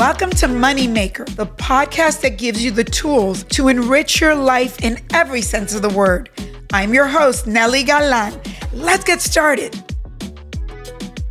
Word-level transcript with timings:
Welcome 0.00 0.30
to 0.30 0.46
Moneymaker, 0.46 1.26
the 1.36 1.44
podcast 1.46 2.22
that 2.22 2.38
gives 2.38 2.64
you 2.64 2.70
the 2.70 2.84
tools 2.84 3.44
to 3.44 3.68
enrich 3.68 4.18
your 4.18 4.34
life 4.34 4.82
in 4.82 4.98
every 5.12 5.42
sense 5.42 5.74
of 5.74 5.82
the 5.82 5.90
word. 5.90 6.30
I'm 6.72 6.94
your 6.94 7.06
host, 7.06 7.44
Nely 7.44 7.84
Galan. 7.84 8.40
Let's 8.72 9.04
get 9.04 9.20
started. 9.20 9.78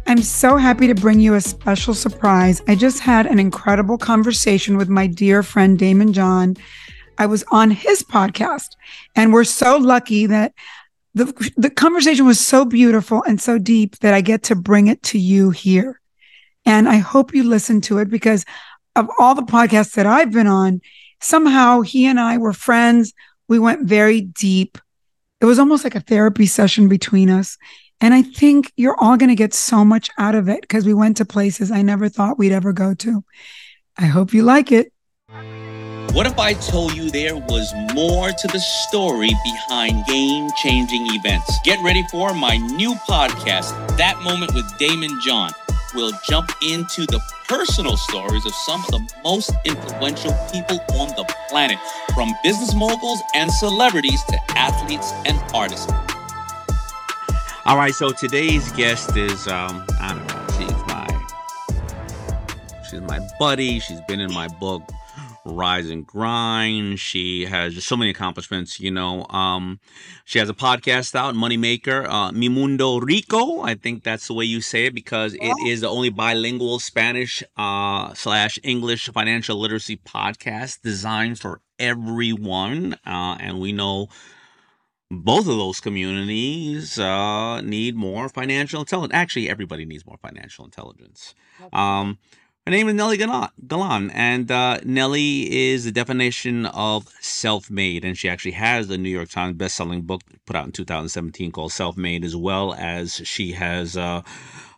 I'm 0.05 0.21
so 0.21 0.57
happy 0.57 0.85
to 0.85 0.93
bring 0.93 1.19
you 1.19 1.33
a 1.33 1.41
special 1.41 1.95
surprise. 1.95 2.61
I 2.67 2.75
just 2.75 2.99
had 2.99 3.25
an 3.25 3.39
incredible 3.39 3.97
conversation 3.97 4.77
with 4.77 4.87
my 4.87 5.07
dear 5.07 5.41
friend 5.41 5.79
Daymond 5.79 6.11
John. 6.11 6.55
I 7.17 7.25
was 7.25 7.43
on 7.51 7.71
his 7.71 8.03
podcast, 8.03 8.75
and 9.15 9.33
we're 9.33 9.45
so 9.45 9.77
lucky 9.77 10.27
that 10.27 10.53
the, 11.15 11.51
the 11.57 11.71
conversation 11.71 12.27
was 12.27 12.39
so 12.39 12.65
beautiful 12.65 13.23
and 13.23 13.41
so 13.41 13.57
deep 13.57 13.97
that 14.01 14.13
I 14.13 14.21
get 14.21 14.43
to 14.43 14.55
bring 14.55 14.85
it 14.85 15.01
to 15.03 15.17
you 15.17 15.49
here. 15.49 15.99
And 16.65 16.87
I 16.87 16.97
hope 16.97 17.33
you 17.33 17.43
listen 17.43 17.81
to 17.81 17.97
it 17.99 18.09
because 18.09 18.45
of 18.95 19.09
all 19.19 19.35
the 19.35 19.41
podcasts 19.41 19.93
that 19.93 20.05
I've 20.05 20.31
been 20.31 20.47
on, 20.47 20.81
somehow 21.21 21.81
he 21.81 22.05
and 22.05 22.19
I 22.19 22.37
were 22.37 22.53
friends. 22.53 23.13
We 23.47 23.59
went 23.59 23.87
very 23.87 24.21
deep. 24.21 24.77
It 25.41 25.45
was 25.45 25.59
almost 25.59 25.83
like 25.83 25.95
a 25.95 26.01
therapy 26.01 26.45
session 26.45 26.89
between 26.89 27.29
us. 27.29 27.57
And 28.01 28.13
I 28.13 28.21
think 28.21 28.71
you're 28.77 28.95
all 28.99 29.17
going 29.17 29.29
to 29.29 29.35
get 29.35 29.53
so 29.53 29.83
much 29.83 30.09
out 30.17 30.35
of 30.35 30.47
it 30.47 30.61
because 30.61 30.85
we 30.85 30.93
went 30.93 31.17
to 31.17 31.25
places 31.25 31.71
I 31.71 31.81
never 31.81 32.07
thought 32.07 32.37
we'd 32.37 32.51
ever 32.51 32.71
go 32.71 32.93
to. 32.93 33.23
I 33.97 34.05
hope 34.05 34.33
you 34.33 34.43
like 34.43 34.71
it. 34.71 34.93
What 36.13 36.25
if 36.25 36.39
I 36.39 36.53
told 36.53 36.93
you 36.95 37.11
there 37.11 37.35
was 37.35 37.71
more 37.93 38.29
to 38.29 38.47
the 38.47 38.59
story 38.59 39.29
behind 39.43 40.05
game 40.07 40.49
changing 40.61 41.05
events? 41.09 41.59
Get 41.63 41.77
ready 41.83 42.03
for 42.09 42.33
my 42.33 42.57
new 42.57 42.93
podcast, 43.09 43.97
That 43.97 44.19
Moment 44.21 44.53
with 44.55 44.65
Daymond 44.79 45.21
John 45.21 45.51
we'll 45.93 46.13
jump 46.27 46.51
into 46.61 47.05
the 47.05 47.19
personal 47.47 47.97
stories 47.97 48.45
of 48.45 48.53
some 48.53 48.83
of 48.85 48.91
the 48.91 49.07
most 49.23 49.51
influential 49.65 50.31
people 50.51 50.79
on 50.99 51.09
the 51.09 51.25
planet, 51.49 51.77
from 52.13 52.33
business 52.43 52.73
moguls 52.75 53.19
and 53.35 53.51
celebrities 53.51 54.23
to 54.25 54.37
athletes 54.57 55.11
and 55.25 55.39
artists. 55.53 55.91
All 57.65 57.77
right, 57.77 57.93
so 57.93 58.11
today's 58.11 58.71
guest 58.73 59.15
is 59.15 59.47
um, 59.47 59.85
I 59.99 60.13
don't 60.13 60.27
know, 60.27 60.47
she's 60.57 60.71
my 60.87 61.07
she's 62.89 63.01
my 63.01 63.19
buddy. 63.39 63.79
She's 63.79 64.01
been 64.01 64.19
in 64.19 64.33
my 64.33 64.47
book 64.47 64.83
rise 65.49 65.89
and 65.89 66.05
grind. 66.05 66.99
She 66.99 67.45
has 67.45 67.73
just 67.73 67.87
so 67.87 67.97
many 67.97 68.11
accomplishments. 68.11 68.79
You 68.79 68.91
know, 68.91 69.25
um, 69.29 69.79
she 70.25 70.39
has 70.39 70.49
a 70.49 70.53
podcast 70.53 71.15
out, 71.15 71.35
Moneymaker, 71.35 72.07
uh, 72.07 72.31
Mi 72.31 72.49
Mundo 72.49 72.99
Rico. 72.99 73.61
I 73.61 73.75
think 73.75 74.03
that's 74.03 74.27
the 74.27 74.33
way 74.33 74.45
you 74.45 74.61
say 74.61 74.85
it 74.85 74.93
because 74.95 75.33
it 75.33 75.53
is 75.67 75.81
the 75.81 75.89
only 75.89 76.09
bilingual 76.09 76.79
Spanish 76.79 77.43
uh, 77.57 78.13
slash 78.13 78.59
English 78.63 79.09
financial 79.09 79.57
literacy 79.57 79.97
podcast 79.97 80.81
designed 80.81 81.39
for 81.39 81.61
everyone. 81.77 82.93
Uh, 83.05 83.37
and 83.39 83.59
we 83.59 83.71
know 83.71 84.07
both 85.11 85.47
of 85.47 85.57
those 85.57 85.79
communities 85.79 86.99
uh, 86.99 87.61
need 87.61 87.95
more 87.95 88.29
financial 88.29 88.81
intelligence. 88.81 89.13
Actually, 89.13 89.49
everybody 89.49 89.85
needs 89.85 90.05
more 90.05 90.17
financial 90.21 90.65
intelligence. 90.65 91.33
Um, 91.73 92.19
her 92.69 92.71
name 92.71 92.87
is 92.87 92.93
Nely 92.93 93.17
Galan, 93.67 94.11
and 94.11 94.51
uh, 94.51 94.77
Nely 94.83 95.49
is 95.49 95.85
the 95.85 95.91
definition 95.91 96.67
of 96.67 97.09
self-made, 97.19 98.05
and 98.05 98.15
she 98.15 98.29
actually 98.29 98.51
has 98.51 98.87
the 98.87 98.99
New 98.99 99.09
York 99.09 99.29
Times 99.29 99.57
best-selling 99.57 100.03
book 100.03 100.21
put 100.45 100.55
out 100.55 100.67
in 100.67 100.71
2017 100.71 101.51
called 101.51 101.71
Self-Made, 101.71 102.23
as 102.23 102.35
well 102.35 102.75
as 102.75 103.21
she 103.23 103.53
has 103.53 103.97
uh, 103.97 104.21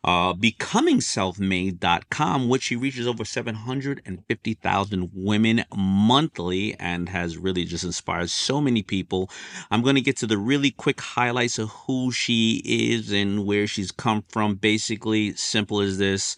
uh, 0.06 0.34
becomingselfmade.com, 0.36 2.48
which 2.48 2.64
she 2.64 2.78
reaches 2.78 3.08
over 3.08 3.26
750,000 3.26 5.10
women 5.14 5.66
monthly 5.76 6.74
and 6.80 7.10
has 7.10 7.38
really 7.38 7.66
just 7.66 7.84
inspired 7.84 8.30
so 8.30 8.62
many 8.62 8.84
people. 8.84 9.30
I'm 9.70 9.82
going 9.82 9.96
to 9.96 10.02
get 10.02 10.16
to 10.18 10.28
the 10.28 10.38
really 10.38 10.72
quick 10.72 11.02
highlights 11.02 11.60
of 11.60 11.68
who 11.68 12.14
she 12.14 12.62
is 12.64 13.12
and 13.12 13.46
where 13.46 13.68
she's 13.68 13.92
come 13.92 14.24
from. 14.30 14.56
Basically, 14.56 15.36
simple 15.36 15.82
as 15.82 15.98
this 15.98 16.38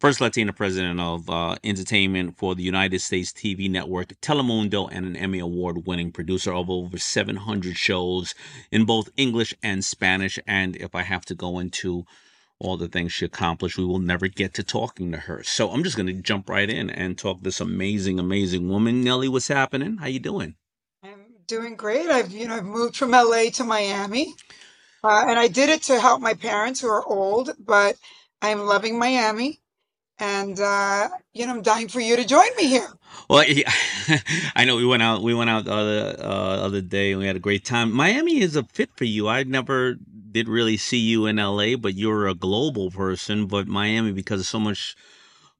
first 0.00 0.18
Latina 0.18 0.50
president 0.50 0.98
of 0.98 1.28
uh, 1.28 1.56
entertainment 1.62 2.38
for 2.38 2.54
the 2.54 2.62
United 2.62 3.00
States 3.00 3.32
TV 3.32 3.70
network 3.70 4.18
Telemundo, 4.22 4.88
and 4.90 5.04
an 5.04 5.14
Emmy 5.14 5.38
Award 5.38 5.86
winning 5.86 6.10
producer 6.10 6.54
of 6.54 6.70
over 6.70 6.96
700 6.96 7.76
shows 7.76 8.34
in 8.72 8.86
both 8.86 9.10
English 9.18 9.54
and 9.62 9.84
Spanish. 9.84 10.38
And 10.46 10.74
if 10.76 10.94
I 10.94 11.02
have 11.02 11.26
to 11.26 11.34
go 11.34 11.58
into 11.58 12.06
all 12.58 12.78
the 12.78 12.88
things 12.88 13.12
she 13.12 13.26
accomplished, 13.26 13.76
we 13.76 13.84
will 13.84 13.98
never 13.98 14.26
get 14.26 14.54
to 14.54 14.62
talking 14.62 15.12
to 15.12 15.18
her. 15.18 15.42
So 15.42 15.70
I'm 15.70 15.84
just 15.84 15.96
going 15.96 16.06
to 16.06 16.14
jump 16.14 16.48
right 16.48 16.68
in 16.68 16.88
and 16.88 17.18
talk 17.18 17.42
this 17.42 17.60
amazing, 17.60 18.18
amazing 18.18 18.70
woman. 18.70 19.04
Nely, 19.04 19.28
what's 19.28 19.48
happening? 19.48 19.98
How 19.98 20.06
you 20.06 20.18
doing? 20.18 20.54
I'm 21.04 21.26
doing 21.46 21.76
great. 21.76 22.06
I've 22.06 22.32
you 22.32 22.48
know 22.48 22.56
I've 22.56 22.64
moved 22.64 22.96
from 22.96 23.10
LA 23.10 23.50
to 23.52 23.64
Miami, 23.64 24.34
uh, 25.04 25.26
and 25.28 25.38
I 25.38 25.48
did 25.48 25.68
it 25.68 25.82
to 25.84 26.00
help 26.00 26.22
my 26.22 26.32
parents 26.32 26.80
who 26.80 26.88
are 26.88 27.06
old, 27.06 27.50
but 27.58 27.96
I'm 28.40 28.60
loving 28.60 28.98
Miami 28.98 29.60
and 30.20 30.60
uh, 30.60 31.08
you 31.32 31.46
know, 31.46 31.52
I'm 31.52 31.62
dying 31.62 31.88
for 31.88 32.00
you 32.00 32.16
to 32.16 32.24
join 32.24 32.48
me 32.56 32.66
here. 32.66 32.88
Well, 33.28 33.44
yeah, 33.46 33.72
I 34.56 34.64
know 34.64 34.76
we 34.76 34.86
went 34.86 35.02
out. 35.02 35.22
We 35.22 35.34
went 35.34 35.50
out 35.50 35.64
the 35.64 35.72
other 35.72 36.16
uh, 36.18 36.66
other 36.66 36.80
day, 36.80 37.12
and 37.12 37.20
we 37.20 37.26
had 37.26 37.36
a 37.36 37.40
great 37.40 37.64
time. 37.64 37.92
Miami 37.92 38.40
is 38.40 38.56
a 38.56 38.64
fit 38.64 38.90
for 38.96 39.04
you. 39.04 39.28
I 39.28 39.42
never 39.44 39.96
did 40.30 40.48
really 40.48 40.76
see 40.76 40.98
you 40.98 41.26
in 41.26 41.38
L.A., 41.38 41.74
but 41.74 41.94
you're 41.94 42.28
a 42.28 42.34
global 42.34 42.90
person. 42.90 43.46
But 43.46 43.66
Miami, 43.66 44.12
because 44.12 44.40
of 44.40 44.46
so 44.46 44.60
much 44.60 44.94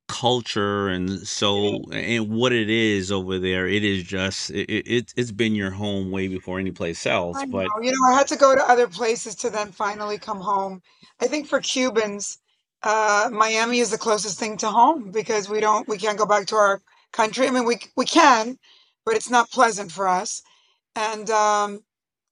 culture 0.08 0.88
and 0.88 1.26
so 1.26 1.80
and 1.92 2.28
what 2.28 2.52
it 2.52 2.68
is 2.68 3.12
over 3.12 3.38
there, 3.38 3.66
it 3.66 3.84
is 3.84 4.02
just 4.02 4.50
it, 4.50 4.68
it 4.68 5.14
it's 5.16 5.32
been 5.32 5.54
your 5.54 5.70
home 5.70 6.10
way 6.10 6.28
before 6.28 6.58
any 6.58 6.72
place 6.72 7.06
else. 7.06 7.38
But 7.48 7.68
you 7.80 7.92
know, 7.92 8.08
I 8.08 8.14
had 8.14 8.28
to 8.28 8.36
go 8.36 8.54
to 8.54 8.68
other 8.68 8.88
places 8.88 9.34
to 9.36 9.50
then 9.50 9.72
finally 9.72 10.18
come 10.18 10.40
home. 10.40 10.82
I 11.20 11.26
think 11.28 11.46
for 11.46 11.60
Cubans 11.60 12.38
uh, 12.82 13.30
Miami 13.32 13.80
is 13.80 13.90
the 13.90 13.98
closest 13.98 14.38
thing 14.38 14.56
to 14.58 14.68
home 14.70 15.10
because 15.10 15.48
we 15.48 15.60
don't 15.60 15.88
we 15.88 15.98
can't 15.98 16.18
go 16.18 16.26
back 16.26 16.46
to 16.48 16.56
our 16.56 16.82
country. 17.12 17.46
I 17.48 17.50
mean, 17.50 17.66
we 17.66 17.78
we 17.96 18.06
can, 18.06 18.58
but 19.06 19.16
it's 19.16 19.30
not 19.30 19.50
pleasant 19.50 19.92
for 19.92 20.08
us. 20.08 20.42
And 20.96 21.30
um, 21.30 21.80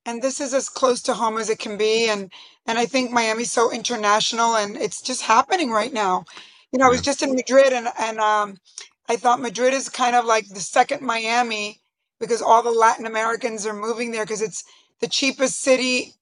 and 0.07 0.23
this 0.23 0.41
is 0.41 0.55
as 0.55 0.69
close 0.69 1.03
to 1.03 1.15
home 1.15 1.39
as 1.39 1.51
it 1.51 1.59
can 1.59 1.77
be. 1.77 2.09
And 2.09 2.33
and 2.67 2.79
I 2.79 2.87
think 2.87 3.11
Miami's 3.11 3.53
so 3.53 3.71
international, 3.73 4.57
and 4.57 4.77
it's 4.77 5.03
just 5.03 5.23
happening 5.23 5.71
right 5.71 5.93
now. 5.93 6.25
You 6.73 6.79
know, 6.79 6.87
I 6.87 6.91
was 6.91 7.03
just 7.03 7.23
in 7.23 7.35
Madrid, 7.35 7.73
and 7.73 7.89
and 7.99 8.19
um, 8.19 8.59
I 9.09 9.17
thought 9.17 9.41
Madrid 9.41 9.75
is 9.75 9.89
kind 9.89 10.17
of 10.17 10.25
like 10.25 10.49
the 10.49 10.61
second 10.61 11.03
Miami 11.03 11.81
because 12.21 12.43
all 12.43 12.63
the 12.63 12.71
Latin 12.71 13.07
Americans 13.07 13.67
are 13.67 13.75
moving 13.75 14.13
there 14.13 14.25
because 14.25 14.43
it's 14.43 14.65
the 15.01 15.09
cheapest 15.09 15.61
city, 15.61 16.15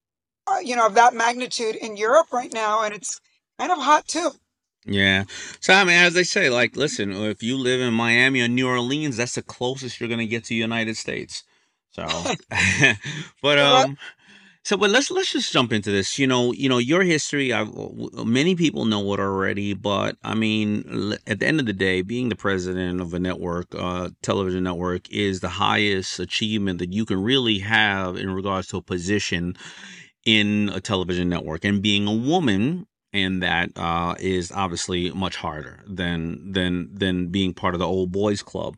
uh, 0.46 0.58
you 0.58 0.76
know, 0.76 0.86
of 0.86 0.94
that 0.94 1.14
magnitude 1.14 1.76
in 1.76 1.96
Europe 1.96 2.32
right 2.32 2.52
now, 2.52 2.82
and 2.82 2.94
it's 2.94 3.20
kind 3.58 3.72
of 3.72 3.78
hot 3.78 4.06
too. 4.06 4.30
yeah. 4.84 5.24
So 5.60 5.74
I 5.74 5.84
mean, 5.84 5.96
as 5.96 6.14
they 6.14 6.24
say, 6.24 6.50
like, 6.50 6.76
listen, 6.76 7.12
if 7.12 7.42
you 7.42 7.56
live 7.56 7.80
in 7.80 7.94
Miami 7.94 8.42
or 8.42 8.48
New 8.48 8.68
Orleans, 8.68 9.16
that's 9.16 9.34
the 9.34 9.42
closest 9.42 10.00
you're 10.00 10.08
gonna 10.08 10.26
get 10.26 10.44
to 10.44 10.48
the 10.50 10.56
United 10.56 10.96
States. 10.96 11.44
So, 11.90 12.06
but 13.42 13.58
um. 13.58 13.96
So, 14.66 14.76
but 14.76 14.90
let's 14.90 15.12
let's 15.12 15.30
just 15.30 15.52
jump 15.52 15.72
into 15.72 15.92
this. 15.92 16.18
You 16.18 16.26
know, 16.26 16.52
you 16.52 16.68
know 16.68 16.78
your 16.78 17.04
history. 17.04 17.54
I, 17.54 17.64
many 18.24 18.56
people 18.56 18.84
know 18.84 19.14
it 19.14 19.20
already, 19.20 19.74
but 19.74 20.16
I 20.24 20.34
mean, 20.34 21.14
at 21.24 21.38
the 21.38 21.46
end 21.46 21.60
of 21.60 21.66
the 21.66 21.72
day, 21.72 22.02
being 22.02 22.30
the 22.30 22.34
president 22.34 23.00
of 23.00 23.14
a 23.14 23.20
network, 23.20 23.68
uh, 23.78 24.08
television 24.22 24.64
network, 24.64 25.08
is 25.08 25.38
the 25.38 25.48
highest 25.48 26.18
achievement 26.18 26.80
that 26.80 26.92
you 26.92 27.04
can 27.04 27.22
really 27.22 27.60
have 27.60 28.16
in 28.16 28.28
regards 28.32 28.66
to 28.70 28.78
a 28.78 28.82
position 28.82 29.56
in 30.24 30.68
a 30.74 30.80
television 30.80 31.28
network. 31.28 31.64
And 31.64 31.80
being 31.80 32.08
a 32.08 32.12
woman 32.12 32.88
in 33.16 33.40
that 33.40 33.70
uh, 33.76 34.14
is 34.18 34.52
obviously 34.52 35.10
much 35.10 35.36
harder 35.36 35.82
than 35.86 36.52
than 36.52 36.90
than 36.92 37.28
being 37.28 37.54
part 37.54 37.74
of 37.74 37.80
the 37.80 37.86
old 37.86 38.12
boys 38.12 38.42
club. 38.42 38.76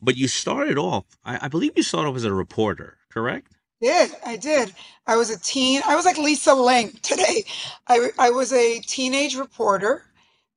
But 0.00 0.16
you 0.16 0.28
started 0.28 0.78
off, 0.78 1.04
I, 1.24 1.46
I 1.46 1.48
believe 1.48 1.72
you 1.76 1.82
started 1.82 2.08
off 2.08 2.16
as 2.16 2.24
a 2.24 2.32
reporter, 2.32 2.98
correct? 3.10 3.52
did. 3.82 4.10
I 4.26 4.36
did. 4.36 4.74
I 5.06 5.16
was 5.16 5.30
a 5.30 5.40
teen. 5.40 5.80
I 5.86 5.96
was 5.96 6.04
like 6.04 6.18
Lisa 6.18 6.54
Ling 6.54 6.92
today. 7.02 7.44
I 7.88 8.10
I 8.18 8.30
was 8.30 8.52
a 8.52 8.80
teenage 8.80 9.36
reporter 9.36 10.04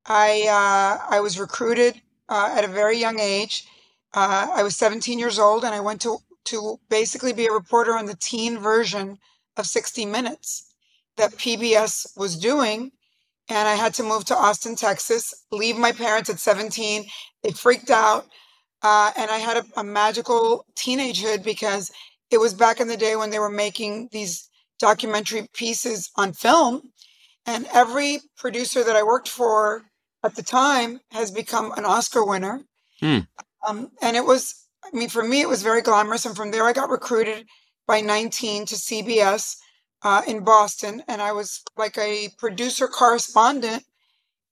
I 0.05 0.45
uh, 0.49 1.15
I 1.15 1.19
was 1.21 1.39
recruited 1.39 2.01
uh, 2.29 2.53
at 2.57 2.65
a 2.65 2.67
very 2.67 2.97
young 2.97 3.19
age. 3.19 3.65
Uh, 4.13 4.47
I 4.53 4.63
was 4.63 4.75
17 4.75 5.17
years 5.17 5.39
old, 5.39 5.63
and 5.63 5.73
I 5.73 5.79
went 5.79 6.01
to 6.01 6.17
to 6.45 6.79
basically 6.89 7.31
be 7.31 7.45
a 7.45 7.51
reporter 7.51 7.95
on 7.95 8.05
the 8.05 8.15
teen 8.15 8.57
version 8.57 9.17
of 9.55 9.65
60 9.65 10.05
Minutes 10.05 10.73
that 11.15 11.31
PBS 11.33 12.17
was 12.17 12.37
doing. 12.37 12.91
And 13.49 13.67
I 13.67 13.75
had 13.75 13.93
to 13.95 14.03
move 14.03 14.25
to 14.25 14.35
Austin, 14.35 14.75
Texas, 14.75 15.33
leave 15.51 15.77
my 15.77 15.91
parents 15.91 16.29
at 16.29 16.39
17. 16.39 17.05
They 17.43 17.51
freaked 17.51 17.91
out. 17.91 18.27
Uh, 18.81 19.11
and 19.17 19.29
I 19.29 19.37
had 19.37 19.57
a, 19.57 19.65
a 19.77 19.83
magical 19.83 20.65
teenagehood 20.75 21.43
because 21.43 21.91
it 22.31 22.39
was 22.39 22.53
back 22.53 22.79
in 22.79 22.87
the 22.87 22.97
day 22.97 23.15
when 23.15 23.29
they 23.29 23.39
were 23.39 23.49
making 23.49 24.09
these 24.11 24.49
documentary 24.79 25.47
pieces 25.53 26.09
on 26.17 26.33
film. 26.33 26.81
And 27.45 27.67
every 27.73 28.19
producer 28.37 28.83
that 28.83 28.95
I 28.95 29.03
worked 29.03 29.29
for 29.29 29.83
at 30.23 30.35
the 30.35 30.43
time 30.43 31.01
has 31.11 31.31
become 31.31 31.71
an 31.73 31.85
Oscar 31.85 32.25
winner. 32.25 32.61
Mm. 33.01 33.27
Um, 33.67 33.91
and 34.01 34.15
it 34.15 34.25
was, 34.25 34.67
I 34.83 34.95
mean, 34.95 35.09
for 35.09 35.23
me, 35.23 35.41
it 35.41 35.49
was 35.49 35.63
very 35.63 35.81
glamorous. 35.81 36.25
And 36.25 36.35
from 36.35 36.51
there, 36.51 36.65
I 36.65 36.73
got 36.73 36.89
recruited 36.89 37.45
by 37.87 38.01
19 38.01 38.65
to 38.67 38.75
CBS 38.75 39.57
uh, 40.03 40.21
in 40.27 40.43
Boston. 40.43 41.03
And 41.07 41.21
I 41.21 41.31
was 41.31 41.61
like 41.77 41.97
a 41.97 42.29
producer 42.37 42.87
correspondent. 42.87 43.83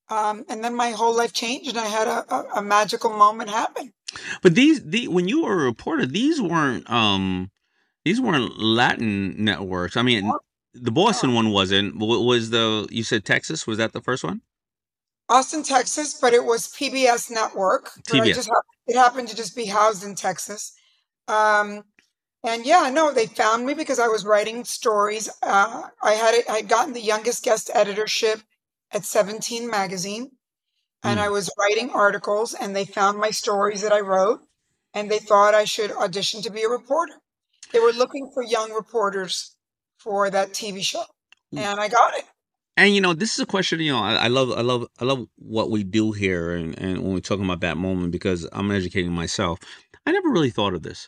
Um, 0.09 0.43
and 0.49 0.63
then 0.63 0.75
my 0.75 0.91
whole 0.91 1.15
life 1.15 1.31
changed 1.31 1.69
and 1.69 1.79
I 1.79 1.85
had 1.85 2.07
a, 2.07 2.33
a, 2.33 2.45
a 2.57 2.61
magical 2.61 3.11
moment 3.11 3.49
happen. 3.49 3.93
But 4.41 4.55
these, 4.55 4.83
the 4.83 5.07
when 5.07 5.29
you 5.29 5.43
were 5.43 5.53
a 5.53 5.65
reporter, 5.65 6.05
these 6.05 6.41
weren't 6.41 6.89
um, 6.89 7.49
these 8.03 8.19
weren't 8.19 8.59
Latin 8.59 9.41
networks. 9.41 9.95
I 9.95 10.01
mean, 10.01 10.29
the 10.73 10.91
Boston 10.91 11.33
one 11.33 11.51
wasn't. 11.51 11.97
Was 11.97 12.49
the 12.49 12.87
you 12.91 13.03
said 13.03 13.23
Texas? 13.23 13.65
Was 13.65 13.77
that 13.77 13.93
the 13.93 14.01
first 14.01 14.23
one? 14.25 14.41
Austin, 15.29 15.63
Texas, 15.63 16.19
but 16.19 16.33
it 16.33 16.43
was 16.43 16.67
PBS 16.67 17.31
Network. 17.31 17.91
It 18.87 18.97
happened 18.97 19.29
to 19.29 19.35
just 19.35 19.55
be 19.55 19.65
housed 19.65 20.03
in 20.03 20.15
Texas. 20.15 20.73
Um, 21.29 21.83
and 22.43 22.65
yeah, 22.65 22.89
no, 22.93 23.11
they 23.13 23.27
found 23.27 23.65
me 23.65 23.73
because 23.73 23.99
I 23.99 24.07
was 24.07 24.25
writing 24.25 24.63
stories. 24.65 25.29
Uh, 25.43 25.83
I 26.03 26.13
had 26.13 26.43
I 26.49 26.57
had 26.57 26.69
gotten 26.69 26.93
the 26.93 27.01
youngest 27.01 27.43
guest 27.43 27.69
editorship 27.73 28.41
at 28.91 29.05
17 29.05 29.69
magazine, 29.69 30.31
and 31.03 31.19
Mm. 31.19 31.23
I 31.23 31.29
was 31.29 31.49
writing 31.57 31.91
articles, 31.91 32.53
and 32.53 32.75
they 32.75 32.85
found 32.85 33.17
my 33.19 33.31
stories 33.31 33.81
that 33.81 33.93
I 33.93 33.99
wrote, 34.01 34.41
and 34.93 35.09
they 35.09 35.19
thought 35.19 35.53
I 35.53 35.65
should 35.65 35.91
audition 35.91 36.41
to 36.43 36.49
be 36.51 36.63
a 36.63 36.69
reporter. 36.69 37.13
They 37.71 37.79
were 37.79 37.93
looking 37.93 38.31
for 38.33 38.43
young 38.43 38.71
reporters 38.73 39.55
for 39.97 40.29
that 40.29 40.53
TV 40.53 40.83
show, 40.83 41.05
and 41.55 41.79
I 41.79 41.87
got 41.89 42.15
it. 42.17 42.25
And 42.77 42.95
you 42.95 43.01
know, 43.01 43.13
this 43.13 43.33
is 43.33 43.39
a 43.39 43.45
question. 43.45 43.79
You 43.81 43.91
know, 43.93 43.99
I, 43.99 44.15
I 44.15 44.27
love, 44.27 44.51
I 44.51 44.61
love, 44.61 44.87
I 44.99 45.05
love 45.05 45.27
what 45.37 45.69
we 45.69 45.83
do 45.83 46.11
here, 46.11 46.51
and 46.51 46.77
and 46.79 47.03
when 47.03 47.13
we're 47.13 47.19
talking 47.19 47.45
about 47.45 47.61
that 47.61 47.77
moment, 47.77 48.11
because 48.11 48.47
I'm 48.51 48.71
educating 48.71 49.11
myself. 49.13 49.59
I 50.05 50.11
never 50.11 50.29
really 50.29 50.49
thought 50.49 50.73
of 50.73 50.81
this. 50.83 51.07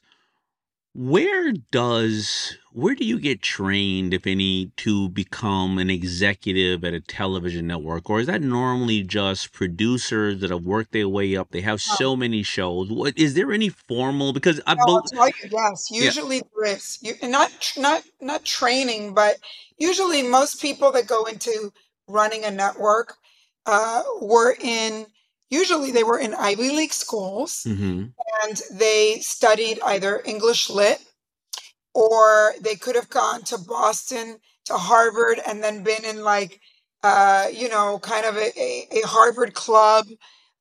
Where 0.95 1.51
does 1.71 2.57
where 2.71 2.95
do 2.95 3.03
you 3.05 3.19
get 3.19 3.41
trained, 3.41 4.13
if 4.13 4.27
any, 4.27 4.67
to 4.77 5.09
become 5.09 5.77
an 5.79 5.89
executive 5.89 6.83
at 6.83 6.93
a 6.93 6.99
television 6.99 7.67
network, 7.67 8.09
or 8.09 8.19
is 8.19 8.27
that 8.27 8.41
normally 8.41 9.03
just 9.03 9.53
producers 9.53 10.39
that 10.41 10.51
have 10.51 10.65
worked 10.65 10.91
their 10.91 11.09
way 11.09 11.35
up? 11.35 11.49
They 11.51 11.61
have 11.61 11.81
so 11.81 12.15
many 12.15 12.43
shows. 12.43 12.91
What 12.91 13.17
is 13.17 13.33
there 13.33 13.51
any 13.51 13.69
formal? 13.69 14.33
Because 14.33 14.61
I 14.67 14.75
No, 14.75 15.01
tell 15.13 15.27
you, 15.27 15.33
yes. 15.51 15.87
Yeah. 15.99 16.05
Usually 16.05 16.41
there 16.55 16.75
is. 16.75 16.97
You, 17.01 17.15
not 17.23 17.51
not 17.77 18.03
not 18.21 18.45
training, 18.45 19.13
but 19.13 19.37
usually 19.77 20.23
most 20.23 20.61
people 20.61 20.91
that 20.93 21.07
go 21.07 21.25
into 21.25 21.71
running 22.07 22.43
a 22.45 22.51
network 22.51 23.15
uh, 23.65 24.03
were 24.21 24.55
in. 24.61 25.07
Usually 25.61 25.91
they 25.91 26.03
were 26.11 26.19
in 26.19 26.33
Ivy 26.35 26.69
League 26.79 26.93
schools 27.05 27.51
Mhm. 27.67 28.13
and 28.43 28.55
they 28.71 29.19
studied 29.21 29.79
either 29.93 30.21
English 30.25 30.69
lit 30.69 31.01
or 31.95 32.55
they 32.61 32.77
could 32.77 32.95
have 32.95 33.09
gone 33.09 33.43
to 33.45 33.59
Boston 33.59 34.39
to 34.67 34.75
Harvard 34.77 35.41
and 35.47 35.63
then 35.63 35.83
been 35.83 36.05
in 36.05 36.23
like 36.23 36.61
uh, 37.03 37.49
you 37.53 37.69
know 37.69 37.99
kind 37.99 38.25
of 38.27 38.37
a, 38.37 38.51
a, 38.59 38.87
a 39.03 39.07
Harvard 39.07 39.55
club 39.55 40.07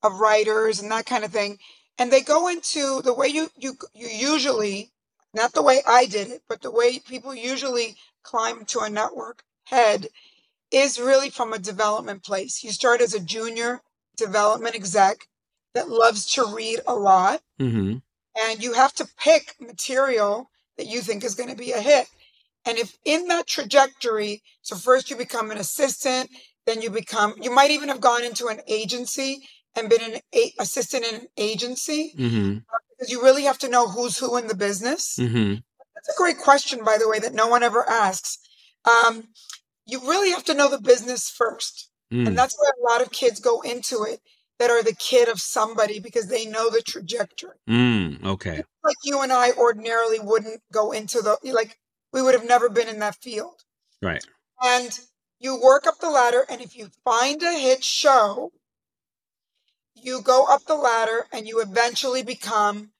of 0.04 0.20
writers 0.20 0.80
and 0.80 0.90
that 0.92 1.06
kind 1.06 1.24
of 1.24 1.32
thing. 1.32 1.58
And 1.98 2.12
they 2.12 2.22
go 2.22 2.48
into 2.48 3.02
the 3.02 3.14
way 3.14 3.28
you 3.28 3.50
you 3.58 3.76
you 3.94 4.08
usually 4.08 4.92
not 5.34 5.54
the 5.54 5.62
way 5.62 5.82
I 5.86 6.06
did 6.06 6.28
it, 6.30 6.42
but 6.48 6.62
the 6.62 6.72
way 6.72 7.00
people 7.00 7.34
usually 7.36 7.96
climb 8.24 8.66
to 8.66 8.80
a 8.80 8.90
network 8.90 9.44
head 9.66 10.08
is 10.72 11.00
really 11.00 11.30
from 11.30 11.54
a 11.54 11.60
development 11.60 12.24
place. 12.24 12.64
You 12.64 12.72
start 12.72 13.02
as 13.02 13.14
a 13.14 13.20
junior 13.20 13.82
development 14.16 14.74
exec 14.74 15.28
that 15.74 15.88
loves 15.88 16.26
to 16.34 16.44
read 16.44 16.80
a 16.86 16.94
lot 16.94 17.42
Mhm. 17.60 18.02
and 18.34 18.62
you 18.62 18.72
have 18.74 18.94
to 18.94 19.08
pick 19.18 19.54
material 19.60 20.50
that 20.76 20.86
you 20.86 21.00
think 21.00 21.24
is 21.24 21.34
going 21.34 21.48
to 21.48 21.56
be 21.56 21.72
a 21.72 21.80
hit. 21.80 22.08
And 22.64 22.78
if 22.78 22.96
in 23.04 23.26
that 23.28 23.46
trajectory, 23.46 24.42
so 24.62 24.76
first 24.76 25.10
you 25.10 25.16
become 25.16 25.50
an 25.50 25.58
assistant, 25.58 26.30
then 26.66 26.80
you 26.80 26.90
become, 26.90 27.34
you 27.40 27.50
might 27.50 27.70
even 27.70 27.88
have 27.88 28.00
gone 28.00 28.22
into 28.22 28.46
an 28.48 28.60
agency 28.68 29.48
and 29.74 29.88
been 29.88 30.02
an 30.02 30.20
a- 30.34 30.54
assistant 30.60 31.04
in 31.04 31.14
an 31.16 31.28
agency 31.36 32.14
Mhm. 32.16 32.64
because 32.90 33.10
you 33.10 33.22
really 33.22 33.42
have 33.44 33.58
to 33.58 33.68
know 33.68 33.88
who's 33.88 34.18
who 34.18 34.36
in 34.36 34.46
the 34.46 34.54
business. 34.54 35.16
Mhm. 35.18 35.62
That's 35.94 36.08
a 36.10 36.18
great 36.18 36.38
question, 36.38 36.84
by 36.84 36.98
the 36.98 37.08
way, 37.08 37.18
that 37.18 37.34
no 37.34 37.46
one 37.48 37.62
ever 37.62 37.88
asks. 37.88 38.38
Um, 38.84 39.28
you 39.86 39.98
really 40.00 40.30
have 40.30 40.44
to 40.44 40.54
know 40.54 40.68
the 40.68 40.80
business 40.80 41.28
first. 41.30 41.88
Mm. 42.12 42.28
And 42.28 42.38
that's 42.38 42.56
why 42.58 42.70
a 42.70 42.92
lot 42.92 43.02
of 43.02 43.10
kids 43.10 43.40
go 43.40 43.62
into 43.62 44.04
it 44.04 44.20
that 44.58 44.70
are 44.70 44.82
the 44.82 44.94
kid 44.94 45.28
of 45.28 45.40
somebody 45.40 45.98
because 45.98 46.28
they 46.28 46.46
know 46.46 46.70
the 46.70 46.82
trajectory. 46.82 47.56
Mm. 47.68 48.24
Okay. 48.24 48.62
Like 48.84 48.96
you 49.02 49.22
and 49.22 49.32
I 49.32 49.52
ordinarily 49.52 50.18
wouldn't 50.20 50.60
go 50.72 50.92
into 50.92 51.22
the, 51.22 51.38
like, 51.42 51.78
we 52.12 52.22
would 52.22 52.34
have 52.34 52.46
never 52.46 52.68
been 52.68 52.88
in 52.88 52.98
that 52.98 53.16
field. 53.16 53.64
Right. 54.02 54.24
And 54.62 54.98
you 55.40 55.60
work 55.60 55.86
up 55.86 55.98
the 55.98 56.10
ladder, 56.10 56.44
and 56.48 56.60
if 56.60 56.76
you 56.76 56.90
find 57.04 57.42
a 57.42 57.58
hit 57.58 57.82
show, 57.82 58.52
you 59.94 60.20
go 60.22 60.46
up 60.48 60.64
the 60.66 60.76
ladder 60.76 61.26
and 61.32 61.46
you 61.48 61.60
eventually 61.60 62.22
become 62.22 62.90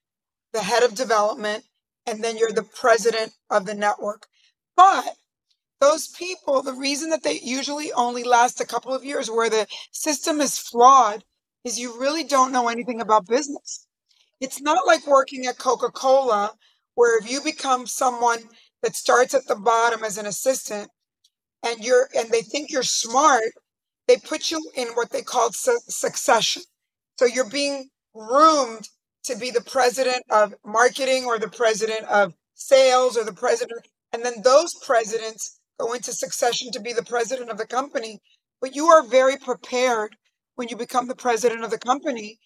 the 0.52 0.62
head 0.62 0.82
of 0.82 0.94
development, 0.94 1.64
and 2.06 2.24
then 2.24 2.36
you're 2.36 2.52
the 2.52 2.62
president 2.62 3.32
of 3.50 3.66
the 3.66 3.74
network. 3.74 4.26
But 4.76 5.14
those 5.82 6.06
people, 6.06 6.62
the 6.62 6.72
reason 6.72 7.10
that 7.10 7.24
they 7.24 7.40
usually 7.42 7.92
only 7.92 8.22
last 8.22 8.60
a 8.60 8.64
couple 8.64 8.94
of 8.94 9.04
years, 9.04 9.28
where 9.28 9.50
the 9.50 9.66
system 9.90 10.40
is 10.40 10.56
flawed, 10.56 11.24
is 11.64 11.78
you 11.78 12.00
really 12.00 12.22
don't 12.22 12.52
know 12.52 12.68
anything 12.68 13.00
about 13.00 13.26
business. 13.26 13.88
It's 14.40 14.62
not 14.62 14.86
like 14.86 15.08
working 15.08 15.44
at 15.46 15.58
Coca 15.58 15.90
Cola, 15.90 16.52
where 16.94 17.18
if 17.18 17.28
you 17.28 17.40
become 17.42 17.88
someone 17.88 18.38
that 18.84 18.94
starts 18.94 19.34
at 19.34 19.48
the 19.48 19.56
bottom 19.56 20.04
as 20.04 20.18
an 20.18 20.26
assistant 20.26 20.88
and 21.64 21.84
you're 21.84 22.08
and 22.16 22.30
they 22.30 22.42
think 22.42 22.70
you're 22.70 22.84
smart, 22.84 23.52
they 24.06 24.18
put 24.18 24.52
you 24.52 24.60
in 24.76 24.86
what 24.94 25.10
they 25.10 25.22
call 25.22 25.50
su- 25.50 25.80
succession. 25.88 26.62
So 27.18 27.24
you're 27.24 27.50
being 27.50 27.88
groomed 28.14 28.88
to 29.24 29.36
be 29.36 29.50
the 29.50 29.60
president 29.60 30.22
of 30.30 30.54
marketing 30.64 31.24
or 31.24 31.40
the 31.40 31.48
president 31.48 32.04
of 32.04 32.34
sales 32.54 33.16
or 33.16 33.24
the 33.24 33.32
president, 33.32 33.88
and 34.12 34.24
then 34.24 34.42
those 34.44 34.74
presidents 34.86 35.58
go 35.82 35.92
into 35.92 36.12
succession 36.12 36.70
to 36.72 36.80
be 36.80 36.92
the 36.92 37.02
president 37.02 37.50
of 37.50 37.58
the 37.58 37.66
company. 37.66 38.20
But 38.60 38.76
you 38.76 38.86
are 38.86 39.02
very 39.02 39.36
prepared 39.36 40.16
when 40.54 40.68
you 40.68 40.76
become 40.76 41.08
the 41.08 41.14
president 41.16 41.64
of 41.64 41.70
the 41.70 41.78
company 41.78 42.38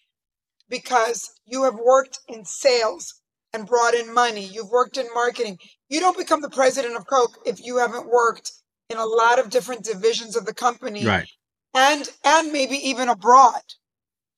because 0.69 1.31
you 1.45 1.65
have 1.65 1.75
worked 1.75 2.21
in 2.29 2.45
sales 2.45 3.21
and 3.53 3.67
brought 3.67 3.95
in 3.95 4.13
money. 4.13 4.45
You've 4.47 4.71
worked 4.71 4.97
in 4.97 5.07
marketing. 5.15 5.59
You 5.89 6.01
don't 6.01 6.17
become 6.17 6.41
the 6.41 6.51
president 6.51 6.97
of 6.97 7.07
Coke 7.07 7.39
if 7.45 7.65
you 7.65 7.77
haven't 7.79 8.09
worked 8.09 8.53
in 8.89 8.97
a 8.97 9.05
lot 9.05 9.39
of 9.39 9.51
different 9.51 9.85
divisions 9.85 10.37
of 10.37 10.47
the 10.47 10.55
company 10.55 11.05
Right. 11.05 11.29
and 11.75 12.09
and 12.25 12.53
maybe 12.53 12.77
even 12.77 13.09
abroad. 13.09 13.63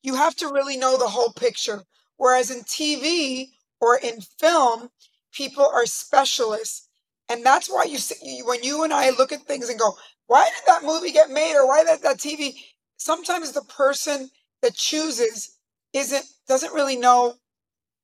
You 0.03 0.17
have 0.17 0.35
to 0.37 0.49
really 0.49 0.77
know 0.77 0.97
the 0.97 1.09
whole 1.09 1.33
picture. 1.33 1.83
Whereas 2.17 2.51
in 2.51 2.63
TV 2.65 3.51
or 3.81 3.97
in 3.97 4.21
film, 4.41 4.91
people 5.33 5.67
are 5.73 5.87
specialists. 5.87 6.88
And 7.29 7.45
that's 7.45 7.69
why 7.69 7.85
you 7.85 7.99
see 7.99 8.41
when 8.45 8.63
you 8.63 8.85
and 8.85 8.93
I 8.93 9.11
look 9.11 9.33
at 9.33 9.43
things 9.43 9.69
and 9.69 9.79
go, 9.79 9.97
why 10.27 10.45
did 10.45 10.67
that 10.67 10.85
movie 10.85 11.13
get 11.13 11.31
made 11.31 11.57
or 11.57 11.67
why 11.67 11.85
did 11.85 12.03
that 12.03 12.19
TV? 12.19 12.55
Sometimes 12.97 13.53
the 13.53 13.63
person 13.63 14.31
that 14.63 14.75
chooses 14.75 15.57
isn't 15.93 16.25
doesn't 16.47 16.75
really 16.75 16.97
know 16.97 17.35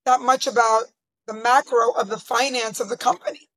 that 0.05 0.21
much 0.21 0.47
about 0.47 0.85
the 1.27 1.35
macro 1.35 1.93
of 1.93 2.09
the 2.09 2.19
finance 2.19 2.81
of 2.81 2.89
the 2.89 2.97
company. 2.97 3.49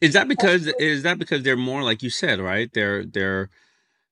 Is 0.00 0.12
that 0.12 0.28
because 0.28 0.66
is 0.78 1.02
that 1.02 1.18
because 1.18 1.42
they're 1.42 1.56
more 1.56 1.82
like 1.82 2.02
you 2.02 2.10
said, 2.10 2.40
right? 2.40 2.70
They're 2.72 3.04
they're 3.04 3.50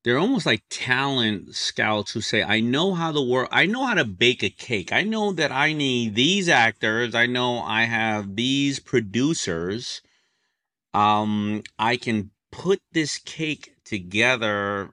they're 0.02 0.18
almost 0.18 0.46
like 0.46 0.62
talent 0.70 1.54
scouts 1.54 2.12
who 2.12 2.20
say, 2.22 2.42
I 2.42 2.60
know 2.60 2.94
how 2.94 3.12
to 3.12 3.20
work 3.20 3.48
I 3.52 3.66
know 3.66 3.84
how 3.84 3.94
to 3.94 4.04
bake 4.04 4.42
a 4.42 4.50
cake. 4.50 4.92
I 4.92 5.02
know 5.02 5.32
that 5.32 5.52
I 5.52 5.72
need 5.72 6.14
these 6.14 6.48
actors. 6.48 7.14
I 7.14 7.26
know 7.26 7.60
I 7.60 7.84
have 7.84 8.36
these 8.36 8.80
producers. 8.80 10.02
Um 10.94 11.62
I 11.78 11.96
can 11.96 12.30
put 12.52 12.80
this 12.92 13.18
cake 13.18 13.74
together 13.84 14.90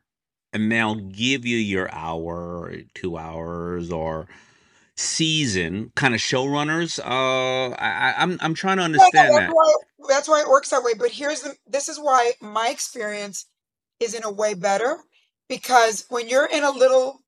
and 0.53 0.71
they'll 0.71 0.95
give 0.95 1.45
you 1.45 1.57
your 1.57 1.93
hour, 1.93 2.59
or 2.61 2.75
two 2.93 3.17
hours, 3.17 3.91
or 3.91 4.27
season 4.95 5.91
kind 5.95 6.15
of 6.15 6.19
showrunners. 6.19 6.99
Uh, 6.99 7.75
I, 7.75 8.15
I'm 8.17 8.37
I'm 8.41 8.53
trying 8.53 8.77
to 8.77 8.83
understand 8.83 9.33
that's 9.33 9.47
that. 9.47 9.53
Why, 9.53 9.73
that's 10.09 10.27
why 10.27 10.41
it 10.41 10.49
works 10.49 10.69
that 10.71 10.83
way. 10.83 10.93
But 10.97 11.11
here's 11.11 11.41
the 11.41 11.55
this 11.67 11.87
is 11.89 11.99
why 11.99 12.33
my 12.41 12.69
experience 12.69 13.45
is 13.99 14.13
in 14.13 14.23
a 14.23 14.31
way 14.31 14.53
better 14.53 14.97
because 15.49 16.05
when 16.09 16.29
you're 16.29 16.47
in 16.47 16.63
a 16.63 16.71
little 16.71 17.19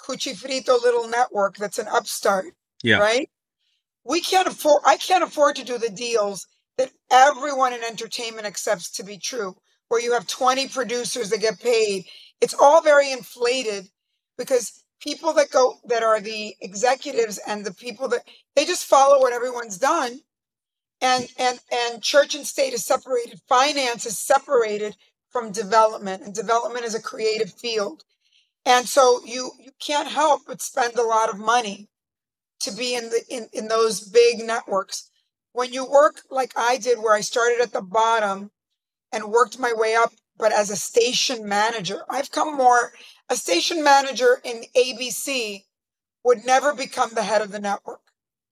cuchifrito 0.00 0.82
little 0.82 1.08
network 1.08 1.56
that's 1.56 1.78
an 1.78 1.86
upstart, 1.88 2.46
Yeah. 2.82 2.98
right? 2.98 3.28
We 4.04 4.20
can't 4.20 4.48
afford. 4.48 4.82
I 4.84 4.96
can't 4.96 5.22
afford 5.22 5.56
to 5.56 5.64
do 5.64 5.78
the 5.78 5.90
deals 5.90 6.46
that 6.78 6.90
everyone 7.10 7.72
in 7.72 7.82
entertainment 7.84 8.46
accepts 8.46 8.90
to 8.92 9.04
be 9.04 9.18
true, 9.18 9.56
where 9.88 10.00
you 10.00 10.12
have 10.12 10.26
20 10.26 10.68
producers 10.68 11.30
that 11.30 11.40
get 11.40 11.60
paid. 11.60 12.04
It's 12.40 12.54
all 12.54 12.82
very 12.82 13.12
inflated 13.12 13.88
because 14.38 14.84
people 15.00 15.32
that 15.34 15.50
go 15.50 15.76
that 15.86 16.02
are 16.02 16.20
the 16.20 16.54
executives 16.60 17.38
and 17.46 17.64
the 17.64 17.74
people 17.74 18.08
that 18.08 18.22
they 18.56 18.64
just 18.64 18.86
follow 18.86 19.20
what 19.20 19.32
everyone's 19.32 19.78
done. 19.78 20.20
And 21.00 21.28
and 21.38 21.60
and 21.72 22.02
church 22.02 22.34
and 22.34 22.46
state 22.46 22.72
is 22.72 22.84
separated 22.84 23.40
finance 23.48 24.06
is 24.06 24.18
separated 24.18 24.96
from 25.30 25.52
development 25.52 26.22
and 26.22 26.34
development 26.34 26.84
is 26.84 26.94
a 26.94 27.02
creative 27.02 27.52
field. 27.52 28.04
And 28.66 28.88
so 28.88 29.20
you 29.24 29.52
you 29.58 29.72
can't 29.80 30.08
help 30.08 30.42
but 30.46 30.62
spend 30.62 30.96
a 30.96 31.02
lot 31.02 31.30
of 31.30 31.38
money 31.38 31.88
to 32.60 32.72
be 32.72 32.94
in 32.94 33.10
the 33.10 33.22
in, 33.28 33.48
in 33.52 33.68
those 33.68 34.00
big 34.00 34.44
networks 34.44 35.10
when 35.52 35.72
you 35.72 35.84
work 35.88 36.22
like 36.30 36.52
i 36.56 36.76
did 36.76 36.98
where 36.98 37.14
i 37.14 37.20
started 37.20 37.60
at 37.60 37.72
the 37.72 37.82
bottom 37.82 38.50
and 39.12 39.24
worked 39.24 39.58
my 39.58 39.72
way 39.74 39.94
up 39.94 40.12
but 40.38 40.52
as 40.52 40.70
a 40.70 40.76
station 40.76 41.46
manager 41.48 42.02
i've 42.10 42.30
come 42.30 42.56
more 42.56 42.92
a 43.28 43.36
station 43.36 43.82
manager 43.84 44.40
in 44.44 44.62
abc 44.76 45.62
would 46.24 46.44
never 46.44 46.74
become 46.74 47.10
the 47.14 47.22
head 47.22 47.42
of 47.42 47.52
the 47.52 47.60
network 47.60 48.00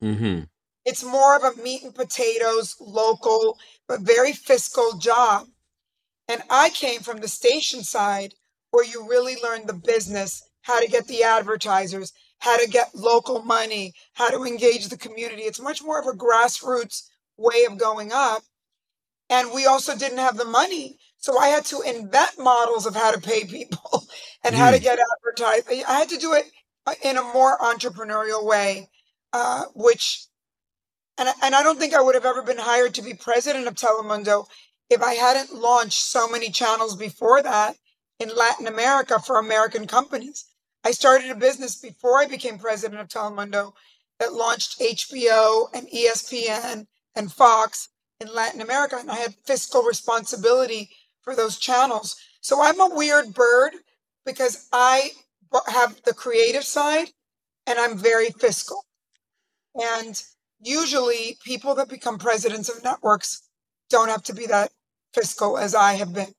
Mm-hmm. 0.03 0.45
it's 0.87 1.05
more 1.05 1.37
of 1.37 1.45
a 1.45 1.63
meat 1.63 1.83
and 1.83 1.95
potatoes, 1.95 2.75
local, 2.81 3.59
but 3.87 4.01
very 4.01 4.33
fiscal 4.33 4.97
job. 4.99 5.47
And 6.27 6.43
I 6.49 6.71
came 6.71 7.01
from 7.01 7.19
the 7.21 7.29
station 7.29 7.83
side 7.85 8.35
where 8.71 8.85
you 8.85 9.07
really 9.09 9.37
learn 9.43 9.67
the 9.67 9.75
business, 9.75 10.43
how 10.63 10.81
to 10.81 10.89
get 10.89 11.07
the 11.07 11.23
advertisers, 11.23 12.13
how 12.41 12.57
to 12.59 12.69
get 12.69 12.95
local 12.95 13.43
money, 13.43 13.95
how 14.15 14.29
to 14.31 14.45
engage 14.45 14.89
the 14.89 14.99
community. 14.99 15.43
It's 15.43 15.61
much 15.61 15.83
more 15.83 16.01
of 16.01 16.07
a 16.07 16.17
grassroots 16.17 17.05
way 17.37 17.65
of 17.65 17.79
going 17.79 18.11
up. 18.13 18.43
And 19.31 19.53
we 19.53 19.67
also 19.67 19.97
didn't 19.97 20.19
have 20.19 20.37
the 20.37 20.45
money. 20.45 20.99
So 21.19 21.39
I 21.39 21.49
had 21.49 21.65
to 21.67 21.83
invent 21.83 22.39
models 22.39 22.87
of 22.87 22.97
how 22.97 23.13
to 23.13 23.21
pay 23.21 23.45
people 23.45 24.05
and 24.45 24.55
how 24.55 24.71
to 24.71 24.81
get 24.81 24.99
advertised. 24.99 25.69
I 25.87 25.99
had 25.99 26.09
to 26.09 26.19
do 26.19 26.33
it 26.33 26.47
uh, 26.87 26.95
in 27.05 27.17
a 27.17 27.23
more 27.23 27.59
entrepreneurial 27.59 28.45
way, 28.45 28.89
uh, 29.33 29.65
which 29.75 30.27
and 31.19 31.29
and 31.43 31.55
I 31.55 31.63
don't 31.63 31.79
think 31.79 31.95
I 31.95 32.01
would 32.01 32.15
have 32.15 32.25
ever 32.25 32.43
been 32.43 32.59
hired 32.59 32.95
to 32.95 33.03
be 33.03 33.13
president 33.15 33.69
of 33.69 33.75
Telemundo 33.75 34.47
if 34.89 35.03
I 35.03 35.15
hadn't 35.15 35.55
launched 35.55 36.03
so 36.03 36.27
many 36.27 36.51
channels 36.51 36.97
before 36.97 37.43
that 37.43 37.77
in 38.19 38.35
Latin 38.35 38.67
America 38.67 39.19
for 39.21 39.39
American 39.39 39.87
companies. 39.87 40.47
I 40.85 40.93
started 40.93 41.31
a 41.31 41.35
business 41.35 41.77
before 41.77 42.19
I 42.19 42.27
became 42.27 42.59
president 42.59 43.01
of 43.01 43.09
Telemundo 43.09 43.73
that 44.19 44.33
launched 44.33 44.81
HBO 44.81 45.69
and 45.75 45.89
ESPN 45.89 46.87
and 47.17 47.33
Fox 47.33 47.89
in 48.21 48.33
Latin 48.33 48.61
America, 48.61 48.97
and 48.99 49.11
I 49.11 49.17
had 49.17 49.35
fiscal 49.47 49.83
responsibility 49.83 50.91
for 51.23 51.35
those 51.35 51.59
channels. 51.59 52.17
So 52.41 52.63
I'm 52.63 52.81
a 52.81 52.95
weird 52.95 53.35
bird 53.35 53.73
because 54.25 54.69
I 54.73 55.11
have 55.67 56.01
the 56.05 56.15
creative 56.15 56.65
side 56.65 57.09
and 57.67 57.79
I'm 57.79 57.99
very 57.99 58.31
fiscal. 58.31 58.85
And 59.75 60.23
usually 60.61 61.39
people 61.45 61.75
that 61.77 61.89
become 61.89 62.19
presidents 62.19 62.69
of 62.69 62.83
networks 62.85 63.43
don't 63.89 64.09
have 64.09 64.23
to 64.25 64.35
be 64.35 64.47
that 64.47 64.71
fiscal 65.15 65.59
as 65.59 65.75
I 65.75 65.95
have 65.95 66.13
been. 66.13 66.33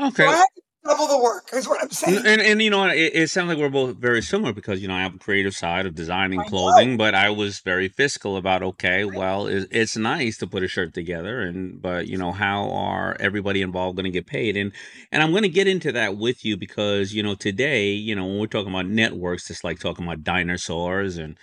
Okay. 0.00 0.24
So 0.24 0.30
I 0.30 0.44
to 0.56 0.62
double 0.84 1.06
the 1.06 1.18
work, 1.18 1.48
is 1.52 1.68
what 1.68 1.82
I'm 1.82 1.90
saying. 1.90 2.26
And, 2.26 2.40
and 2.40 2.62
you 2.62 2.70
know 2.70 2.86
it, 2.86 3.12
it 3.14 3.30
sounds 3.30 3.48
like 3.48 3.58
we're 3.58 3.68
both 3.68 3.96
very 3.96 4.22
similar 4.22 4.52
because 4.52 4.80
you 4.80 4.88
know 4.88 4.94
I 4.94 5.02
have 5.02 5.14
a 5.14 5.18
creative 5.18 5.54
side 5.54 5.86
of 5.86 5.94
designing 5.94 6.42
clothing, 6.44 6.96
but 6.96 7.14
I 7.14 7.30
was 7.30 7.60
very 7.60 7.88
fiscal 7.88 8.36
about 8.36 8.62
okay, 8.62 9.04
well 9.04 9.46
it, 9.46 9.68
it's 9.70 9.96
nice 9.96 10.38
to 10.38 10.46
put 10.46 10.62
a 10.62 10.68
shirt 10.68 10.94
together, 10.94 11.40
and 11.40 11.80
but 11.80 12.06
you 12.08 12.16
know 12.16 12.32
how 12.32 12.70
are 12.70 13.16
everybody 13.20 13.62
involved 13.62 13.96
going 13.96 14.04
to 14.04 14.10
get 14.10 14.26
paid? 14.26 14.56
And 14.56 14.72
and 15.12 15.22
I'm 15.22 15.30
going 15.30 15.42
to 15.42 15.48
get 15.48 15.66
into 15.68 15.92
that 15.92 16.16
with 16.16 16.44
you 16.44 16.56
because 16.56 17.12
you 17.12 17.22
know 17.22 17.34
today 17.34 17.90
you 17.90 18.14
know 18.14 18.26
when 18.26 18.38
we're 18.38 18.46
talking 18.46 18.72
about 18.72 18.86
networks, 18.86 19.50
it's 19.50 19.64
like 19.64 19.78
talking 19.80 20.04
about 20.04 20.24
dinosaurs 20.24 21.18
and. 21.18 21.36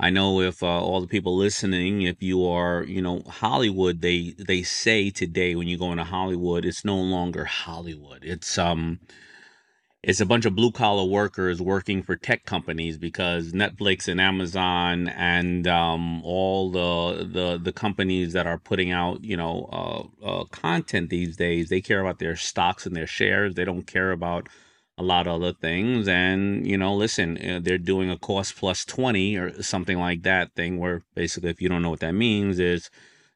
I 0.00 0.10
know 0.10 0.40
if 0.40 0.62
uh, 0.62 0.66
all 0.66 1.00
the 1.00 1.08
people 1.08 1.36
listening, 1.36 2.02
if 2.02 2.22
you 2.22 2.46
are, 2.46 2.84
you 2.84 3.02
know, 3.02 3.22
Hollywood, 3.26 4.00
they 4.00 4.34
they 4.38 4.62
say 4.62 5.10
today 5.10 5.56
when 5.56 5.66
you 5.66 5.76
go 5.76 5.90
into 5.90 6.04
Hollywood, 6.04 6.64
it's 6.64 6.84
no 6.84 6.96
longer 6.96 7.44
Hollywood. 7.44 8.24
It's 8.24 8.58
um, 8.58 9.00
it's 10.04 10.20
a 10.20 10.26
bunch 10.26 10.44
of 10.46 10.54
blue 10.54 10.70
collar 10.70 11.04
workers 11.04 11.60
working 11.60 12.04
for 12.04 12.14
tech 12.14 12.44
companies 12.44 12.96
because 12.96 13.52
Netflix 13.52 14.06
and 14.06 14.20
Amazon 14.20 15.08
and 15.08 15.66
um, 15.66 16.22
all 16.22 16.70
the 16.70 17.24
the 17.24 17.58
the 17.58 17.72
companies 17.72 18.32
that 18.34 18.46
are 18.46 18.58
putting 18.58 18.92
out 18.92 19.24
you 19.24 19.36
know 19.36 19.68
uh, 20.22 20.24
uh, 20.24 20.44
content 20.44 21.10
these 21.10 21.36
days 21.36 21.68
they 21.68 21.80
care 21.80 22.00
about 22.00 22.20
their 22.20 22.36
stocks 22.36 22.86
and 22.86 22.94
their 22.94 23.08
shares. 23.08 23.54
They 23.54 23.64
don't 23.64 23.86
care 23.86 24.12
about 24.12 24.48
a 24.98 25.02
lot 25.02 25.26
of 25.26 25.40
other 25.40 25.52
things. 25.52 26.08
And 26.08 26.66
you 26.66 26.76
know, 26.76 26.94
listen, 26.94 27.38
uh, 27.38 27.60
they're 27.62 27.78
doing 27.78 28.10
a 28.10 28.18
cost 28.18 28.56
plus 28.56 28.84
twenty 28.84 29.36
or 29.36 29.62
something 29.62 29.98
like 29.98 30.22
that 30.22 30.54
thing 30.54 30.78
where 30.78 31.02
basically, 31.14 31.50
if 31.50 31.62
you 31.62 31.68
don't 31.68 31.82
know 31.82 31.90
what 31.90 32.00
that 32.00 32.12
means, 32.12 32.58
is 32.58 32.90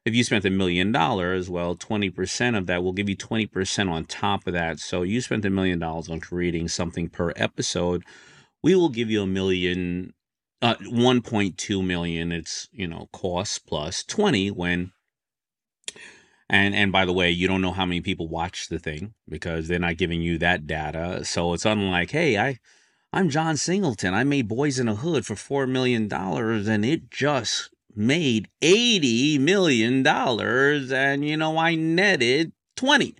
if 0.05 0.13
you 0.13 0.23
spent 0.23 0.45
a 0.45 0.49
million 0.49 0.91
dollars, 0.91 1.49
well, 1.49 1.75
20% 1.75 2.57
of 2.57 2.67
that 2.67 2.83
will 2.83 2.91
give 2.91 3.07
you 3.07 3.15
20% 3.15 3.89
on 3.89 4.05
top 4.05 4.45
of 4.45 4.53
that. 4.53 4.79
So 4.79 5.01
you 5.03 5.21
spent 5.21 5.45
a 5.45 5.49
million 5.49 5.79
dollars 5.79 6.09
on 6.09 6.19
creating 6.19 6.67
something 6.67 7.07
per 7.07 7.31
episode. 7.37 8.03
We 8.61 8.75
will 8.75 8.89
give 8.89 9.09
you 9.09 9.21
a 9.23 9.27
million, 9.27 10.13
uh, 10.61 10.75
1.2 10.75 11.85
million. 11.85 12.31
It's, 12.33 12.67
you 12.73 12.87
know, 12.87 13.07
cost 13.13 13.65
plus 13.65 14.03
20 14.03 14.51
when, 14.51 14.91
and, 16.53 16.75
and 16.75 16.91
by 16.91 17.03
the 17.05 17.13
way, 17.13 17.31
you 17.31 17.47
don't 17.47 17.61
know 17.61 17.71
how 17.71 17.83
many 17.83 17.99
people 17.99 18.27
watch 18.27 18.67
the 18.69 18.77
thing 18.77 19.15
because 19.27 19.67
they're 19.67 19.79
not 19.79 19.97
giving 19.97 20.21
you 20.21 20.37
that 20.37 20.67
data. 20.67 21.25
So 21.25 21.53
it's 21.53 21.65
unlike, 21.65 22.11
hey, 22.11 22.37
I, 22.37 22.59
I'm 23.11 23.31
John 23.31 23.57
Singleton. 23.57 24.13
I 24.13 24.23
made 24.23 24.47
Boys 24.47 24.77
in 24.77 24.87
a 24.87 24.93
Hood 24.93 25.25
for 25.25 25.33
$4 25.33 25.67
million 25.67 26.13
and 26.13 26.85
it 26.85 27.09
just 27.09 27.71
made 27.95 28.49
$80 28.61 29.39
million. 29.39 30.05
And, 30.05 31.25
you 31.27 31.37
know, 31.37 31.57
I 31.57 31.73
netted 31.73 32.51
20 32.75 33.15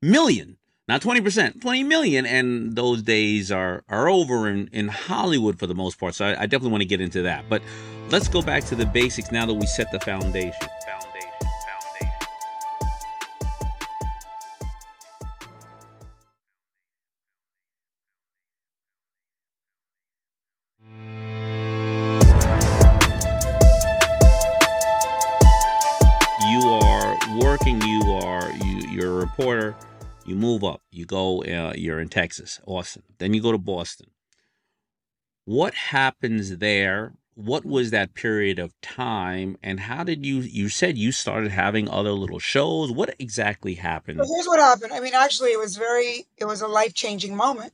million, 0.00 0.56
not 0.88 1.02
20%, 1.02 1.60
20 1.60 1.82
million. 1.82 2.24
And 2.24 2.74
those 2.74 3.02
days 3.02 3.52
are, 3.52 3.84
are 3.90 4.08
over 4.08 4.48
in, 4.48 4.70
in 4.72 4.88
Hollywood 4.88 5.58
for 5.58 5.66
the 5.66 5.74
most 5.74 6.00
part. 6.00 6.14
So 6.14 6.24
I, 6.24 6.30
I 6.40 6.46
definitely 6.46 6.70
want 6.70 6.82
to 6.84 6.88
get 6.88 7.02
into 7.02 7.20
that. 7.20 7.50
But 7.50 7.60
let's 8.08 8.28
go 8.28 8.40
back 8.40 8.64
to 8.64 8.74
the 8.74 8.86
basics 8.86 9.30
now 9.30 9.44
that 9.44 9.52
we 9.52 9.66
set 9.66 9.92
the. 9.92 10.00
Foundation, 10.00 10.68
you 30.28 30.36
move 30.36 30.62
up 30.62 30.82
you 30.90 31.04
go 31.04 31.42
uh, 31.42 31.72
you're 31.76 32.00
in 32.00 32.08
texas 32.08 32.60
austin 32.66 33.02
then 33.18 33.34
you 33.34 33.40
go 33.40 33.52
to 33.52 33.58
boston 33.58 34.08
what 35.44 35.74
happens 35.74 36.58
there 36.58 37.14
what 37.38 37.64
was 37.64 37.92
that 37.92 38.14
period 38.14 38.58
of 38.58 38.78
time 38.80 39.56
and 39.62 39.78
how 39.78 40.02
did 40.02 40.26
you 40.26 40.40
you 40.40 40.68
said 40.68 40.98
you 40.98 41.12
started 41.12 41.52
having 41.52 41.88
other 41.88 42.10
little 42.10 42.40
shows 42.40 42.90
what 42.90 43.14
exactly 43.20 43.74
happened 43.74 44.18
So 44.18 44.34
here's 44.34 44.46
what 44.46 44.58
happened. 44.58 44.92
I 44.92 44.98
mean, 44.98 45.14
actually, 45.14 45.52
it 45.52 45.58
was 45.58 45.76
very, 45.76 46.26
it 46.36 46.46
was 46.46 46.60
a 46.62 46.66
life 46.66 46.94
changing 46.94 47.36
moment. 47.36 47.72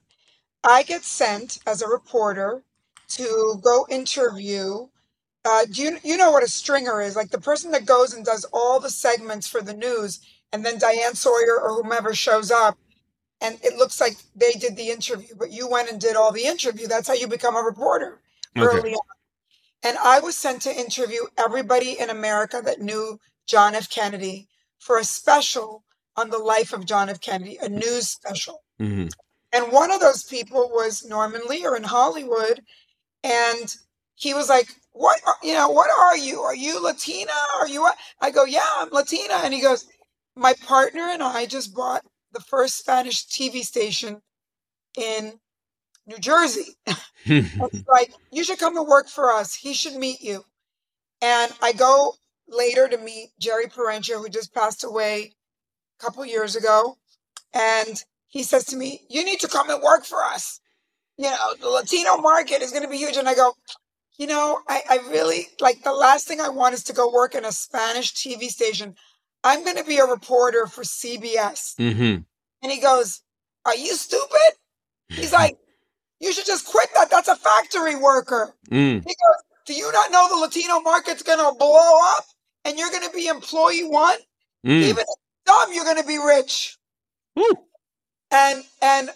I 0.62 0.82
get 0.82 1.02
sent 1.02 1.58
as 1.66 1.80
a 1.80 1.88
reporter 1.88 2.62
to 3.08 3.60
go 3.62 3.86
interview. 3.88 4.88
Uh, 5.46 5.64
do 5.70 5.82
you 5.82 5.98
you 6.02 6.16
know 6.18 6.30
what 6.30 6.42
a 6.42 6.48
stringer 6.48 7.00
is? 7.00 7.16
Like 7.16 7.30
the 7.30 7.40
person 7.40 7.70
that 7.70 7.86
goes 7.86 8.12
and 8.12 8.24
does 8.24 8.44
all 8.52 8.80
the 8.80 8.90
segments 8.90 9.48
for 9.48 9.62
the 9.62 9.74
news, 9.74 10.20
and 10.54 10.64
then 10.64 10.78
Diane 10.78 11.16
Sawyer 11.16 11.60
or 11.60 11.74
whomever 11.74 12.14
shows 12.14 12.52
up, 12.52 12.78
and 13.42 13.58
it 13.64 13.76
looks 13.76 14.00
like 14.00 14.16
they 14.36 14.52
did 14.52 14.76
the 14.76 14.90
interview, 14.90 15.34
but 15.38 15.52
you 15.52 15.68
went 15.68 15.90
and 15.90 16.00
did 16.00 16.16
all 16.16 16.32
the 16.32 16.46
interview. 16.46 16.86
That's 16.88 17.08
how 17.08 17.14
you 17.14 17.28
become 17.28 17.56
a 17.56 17.60
reporter 17.62 18.20
Okay. 18.58 18.78
early 18.78 18.94
on. 18.94 19.00
And 19.84 19.98
I 19.98 20.20
was 20.20 20.36
sent 20.36 20.62
to 20.62 20.76
interview 20.76 21.22
everybody 21.38 21.98
in 22.00 22.10
America 22.10 22.62
that 22.64 22.80
knew 22.82 23.20
John 23.48 23.74
F. 23.74 23.90
Kennedy 23.90 24.48
for 24.80 24.98
a 24.98 25.04
special 25.04 25.84
on 26.16 26.30
the 26.30 26.38
life 26.38 26.72
of 26.74 26.86
John 26.86 27.10
F. 27.10 27.20
Kennedy, 27.20 27.58
a 27.62 27.68
news 27.68 28.08
special. 28.08 28.62
hmm 28.78 29.08
And 29.52 29.72
one 29.72 29.92
of 29.92 30.00
those 30.00 30.24
people 30.24 30.70
was 30.72 31.04
Norman 31.04 31.42
Lear 31.48 31.76
in 31.76 31.84
Hollywood. 31.84 32.62
And 33.24 33.74
he 34.16 34.34
was 34.34 34.48
like, 34.48 34.68
What, 34.92 35.20
are, 35.26 35.36
you 35.42 35.54
know, 35.54 35.70
what 35.70 35.90
are 35.98 36.16
you? 36.16 36.40
Are 36.40 36.56
you 36.56 36.82
Latina? 36.82 37.32
Are 37.60 37.68
you, 37.68 37.82
what? 37.82 37.96
I 38.20 38.30
go, 38.30 38.44
Yeah, 38.44 38.66
I'm 38.78 38.90
Latina. 38.90 39.34
And 39.44 39.54
he 39.54 39.62
goes, 39.62 39.86
My 40.36 40.54
partner 40.54 41.02
and 41.02 41.22
I 41.22 41.46
just 41.46 41.74
bought 41.74 42.04
the 42.32 42.40
first 42.40 42.78
Spanish 42.78 43.26
TV 43.26 43.62
station 43.62 44.22
in 44.98 45.34
New 46.06 46.18
Jersey. 46.18 46.76
it's 47.26 47.88
like, 47.88 48.12
You 48.32 48.44
should 48.44 48.58
come 48.58 48.74
to 48.74 48.82
work 48.82 49.08
for 49.08 49.32
us. 49.32 49.54
He 49.54 49.74
should 49.74 49.94
meet 49.96 50.20
you. 50.20 50.44
And 51.22 51.52
I 51.62 51.72
go 51.72 52.14
later 52.48 52.88
to 52.88 52.98
meet 52.98 53.30
Jerry 53.40 53.66
Perenchio, 53.66 54.18
who 54.18 54.28
just 54.28 54.54
passed 54.54 54.84
away 54.84 55.32
a 56.00 56.04
couple 56.04 56.24
years 56.26 56.56
ago. 56.56 56.98
And 57.54 58.02
he 58.28 58.42
says 58.42 58.64
to 58.66 58.76
me, 58.76 59.02
You 59.10 59.24
need 59.24 59.40
to 59.40 59.48
come 59.48 59.70
and 59.70 59.82
work 59.82 60.04
for 60.04 60.22
us. 60.24 60.60
You 61.18 61.30
know, 61.30 61.54
the 61.60 61.68
Latino 61.70 62.18
market 62.18 62.62
is 62.62 62.72
going 62.72 62.84
to 62.84 62.90
be 62.90 62.98
huge. 62.98 63.16
And 63.16 63.28
I 63.28 63.34
go, 63.34 63.54
You 64.18 64.26
know, 64.28 64.60
I, 64.68 64.82
I 64.90 64.96
really 65.10 65.48
like 65.60 65.82
the 65.84 65.92
last 65.92 66.28
thing 66.28 66.40
I 66.40 66.50
want 66.50 66.74
is 66.74 66.84
to 66.84 66.92
go 66.92 67.12
work 67.12 67.34
in 67.34 67.44
a 67.44 67.52
Spanish 67.52 68.14
TV 68.14 68.48
station. 68.48 68.96
I'm 69.44 69.62
going 69.62 69.76
to 69.76 69.84
be 69.84 69.98
a 69.98 70.06
reporter 70.06 70.66
for 70.66 70.82
CBS. 70.82 71.76
Mm-hmm. 71.76 72.22
And 72.62 72.72
he 72.72 72.80
goes, 72.80 73.20
Are 73.66 73.76
you 73.76 73.94
stupid? 73.94 74.58
He's 75.08 75.32
like, 75.40 75.58
You 76.18 76.32
should 76.32 76.46
just 76.46 76.66
quit 76.66 76.88
that. 76.94 77.10
That's 77.10 77.28
a 77.28 77.36
factory 77.36 77.94
worker. 77.94 78.54
Mm. 78.70 79.02
He 79.02 79.14
goes, 79.14 79.42
Do 79.66 79.74
you 79.74 79.92
not 79.92 80.10
know 80.10 80.28
the 80.28 80.36
Latino 80.36 80.80
market's 80.80 81.22
going 81.22 81.38
to 81.38 81.56
blow 81.58 81.98
up 82.16 82.24
and 82.64 82.78
you're 82.78 82.90
going 82.90 83.04
to 83.04 83.14
be 83.14 83.26
employee 83.26 83.86
one? 83.86 84.18
Mm. 84.66 84.82
Even 84.82 85.04
if 85.06 85.18
dumb, 85.44 85.72
you're 85.72 85.84
going 85.84 86.00
to 86.00 86.08
be 86.08 86.18
rich. 86.18 86.78
And, 88.30 88.64
and, 88.80 89.10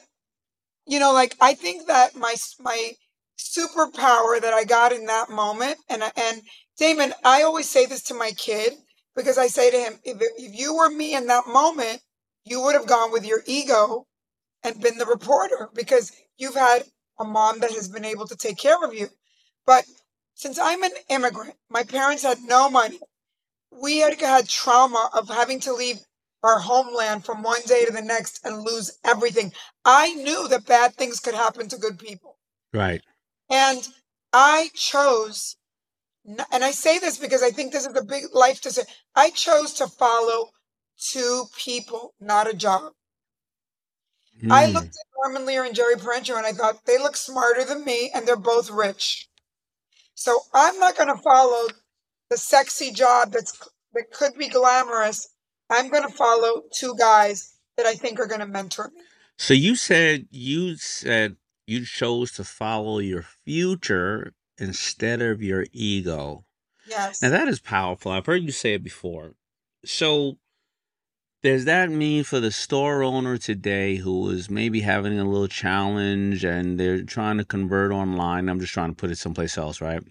you 0.87 1.01
know, 1.01 1.13
like, 1.13 1.35
I 1.41 1.55
think 1.55 1.87
that 1.87 2.15
my, 2.15 2.35
my 2.61 2.93
superpower 3.39 4.41
that 4.41 4.53
I 4.53 4.65
got 4.65 4.93
in 4.93 5.07
that 5.07 5.31
moment, 5.31 5.79
and, 5.89 6.03
and 6.03 6.43
Daymond, 6.81 7.13
I 7.25 7.43
always 7.43 7.69
say 7.69 7.87
this 7.87 8.03
to 8.05 8.15
my 8.15 8.33
kid 8.33 8.75
because 9.17 9.38
I 9.38 9.47
say 9.47 9.71
to 9.71 9.77
him, 9.77 9.95
if, 10.05 10.19
if 10.21 10.59
you 10.59 10.77
were 10.77 10.91
me 10.91 11.15
in 11.15 11.27
that 11.27 11.47
moment, 11.47 12.00
you 12.45 12.62
would 12.62 12.75
have 12.75 12.87
gone 12.87 13.12
with 13.12 13.27
your 13.27 13.43
ego 13.47 14.07
and 14.62 14.81
been 14.81 14.99
the 14.99 15.07
reporter 15.07 15.69
because 15.75 16.12
you've 16.37 16.55
had 16.55 16.85
a 17.19 17.25
mom 17.25 17.61
that 17.61 17.73
has 17.73 17.88
been 17.88 18.05
able 18.05 18.27
to 18.27 18.37
take 18.37 18.59
care 18.59 18.83
of 18.83 18.95
you. 18.95 19.09
But 19.67 19.85
since 20.35 20.59
I'm 20.59 20.83
an 20.83 20.93
immigrant, 21.11 21.55
my 21.69 21.83
parents 21.83 22.23
had 22.23 22.38
no 22.47 22.71
money. 22.71 23.00
We 23.71 23.99
had 23.99 24.21
had 24.21 24.49
trauma 24.49 25.11
of 25.12 25.29
having 25.29 25.61
to 25.61 25.73
leave 25.73 25.99
our 26.43 26.59
homeland 26.59 27.25
from 27.25 27.43
one 27.43 27.61
day 27.67 27.85
to 27.85 27.93
the 27.93 28.03
next 28.03 28.41
and 28.45 28.62
lose 28.62 28.99
everything. 29.05 29.53
I 29.85 30.15
knew 30.15 30.49
that 30.49 30.67
bad 30.67 30.95
things 30.95 31.21
could 31.21 31.35
happen 31.35 31.69
to 31.69 31.77
good 31.77 31.99
people. 31.99 32.38
Right. 32.73 33.03
And 33.50 33.87
I 34.33 34.71
chose, 34.75 35.57
and 36.53 36.65
I 36.65 36.73
say 36.73 36.99
this 36.99 37.19
because 37.19 37.43
I 37.43 37.51
think 37.51 37.73
this 37.73 37.87
is 37.87 37.97
a 37.97 38.05
big 38.05 38.25
life 38.33 38.61
decision. 38.61 38.91
I 39.15 39.31
chose 39.31 39.73
to 39.75 39.87
follow 39.87 40.51
two 41.11 41.45
people, 41.57 42.15
not 42.21 42.49
a 42.49 42.55
job. 42.55 42.93
I 44.51 44.67
Mm. 44.67 44.75
looked 44.75 44.89
at 44.89 45.07
Norman 45.17 45.47
Lear 45.47 45.65
and 45.65 45.75
Jerry 45.75 45.97
Perenchio 45.97 46.37
and 46.37 46.47
I 46.47 46.53
thought 46.53 46.85
they 46.85 46.99
look 46.99 47.17
smarter 47.17 47.65
than 47.65 47.85
me 47.85 48.11
and 48.15 48.27
they're 48.27 48.37
both 48.37 48.71
rich. 48.71 49.29
So 50.15 50.41
I'm 50.53 50.79
not 50.79 50.97
going 50.97 51.15
to 51.15 51.23
follow 51.23 51.69
the 52.31 52.37
sexy 52.37 52.91
job 52.93 53.33
that's 53.33 53.53
that 53.95 54.11
could 54.13 54.35
be 54.35 54.49
glamorous. 54.49 55.29
I'm 55.71 55.89
going 55.89 56.03
to 56.03 56.15
follow 56.15 56.63
two 56.73 56.95
guys 56.97 57.55
that 57.77 57.87
I 57.87 57.95
think 57.95 58.21
are 58.21 58.27
going 58.27 58.41
to 58.41 58.47
mentor 58.47 58.91
me. 58.95 59.03
So 59.39 59.55
you 59.55 59.77
said 59.77 60.27
you 60.31 60.77
said 60.77 61.37
you 61.67 61.85
chose 61.85 62.33
to 62.33 62.45
follow 62.45 62.99
your 62.99 63.23
future 63.45 64.35
instead 64.59 65.23
of 65.23 65.43
your 65.43 65.67
ego. 65.73 66.45
Yes. 66.88 67.23
Now 67.23 67.31
that 67.31 67.49
is 67.49 67.61
powerful. 67.61 68.12
I've 68.12 68.27
heard 68.27 68.42
you 68.42 68.53
say 68.53 68.75
it 68.75 68.83
before. 68.83 69.35
So 69.85 70.38
does 71.42 71.66
that 71.66 71.90
mean 71.90 72.25
for 72.25 72.40
the 72.40 72.51
store 72.51 73.05
owner 73.05 73.38
today 73.38 73.97
who 73.97 74.29
is 74.31 74.51
maybe 74.51 74.81
having 74.81 75.18
a 75.18 75.25
little 75.25 75.47
challenge 75.47 76.44
and 76.44 76.81
they're 76.81 77.03
trying 77.03 77.38
to 77.38 77.44
convert 77.44 77.92
online? 77.92 78.49
I'm 78.49 78.59
just 78.59 78.73
trying 78.73 78.90
to 78.90 78.97
put 78.97 79.11
it 79.11 79.18
someplace 79.18 79.57
else, 79.57 79.81
right? 79.81 80.03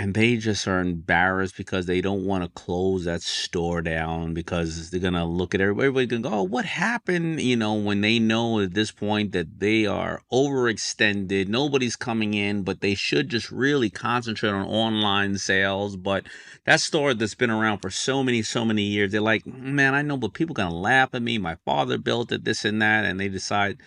And 0.00 0.14
they 0.14 0.36
just 0.36 0.68
are 0.68 0.78
embarrassed 0.78 1.56
because 1.56 1.86
they 1.86 2.00
don't 2.00 2.24
want 2.24 2.44
to 2.44 2.50
close 2.50 3.04
that 3.06 3.20
store 3.20 3.82
down 3.82 4.32
because 4.32 4.90
they're 4.90 5.00
gonna 5.00 5.26
look 5.26 5.56
at 5.56 5.60
everybody. 5.60 5.86
Everybody's 5.86 6.10
gonna 6.10 6.22
go, 6.22 6.40
"Oh, 6.42 6.42
what 6.44 6.66
happened?" 6.66 7.40
You 7.42 7.56
know, 7.56 7.74
when 7.74 8.00
they 8.00 8.20
know 8.20 8.60
at 8.60 8.74
this 8.74 8.92
point 8.92 9.32
that 9.32 9.58
they 9.58 9.86
are 9.86 10.22
overextended, 10.32 11.48
nobody's 11.48 11.96
coming 11.96 12.34
in, 12.34 12.62
but 12.62 12.80
they 12.80 12.94
should 12.94 13.28
just 13.28 13.50
really 13.50 13.90
concentrate 13.90 14.50
on 14.50 14.68
online 14.68 15.36
sales. 15.36 15.96
But 15.96 16.26
that 16.64 16.80
store 16.80 17.12
that's 17.12 17.34
been 17.34 17.50
around 17.50 17.78
for 17.80 17.90
so 17.90 18.22
many, 18.22 18.42
so 18.42 18.64
many 18.64 18.84
years, 18.84 19.10
they're 19.10 19.20
like, 19.20 19.48
"Man, 19.48 19.96
I 19.96 20.02
know, 20.02 20.16
but 20.16 20.32
people 20.32 20.54
gonna 20.54 20.76
laugh 20.76 21.12
at 21.12 21.22
me. 21.22 21.38
My 21.38 21.56
father 21.64 21.98
built 21.98 22.30
it, 22.30 22.44
this 22.44 22.64
and 22.64 22.80
that," 22.80 23.04
and 23.04 23.18
they 23.18 23.28
decide, 23.28 23.78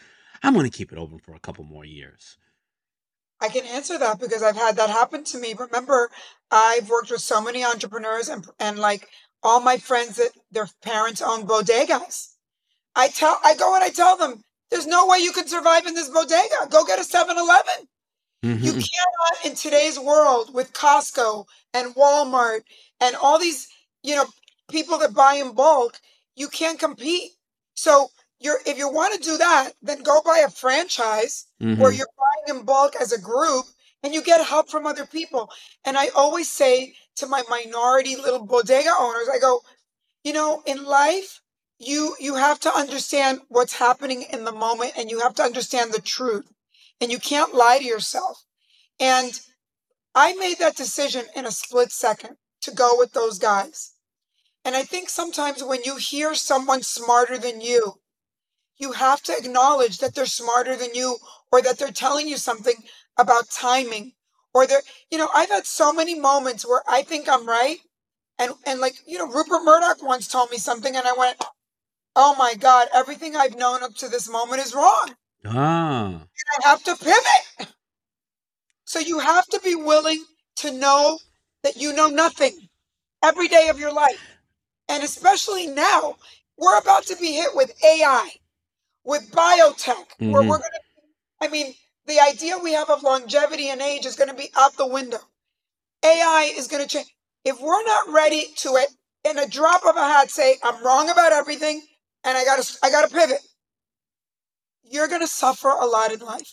"I'm 0.44 0.56
gonna 0.56 0.70
keep 0.70 0.92
it 0.92 0.98
open 0.98 1.20
for 1.20 1.34
a 1.36 1.40
couple 1.40 1.64
more 1.64 1.86
years." 1.86 2.38
I 3.42 3.50
can 3.50 3.66
answer 3.66 4.00
that 4.00 4.20
because 4.20 4.44
I've 4.44 4.58
had 4.58 4.78
that 4.78 4.92
happen 4.92 5.26
to 5.26 5.40
me. 5.40 5.56
Remember, 5.60 6.12
I've 6.52 6.90
worked 6.90 7.12
with 7.12 7.22
so 7.22 7.42
many 7.42 7.66
entrepreneurs 7.66 8.30
and 8.30 8.48
and 8.60 8.80
like 8.80 9.10
all 9.44 9.62
my 9.62 9.78
friends 9.78 10.18
that 10.18 10.32
their 10.52 10.70
parents 10.84 11.22
own 11.22 11.48
bodegas. 11.48 12.30
I 12.96 13.10
tell 13.10 13.40
I 13.44 13.56
go 13.56 13.76
and 13.76 13.84
I 13.84 13.90
tell 13.90 14.18
them, 14.18 14.44
there's 14.72 14.88
no 14.88 15.08
way 15.08 15.20
you 15.20 15.32
can 15.34 15.48
survive 15.48 15.88
in 15.88 15.96
this 15.96 16.10
bodega. 16.10 16.68
Go 16.72 16.86
get 16.86 17.00
a 17.00 17.04
7-Eleven. 17.04 17.88
You 18.60 18.74
Mhm. 18.74 18.76
cannot 18.76 19.46
in 19.46 19.56
today's 19.56 20.00
world 20.00 20.54
with 20.54 20.74
Costco 20.74 21.46
and 21.74 21.96
Walmart 21.96 22.62
and 23.02 23.16
all 23.18 23.40
these, 23.40 23.68
you 24.04 24.16
know, 24.16 24.26
people 24.72 24.98
that 25.00 25.14
buy 25.14 25.36
in 25.36 25.54
bulk, 25.54 26.00
you 26.36 26.48
can't 26.50 26.80
compete. 26.80 27.32
So 27.76 28.10
you're 28.42 28.60
if 28.66 28.78
you 28.78 28.90
want 28.90 29.14
to 29.16 29.20
do 29.30 29.38
that, 29.38 29.74
then 29.82 30.04
go 30.04 30.22
buy 30.24 30.40
a 30.40 30.50
franchise 30.50 31.48
where 31.76 31.92
Mhm. 31.92 31.98
you're 31.98 32.08
buying 32.18 32.60
in 32.60 32.66
bulk 32.66 32.96
as 32.98 33.12
a 33.14 33.20
group 33.20 33.66
and 34.04 34.14
you 34.14 34.22
get 34.22 34.46
help 34.46 34.70
from 34.70 34.86
other 34.88 35.06
people. 35.06 35.52
And 35.86 35.98
I 35.98 36.10
always 36.10 36.50
say 36.52 36.96
to 37.18 37.28
my 37.28 37.44
minority 37.50 38.16
little 38.16 38.46
bodega 38.46 38.94
owners, 39.00 39.30
I 39.30 39.40
go, 39.40 39.62
you 40.24 40.34
know, 40.34 40.64
in 40.66 40.84
life, 40.86 41.42
you 41.80 42.16
you 42.20 42.36
have 42.36 42.60
to 42.62 42.76
understand 42.76 43.42
what's 43.50 43.74
happening 43.74 44.24
in 44.24 44.46
the 44.46 44.52
moment 44.52 44.94
and 44.98 45.10
you 45.12 45.20
have 45.22 45.36
to 45.36 45.44
understand 45.44 45.94
the 45.94 46.02
truth. 46.02 46.48
And 47.02 47.12
you 47.12 47.20
can't 47.20 47.56
lie 47.56 47.80
to 47.80 47.86
yourself. 47.86 48.44
And 49.00 49.40
I 50.16 50.34
made 50.34 50.60
that 50.60 50.76
decision 50.78 51.26
in 51.36 51.46
a 51.46 51.52
split 51.52 51.92
second 51.92 52.38
to 52.62 52.72
go 52.72 52.98
with 52.98 53.14
those 53.14 53.40
guys. 53.40 53.94
And 54.66 54.76
I 54.76 54.84
think 54.84 55.10
sometimes 55.10 55.64
when 55.64 55.84
you 55.84 55.98
hear 55.98 56.36
someone 56.36 56.84
smarter 56.84 57.38
than 57.38 57.62
you, 57.62 58.01
you 58.82 58.92
have 58.92 59.22
to 59.24 59.38
acknowledge 59.38 60.00
that 60.00 60.16
they're 60.16 60.26
smarter 60.26 60.76
than 60.76 60.94
you 60.94 61.18
or 61.52 61.62
that 61.62 61.78
they're 61.78 61.92
telling 61.92 62.28
you 62.28 62.38
something 62.38 62.76
about 63.18 63.50
timing 63.50 64.14
or 64.54 64.68
they're 64.68 64.82
you 65.12 65.18
know 65.18 65.30
i've 65.36 65.50
had 65.50 65.66
so 65.66 65.94
many 65.94 66.20
moments 66.20 66.68
where 66.68 66.82
i 66.90 67.02
think 67.04 67.30
i'm 67.30 67.48
right 67.48 67.78
and 68.40 68.52
and 68.66 68.80
like 68.80 68.96
you 69.06 69.18
know 69.18 69.28
rupert 69.28 69.64
murdoch 69.64 70.02
once 70.04 70.28
told 70.28 70.50
me 70.50 70.58
something 70.58 70.96
and 70.96 71.08
i 71.08 71.14
went 71.14 71.38
oh 72.16 72.36
my 72.38 72.56
god 72.56 72.88
everything 72.94 73.36
i've 73.36 73.56
known 73.56 73.84
up 73.84 73.94
to 73.96 74.10
this 74.10 74.30
moment 74.30 74.62
is 74.62 74.74
wrong. 74.74 75.16
Ah. 75.46 76.08
and 76.08 76.66
i 76.66 76.70
have 76.70 76.84
to 76.84 76.96
pivot. 76.96 77.74
So 78.92 79.00
you 79.00 79.20
have 79.20 79.46
to 79.48 79.60
be 79.64 79.74
willing 79.76 80.22
to 80.58 80.72
know 80.74 81.18
that 81.64 81.78
you 81.78 81.94
know 81.94 82.08
nothing 82.08 82.68
every 83.24 83.48
day 83.48 83.70
of 83.70 83.80
your 83.80 83.94
life. 83.94 84.38
And 84.90 85.02
especially 85.02 85.68
now 85.68 86.18
we're 86.58 86.78
about 86.78 87.04
to 87.06 87.16
be 87.16 87.32
hit 87.32 87.56
with 87.56 87.72
ai 87.86 88.32
with 89.04 89.32
biotech 89.32 90.08
where 90.20 90.42
Mhm. 90.44 90.48
we're 90.50 90.58
going 90.60 90.72
to 90.72 90.82
i 91.42 91.48
mean 91.48 91.74
the 92.06 92.20
idea 92.20 92.58
we 92.58 92.74
have 92.74 92.90
of 92.90 93.04
longevity 93.04 93.70
and 93.70 93.82
age 93.82 94.06
is 94.06 94.16
going 94.16 94.30
to 94.30 94.36
be 94.36 94.50
out 94.56 94.76
the 94.78 94.86
window 94.88 95.20
ai 96.04 96.52
is 96.56 96.68
going 96.68 96.84
to 96.84 96.90
change 96.90 97.08
if 97.44 97.60
we're 97.60 97.84
not 97.84 98.10
ready 98.10 98.54
to 98.58 98.76
it 98.76 98.90
in 99.24 99.38
a 99.38 99.48
drop 99.48 99.84
of 99.86 99.96
a 99.96 100.02
hat 100.02 100.30
say 100.30 100.58
i'm 100.64 100.84
wrong 100.84 101.10
about 101.10 101.32
everything 101.32 101.82
and 102.24 102.38
i 102.38 102.44
gotta 102.44 102.66
i 102.84 102.90
gotta 102.92 103.14
pivot 103.14 103.40
you're 104.84 105.08
going 105.08 105.22
to 105.22 105.28
suffer 105.28 105.70
a 105.70 105.86
lot 105.86 106.12
in 106.12 106.20
life 106.20 106.50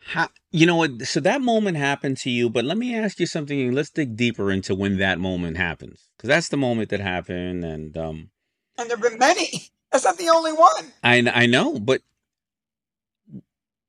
How, 0.00 0.28
you 0.50 0.64
know 0.64 0.76
what? 0.76 1.02
So 1.02 1.20
that 1.20 1.42
moment 1.42 1.76
happened 1.76 2.16
to 2.18 2.30
you, 2.30 2.48
but 2.48 2.64
let 2.64 2.78
me 2.78 2.94
ask 2.96 3.20
you 3.20 3.26
something. 3.26 3.72
Let's 3.72 3.90
dig 3.90 4.16
deeper 4.16 4.50
into 4.50 4.74
when 4.74 4.96
that 4.98 5.18
moment 5.18 5.58
happens, 5.58 6.08
because 6.16 6.28
that's 6.28 6.48
the 6.48 6.56
moment 6.56 6.88
that 6.90 7.00
happened, 7.00 7.62
and 7.64 7.94
um, 7.98 8.30
and 8.78 8.88
there 8.88 8.96
have 8.96 9.10
been 9.10 9.18
many 9.18 9.68
that's 9.90 10.04
not 10.04 10.18
the 10.18 10.28
only 10.28 10.52
one 10.52 10.92
I 11.02 11.22
I 11.32 11.46
know, 11.46 11.78
but 11.78 12.02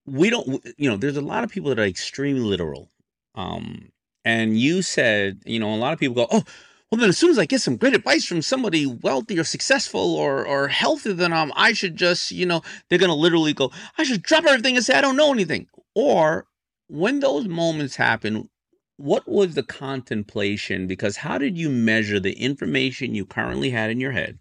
we 0.06 0.30
don't. 0.30 0.64
You 0.78 0.90
know, 0.90 0.98
there's 0.98 1.18
a 1.18 1.22
lot 1.22 1.44
of 1.44 1.52
people 1.52 1.70
that 1.70 1.80
are 1.80 1.86
extremely 1.86 2.42
literal. 2.42 2.90
Um, 3.36 3.92
and 4.26 4.60
you 4.60 4.82
said, 4.82 5.42
you 5.46 5.60
know, 5.60 5.74
a 5.74 5.78
lot 5.78 5.94
of 5.94 6.00
people 6.00 6.16
go, 6.16 6.28
oh. 6.32 6.44
well, 6.92 7.00
then 7.00 7.10
as 7.10 7.18
soon 7.18 7.30
as 7.30 7.40
I 7.40 7.46
get 7.46 7.62
some 7.62 7.78
great 7.78 7.96
advice 7.96 8.26
from 8.26 8.42
somebody 8.42 8.86
wealthy 8.86 9.40
or 9.40 9.44
successful 9.44 10.16
or 10.16 10.46
or 10.46 10.68
healthier 10.68 11.14
than 11.14 11.34
I'm, 11.34 11.52
I 11.56 11.74
should 11.74 11.96
just, 11.96 12.32
you 12.32 12.46
know, 12.46 12.62
they're 12.90 13.00
gonna 13.00 13.16
literally 13.16 13.54
go, 13.54 13.72
I 13.98 14.04
should 14.04 14.24
drop 14.24 14.46
everything 14.46 14.76
and 14.76 14.86
say 14.86 14.96
I 14.96 15.02
don't 15.02 15.18
know 15.18 15.32
anything. 15.32 15.68
Or 15.96 16.48
when 16.88 17.20
those 17.20 17.48
moments 17.48 17.96
happen, 17.96 18.50
what 18.98 19.28
was 19.28 19.56
the 19.56 19.64
contemplation? 19.64 20.88
Because 20.88 21.18
how 21.18 21.38
did 21.38 21.58
you 21.58 21.70
measure 21.70 22.20
the 22.20 22.34
information 22.34 23.16
you 23.16 23.26
currently 23.26 23.70
had 23.70 23.90
in 23.90 24.00
your 24.00 24.12
head 24.12 24.40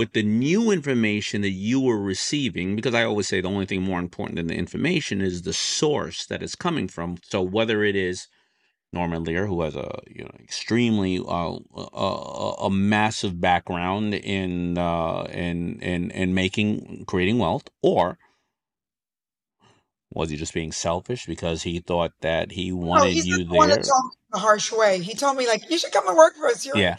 with 0.00 0.14
the 0.14 0.22
new 0.22 0.70
information 0.70 1.42
that 1.42 1.50
you 1.50 1.78
were 1.78 2.00
receiving? 2.00 2.74
Because 2.74 2.94
I 2.94 3.04
always 3.04 3.28
say 3.28 3.42
the 3.42 3.50
only 3.50 3.66
thing 3.66 3.82
more 3.82 3.98
important 3.98 4.36
than 4.36 4.46
the 4.46 4.54
information 4.54 5.20
is 5.20 5.42
the 5.42 5.52
source 5.52 6.24
that 6.24 6.42
it's 6.42 6.54
coming 6.54 6.88
from. 6.88 7.18
So 7.22 7.42
whether 7.42 7.84
it 7.84 7.94
is 7.94 8.26
Norman 8.94 9.24
Lear, 9.24 9.46
who 9.46 9.60
has 9.60 9.76
a 9.76 10.00
you 10.08 10.24
know 10.24 10.30
extremely 10.42 11.18
uh, 11.18 11.58
a, 11.76 12.54
a 12.62 12.70
massive 12.70 13.42
background 13.42 14.14
in 14.14 14.78
uh, 14.78 15.24
in 15.24 15.78
in 15.80 16.10
in 16.12 16.32
making 16.32 17.04
creating 17.06 17.38
wealth, 17.38 17.68
or 17.82 18.16
was 20.14 20.30
he 20.30 20.38
just 20.38 20.54
being 20.54 20.72
selfish 20.72 21.26
because 21.26 21.62
he 21.62 21.78
thought 21.78 22.12
that 22.22 22.52
he 22.52 22.72
wanted 22.72 23.16
no, 23.16 23.22
you 23.22 23.36
the 23.36 23.44
there? 23.44 23.58
one 23.58 23.68
that 23.68 23.84
told 23.84 24.04
me 24.06 24.16
the 24.32 24.38
harsh 24.38 24.72
way. 24.72 24.98
He 25.02 25.14
told 25.14 25.36
me 25.36 25.46
like, 25.46 25.68
you 25.70 25.76
should 25.76 25.92
come 25.92 26.08
and 26.08 26.16
work 26.16 26.36
for 26.36 26.46
us. 26.46 26.64
You're 26.64 26.78
yeah, 26.78 26.96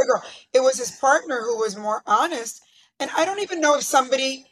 a 0.00 0.06
girl. 0.06 0.22
It 0.52 0.60
was 0.60 0.78
his 0.78 0.90
partner 0.90 1.42
who 1.42 1.58
was 1.58 1.76
more 1.76 2.02
honest, 2.06 2.62
and 3.00 3.10
I 3.16 3.24
don't 3.24 3.40
even 3.40 3.60
know 3.60 3.74
if 3.76 3.82
somebody. 3.82 4.46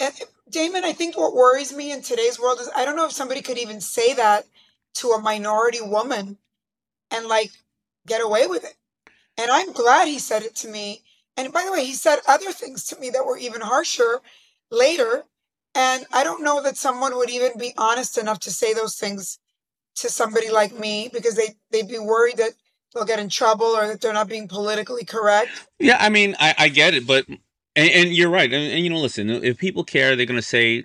Eh, 0.00 0.10
eh, 0.20 0.24
Daymond, 0.50 0.84
I 0.84 0.92
think 0.94 1.16
what 1.16 1.34
worries 1.34 1.72
me 1.74 1.92
in 1.92 2.02
today's 2.02 2.38
world 2.40 2.60
is 2.60 2.70
I 2.76 2.84
don't 2.84 2.96
know 2.96 3.06
if 3.06 3.12
somebody 3.12 3.42
could 3.42 3.58
even 3.58 3.80
say 3.80 4.14
that 4.14 4.46
to 4.96 5.10
a 5.10 5.20
minority 5.20 5.80
woman 5.82 6.38
and 7.10 7.26
like 7.26 7.52
get 8.06 8.20
away 8.22 8.46
with 8.46 8.64
it. 8.64 8.74
And 9.38 9.50
I'm 9.50 9.72
glad 9.72 10.08
he 10.08 10.18
said 10.18 10.42
it 10.42 10.54
to 10.56 10.68
me. 10.68 11.02
And 11.36 11.52
by 11.52 11.64
the 11.64 11.72
way, 11.72 11.84
he 11.84 11.94
said 11.94 12.20
other 12.28 12.52
things 12.52 12.84
to 12.86 12.98
me 12.98 13.10
that 13.10 13.24
were 13.26 13.38
even 13.38 13.60
harsher 13.60 14.20
later. 14.70 15.24
And 15.74 16.06
I 16.12 16.24
don't 16.24 16.42
know 16.44 16.62
that 16.62 16.76
someone 16.76 17.16
would 17.16 17.30
even 17.30 17.58
be 17.58 17.74
honest 17.78 18.18
enough 18.18 18.40
to 18.40 18.50
say 18.50 18.74
those 18.74 18.96
things 18.96 19.38
to 19.96 20.10
somebody 20.10 20.50
like 20.50 20.78
me 20.78 21.10
because 21.12 21.34
they, 21.36 21.56
they'd 21.70 21.88
be 21.88 21.98
worried 21.98 22.38
that 22.38 22.52
they'll 22.94 23.04
get 23.04 23.18
in 23.18 23.28
trouble 23.28 23.66
or 23.66 23.86
that 23.86 24.00
they're 24.00 24.12
not 24.12 24.28
being 24.28 24.48
politically 24.48 25.04
correct. 25.04 25.66
yeah. 25.78 25.96
I 26.00 26.08
mean, 26.08 26.36
I, 26.38 26.54
I 26.58 26.68
get 26.68 26.94
it, 26.94 27.06
but 27.06 27.26
and, 27.28 27.38
and 27.76 28.14
you're 28.14 28.30
right. 28.30 28.52
And, 28.52 28.72
and 28.72 28.84
you 28.84 28.90
know, 28.90 28.98
listen, 28.98 29.30
if 29.30 29.58
people 29.58 29.84
care, 29.84 30.16
they're 30.16 30.26
to 30.36 30.42
say 30.42 30.84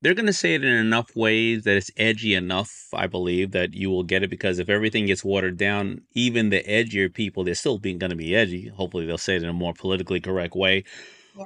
they're 0.00 0.14
to 0.26 0.32
say 0.32 0.54
it 0.54 0.64
in 0.64 0.72
enough 0.72 1.16
ways 1.16 1.64
that 1.64 1.76
it's 1.76 1.90
edgy 1.96 2.34
enough, 2.34 2.88
I 2.92 3.08
believe, 3.08 3.50
that 3.50 3.74
you 3.74 3.90
will 3.90 4.04
get 4.04 4.22
it 4.22 4.30
because 4.30 4.60
if 4.60 4.68
everything 4.68 5.06
gets 5.06 5.24
watered 5.24 5.56
down, 5.56 6.02
even 6.12 6.50
the 6.50 6.62
edgier 6.62 7.12
people, 7.12 7.42
they're 7.42 7.54
still 7.54 7.78
being 7.78 7.98
to 8.10 8.16
be 8.16 8.36
edgy. 8.36 8.68
Hopefully, 8.68 9.06
they'll 9.06 9.18
say 9.18 9.36
it 9.36 9.42
in 9.42 9.48
a 9.48 9.52
more 9.52 9.74
politically 9.74 10.20
correct 10.20 10.54
way 10.54 10.84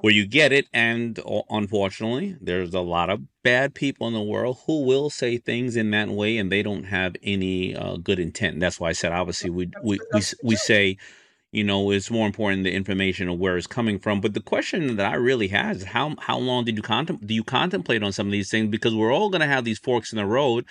Where 0.01 0.13
you 0.13 0.27
get 0.27 0.53
it. 0.53 0.67
And 0.73 1.21
unfortunately, 1.51 2.37
there's 2.41 2.75
a 2.75 2.81
lot 2.81 3.11
of 3.11 3.21
bad 3.43 3.75
people 3.75 4.07
in 4.09 4.15
the 4.15 4.23
world 4.23 4.59
who 4.67 4.85
will 4.85 5.11
say 5.11 5.37
things 5.37 5.77
in 5.77 5.91
that 5.91 6.09
way 6.09 6.39
and 6.39 6.51
they 6.51 6.63
don't 6.63 6.85
have 6.85 7.15
any 7.23 7.77
uh, 7.77 7.97
good 7.97 8.19
intent. 8.19 8.55
And 8.55 8.63
that's 8.63 8.81
why 8.81 8.89
I 8.89 8.93
said, 8.93 9.13
obviously, 9.13 9.51
we, 9.51 9.71
we, 9.83 9.99
we, 10.13 10.23
we 10.43 10.57
say, 10.57 10.97
you 11.53 11.65
know, 11.65 11.91
it's 11.91 12.11
more 12.11 12.27
important 12.27 12.65
the 12.65 12.73
information 12.73 13.29
of 13.29 13.39
where 13.39 13.59
it's 13.59 13.67
coming 13.67 13.99
from. 13.99 14.21
But 14.21 14.35
the 14.35 14.41
question 14.41 14.97
that 14.97 15.13
I 15.13 15.17
really 15.17 15.49
have 15.49 15.77
is 15.77 15.85
how 15.85 16.15
how 16.19 16.39
long 16.39 16.65
did 16.65 16.77
you 16.77 16.83
contem- 16.83 17.25
do 17.27 17.35
you 17.35 17.45
contemplate 17.45 18.03
on 18.03 18.13
some 18.13 18.27
of 18.27 18.33
these 18.33 18.51
things? 18.51 18.71
Because 18.71 18.95
we're 18.95 19.13
all 19.13 19.29
going 19.29 19.43
to 19.43 19.47
have 19.47 19.65
these 19.65 19.79
forks 19.79 20.13
in 20.13 20.17
the 20.17 20.25
road. 20.25 20.65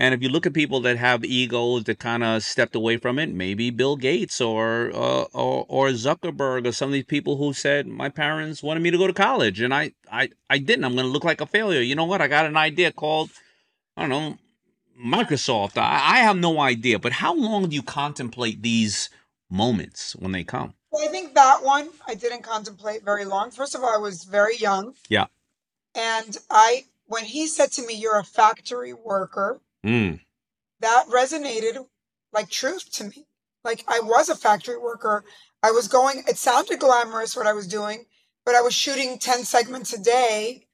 And 0.00 0.14
if 0.14 0.22
you 0.22 0.28
look 0.28 0.46
at 0.46 0.54
people 0.54 0.78
that 0.82 0.96
have 0.96 1.24
egos 1.24 1.82
that 1.84 1.98
kind 1.98 2.22
of 2.22 2.44
stepped 2.44 2.76
away 2.76 2.98
from 2.98 3.18
it, 3.18 3.34
maybe 3.34 3.70
Bill 3.70 3.96
Gates 3.96 4.40
or, 4.40 4.92
uh, 4.94 5.24
or 5.34 5.66
or 5.68 5.88
Zuckerberg 5.88 6.68
or 6.68 6.72
some 6.72 6.90
of 6.90 6.92
these 6.92 7.04
people 7.04 7.36
who 7.36 7.52
said 7.52 7.88
my 7.88 8.08
parents 8.08 8.62
wanted 8.62 8.84
me 8.84 8.92
to 8.92 8.96
go 8.96 9.08
to 9.08 9.12
college 9.12 9.60
and 9.60 9.74
I 9.74 9.92
I 10.10 10.30
I 10.48 10.58
didn't. 10.58 10.84
I'm 10.84 10.94
going 10.94 11.06
to 11.06 11.10
look 11.10 11.24
like 11.24 11.40
a 11.40 11.46
failure. 11.46 11.80
You 11.80 11.96
know 11.96 12.04
what? 12.04 12.22
I 12.22 12.28
got 12.28 12.46
an 12.46 12.56
idea 12.56 12.92
called 12.92 13.30
I 13.96 14.02
don't 14.02 14.10
know 14.10 14.38
Microsoft. 15.04 15.76
I, 15.76 16.14
I 16.14 16.18
have 16.20 16.36
no 16.36 16.60
idea. 16.60 17.00
But 17.00 17.14
how 17.14 17.34
long 17.34 17.68
do 17.68 17.74
you 17.74 17.82
contemplate 17.82 18.62
these 18.62 19.10
moments 19.50 20.14
when 20.14 20.30
they 20.30 20.44
come? 20.44 20.74
Well, 20.92 21.04
I 21.08 21.10
think 21.10 21.34
that 21.34 21.64
one 21.64 21.88
I 22.06 22.14
didn't 22.14 22.42
contemplate 22.42 23.04
very 23.04 23.24
long. 23.24 23.50
First 23.50 23.74
of 23.74 23.82
all, 23.82 23.92
I 23.92 23.98
was 23.98 24.22
very 24.22 24.56
young. 24.56 24.94
Yeah. 25.08 25.26
And 25.96 26.36
I, 26.48 26.84
when 27.06 27.24
he 27.24 27.48
said 27.48 27.72
to 27.72 27.86
me, 27.86 27.94
You're 27.94 28.18
a 28.18 28.24
factory 28.24 28.92
worker, 28.92 29.60
Mm. 29.88 30.20
that 30.80 31.06
resonated 31.08 31.86
like 32.32 32.50
truth 32.50 32.90
to 32.92 33.04
me. 33.04 33.26
Like 33.64 33.84
I 33.88 34.00
was 34.00 34.28
a 34.28 34.36
factory 34.36 34.78
worker. 34.78 35.24
I 35.62 35.70
was 35.70 35.88
going, 35.88 36.22
it 36.28 36.36
sounded 36.36 36.78
glamorous 36.80 37.34
what 37.34 37.46
I 37.46 37.52
was 37.52 37.66
doing, 37.66 38.04
but 38.44 38.54
I 38.54 38.60
was 38.60 38.74
shooting 38.74 39.18
10 39.18 39.44
segments 39.44 39.92
a 39.92 40.00
day. 40.00 40.66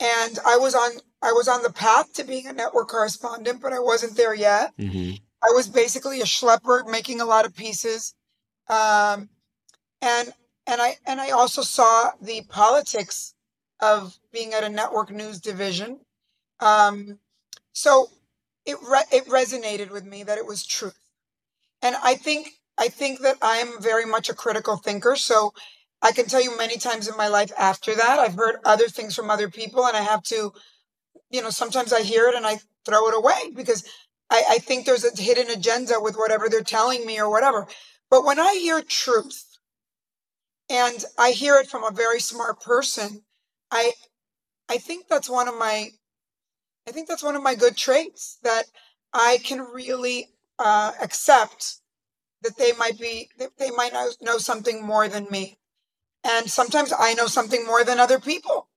And 0.00 0.38
I 0.46 0.56
was 0.56 0.74
on 0.74 0.90
I 1.20 1.32
was 1.32 1.48
on 1.48 1.62
the 1.62 1.72
path 1.72 2.12
to 2.14 2.24
being 2.24 2.46
a 2.46 2.52
network 2.52 2.88
correspondent, 2.88 3.60
but 3.60 3.72
I 3.72 3.80
wasn't 3.80 4.16
there 4.16 4.34
yet. 4.34 4.72
hmm 4.78 5.12
I 5.40 5.52
was 5.54 5.68
basically 5.68 6.20
a 6.20 6.24
schlepper 6.24 6.88
making 6.90 7.20
a 7.20 7.24
lot 7.24 7.46
of 7.46 7.54
pieces. 7.54 8.14
Um, 8.68 9.28
and 10.00 10.32
and 10.66 10.80
I 10.80 10.96
and 11.06 11.20
I 11.20 11.30
also 11.30 11.62
saw 11.62 12.10
the 12.20 12.42
politics 12.48 13.34
of 13.80 14.18
being 14.32 14.52
at 14.54 14.64
a 14.64 14.68
network 14.68 15.10
news 15.10 15.40
division. 15.40 16.00
Um, 16.60 17.18
so 17.72 18.08
it 18.68 18.78
re- 18.88 19.06
it 19.12 19.26
resonated 19.28 19.90
with 19.92 20.06
me 20.06 20.24
that 20.24 20.38
it 20.38 20.46
was 20.46 20.66
truth. 20.66 20.98
And 21.82 21.96
I 22.02 22.14
think 22.14 22.50
I 22.78 22.88
think 22.88 23.20
that 23.20 23.36
I 23.42 23.58
am 23.58 23.80
very 23.80 24.06
much 24.06 24.28
a 24.28 24.34
critical 24.34 24.76
thinker. 24.76 25.16
So 25.16 25.52
I 26.02 26.12
can 26.12 26.26
tell 26.26 26.42
you 26.42 26.56
many 26.56 26.78
times 26.78 27.08
in 27.08 27.16
my 27.16 27.28
life 27.28 27.52
after 27.58 27.94
that, 27.94 28.18
I've 28.18 28.34
heard 28.34 28.56
other 28.64 28.88
things 28.88 29.14
from 29.16 29.30
other 29.30 29.48
people, 29.50 29.86
and 29.86 29.96
I 29.96 30.02
have 30.02 30.22
to, 30.24 30.52
you 31.30 31.42
know, 31.42 31.50
sometimes 31.50 31.92
I 31.92 32.02
hear 32.02 32.28
it 32.28 32.34
and 32.36 32.46
I 32.46 32.58
throw 32.86 33.08
it 33.08 33.16
away 33.16 33.52
because 33.54 33.84
I, 34.30 34.42
I 34.52 34.58
think 34.58 34.86
there's 34.86 35.04
a 35.04 35.22
hidden 35.22 35.50
agenda 35.50 35.96
with 36.00 36.16
whatever 36.16 36.48
they're 36.48 36.62
telling 36.62 37.06
me 37.06 37.20
or 37.20 37.30
whatever. 37.30 37.66
But 38.10 38.24
when 38.24 38.40
I 38.40 38.54
hear 38.54 38.82
truth 38.82 39.44
and 40.70 41.04
I 41.18 41.32
hear 41.32 41.56
it 41.56 41.68
from 41.68 41.84
a 41.84 41.92
very 41.92 42.20
smart 42.20 42.60
person, 42.62 43.24
I 43.70 43.92
I 44.68 44.78
think 44.78 45.08
that's 45.08 45.30
one 45.30 45.48
of 45.48 45.58
my 45.58 45.90
I 46.88 46.90
think 46.90 47.06
that's 47.06 47.22
one 47.22 47.36
of 47.36 47.42
my 47.42 47.54
good 47.54 47.76
traits 47.76 48.38
that 48.42 48.64
I 49.12 49.40
can 49.44 49.60
really 49.60 50.30
uh, 50.58 50.92
accept 51.02 51.80
that 52.40 52.56
they 52.56 52.72
might 52.72 52.98
be 52.98 53.28
they 53.58 53.70
might 53.70 53.92
know, 53.92 54.08
know 54.22 54.38
something 54.38 54.82
more 54.82 55.06
than 55.06 55.26
me, 55.30 55.58
and 56.24 56.50
sometimes 56.50 56.90
I 56.98 57.12
know 57.12 57.26
something 57.26 57.66
more 57.66 57.84
than 57.84 58.00
other 58.00 58.18
people. 58.18 58.68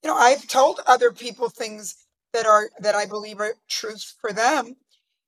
You 0.00 0.10
know, 0.10 0.16
I've 0.16 0.46
told 0.46 0.78
other 0.86 1.10
people 1.10 1.48
things 1.48 1.96
that 2.32 2.46
are 2.46 2.70
that 2.78 2.94
I 2.94 3.04
believe 3.04 3.40
are 3.40 3.56
truths 3.68 4.14
for 4.20 4.32
them, 4.32 4.76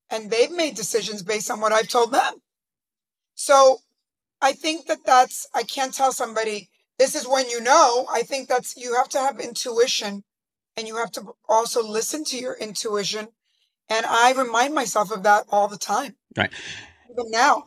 and 0.08 0.30
they've 0.30 0.52
made 0.52 0.76
decisions 0.76 1.24
based 1.24 1.50
on 1.50 1.60
what 1.60 1.72
I've 1.72 1.88
told 1.88 2.12
them. 2.12 2.34
So 3.34 3.78
I 4.40 4.52
think 4.52 4.86
that 4.86 5.04
that's 5.04 5.48
I 5.56 5.64
can't 5.64 5.92
tell 5.92 6.12
somebody 6.12 6.70
this 7.00 7.16
is 7.16 7.26
when 7.26 7.50
you 7.50 7.60
know. 7.60 8.06
I 8.12 8.22
think 8.22 8.48
that's 8.48 8.76
you 8.76 8.94
have 8.94 9.08
to 9.08 9.18
have 9.18 9.40
intuition 9.40 10.22
and 10.78 10.86
you 10.86 10.96
have 10.96 11.10
to 11.12 11.34
also 11.48 11.82
listen 11.86 12.24
to 12.24 12.38
your 12.38 12.54
intuition. 12.54 13.28
And 13.90 14.06
I 14.06 14.32
remind 14.32 14.74
myself 14.74 15.10
of 15.10 15.24
that 15.24 15.44
all 15.50 15.66
the 15.66 15.76
time. 15.78 16.14
Right. 16.36 16.50
Even 17.10 17.30
now. 17.30 17.64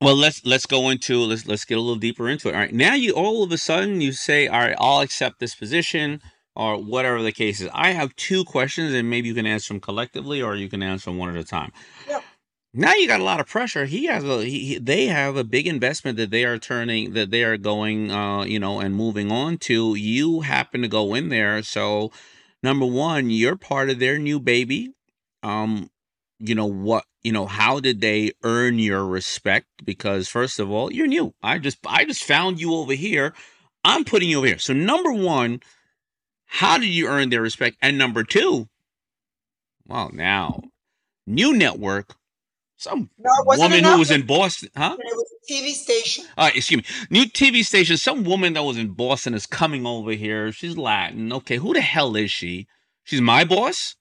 Well, 0.00 0.16
let's 0.16 0.44
let's 0.44 0.66
go 0.66 0.88
into 0.90 1.20
let's 1.20 1.46
let's 1.46 1.64
get 1.64 1.78
a 1.78 1.80
little 1.80 1.96
deeper 1.96 2.28
into 2.28 2.48
it. 2.48 2.54
All 2.54 2.60
right. 2.60 2.72
Now 2.72 2.94
you 2.94 3.12
all 3.12 3.42
of 3.42 3.52
a 3.52 3.58
sudden 3.58 4.00
you 4.00 4.12
say, 4.12 4.46
all 4.46 4.60
right, 4.60 4.76
I'll 4.78 5.00
accept 5.00 5.38
this 5.38 5.54
position 5.54 6.20
or 6.54 6.82
whatever 6.82 7.22
the 7.22 7.32
case 7.32 7.60
is. 7.60 7.68
I 7.74 7.90
have 7.92 8.16
two 8.16 8.44
questions, 8.44 8.94
and 8.94 9.10
maybe 9.10 9.28
you 9.28 9.34
can 9.34 9.46
answer 9.46 9.74
them 9.74 9.80
collectively, 9.80 10.40
or 10.40 10.56
you 10.56 10.68
can 10.70 10.82
answer 10.82 11.10
them 11.10 11.18
one 11.18 11.28
at 11.28 11.36
a 11.36 11.44
time. 11.44 11.72
Yep. 12.08 12.22
Now 12.72 12.94
you 12.94 13.06
got 13.06 13.20
a 13.20 13.24
lot 13.24 13.40
of 13.40 13.46
pressure. 13.46 13.86
He 13.86 14.04
has 14.06 14.22
a 14.22 14.44
he, 14.44 14.58
he- 14.66 14.78
they 14.78 15.06
have 15.06 15.36
a 15.36 15.44
big 15.44 15.66
investment 15.66 16.18
that 16.18 16.30
they 16.30 16.44
are 16.44 16.58
turning 16.58 17.12
that 17.14 17.30
they 17.30 17.42
are 17.42 17.56
going 17.56 18.10
uh 18.10 18.44
you 18.44 18.58
know 18.58 18.80
and 18.80 18.94
moving 18.94 19.32
on 19.32 19.58
to. 19.58 19.94
You 19.94 20.40
happen 20.40 20.82
to 20.82 20.88
go 20.88 21.14
in 21.14 21.30
there, 21.30 21.62
so 21.62 22.12
number 22.66 22.84
one, 22.84 23.30
you're 23.30 23.56
part 23.56 23.90
of 23.90 24.00
their 24.00 24.18
new 24.18 24.40
baby. 24.40 24.90
Um, 25.44 25.88
you 26.40 26.54
know 26.56 26.66
what 26.66 27.04
you 27.22 27.30
know 27.32 27.46
how 27.46 27.78
did 27.80 28.00
they 28.00 28.32
earn 28.42 28.78
your 28.78 29.06
respect? 29.06 29.68
Because 29.84 30.28
first 30.28 30.58
of 30.58 30.70
all 30.70 30.92
you're 30.92 31.06
new. 31.06 31.32
I 31.42 31.58
just 31.58 31.78
i 31.86 32.04
just 32.04 32.24
found 32.24 32.60
you 32.60 32.74
over 32.74 32.92
here. 32.92 33.32
I'm 33.84 34.04
putting 34.04 34.28
you 34.28 34.38
over 34.38 34.48
here. 34.48 34.58
So 34.58 34.74
number 34.74 35.12
one 35.12 35.60
how 36.46 36.76
did 36.78 36.88
you 36.88 37.06
earn 37.06 37.30
their 37.30 37.40
respect? 37.40 37.76
And 37.80 37.96
number 37.96 38.24
two 38.24 38.68
well 39.86 40.10
now 40.12 40.62
new 41.26 41.56
network 41.56 42.16
some 42.76 43.10
No, 43.18 43.30
woman 43.44 43.82
who 43.84 43.98
was 43.98 44.10
in 44.10 44.26
boston 44.26 44.68
huh 44.76 44.96
It 44.98 45.16
was 45.16 45.32
a 45.32 45.52
TV 45.52 45.72
station. 45.72 46.24
uh, 46.36 46.50
excuse 46.54 46.82
me. 46.82 47.06
New 47.10 47.24
TV 47.24 47.64
station. 47.64 47.96
Some 47.96 48.24
woman 48.24 48.52
that 48.54 48.62
was 48.64 48.76
in 48.76 48.88
Boston 48.90 49.34
is 49.34 49.46
coming 49.46 49.86
over 49.86 50.12
here. 50.12 50.52
She's 50.52 50.76
Latin. 50.76 51.32
Okay, 51.32 51.56
who 51.56 51.72
the 51.72 51.80
hell 51.80 52.16
is 52.16 52.30
she? 52.30 52.66
She's 53.04 53.20
my 53.20 53.44
boss. 53.44 53.96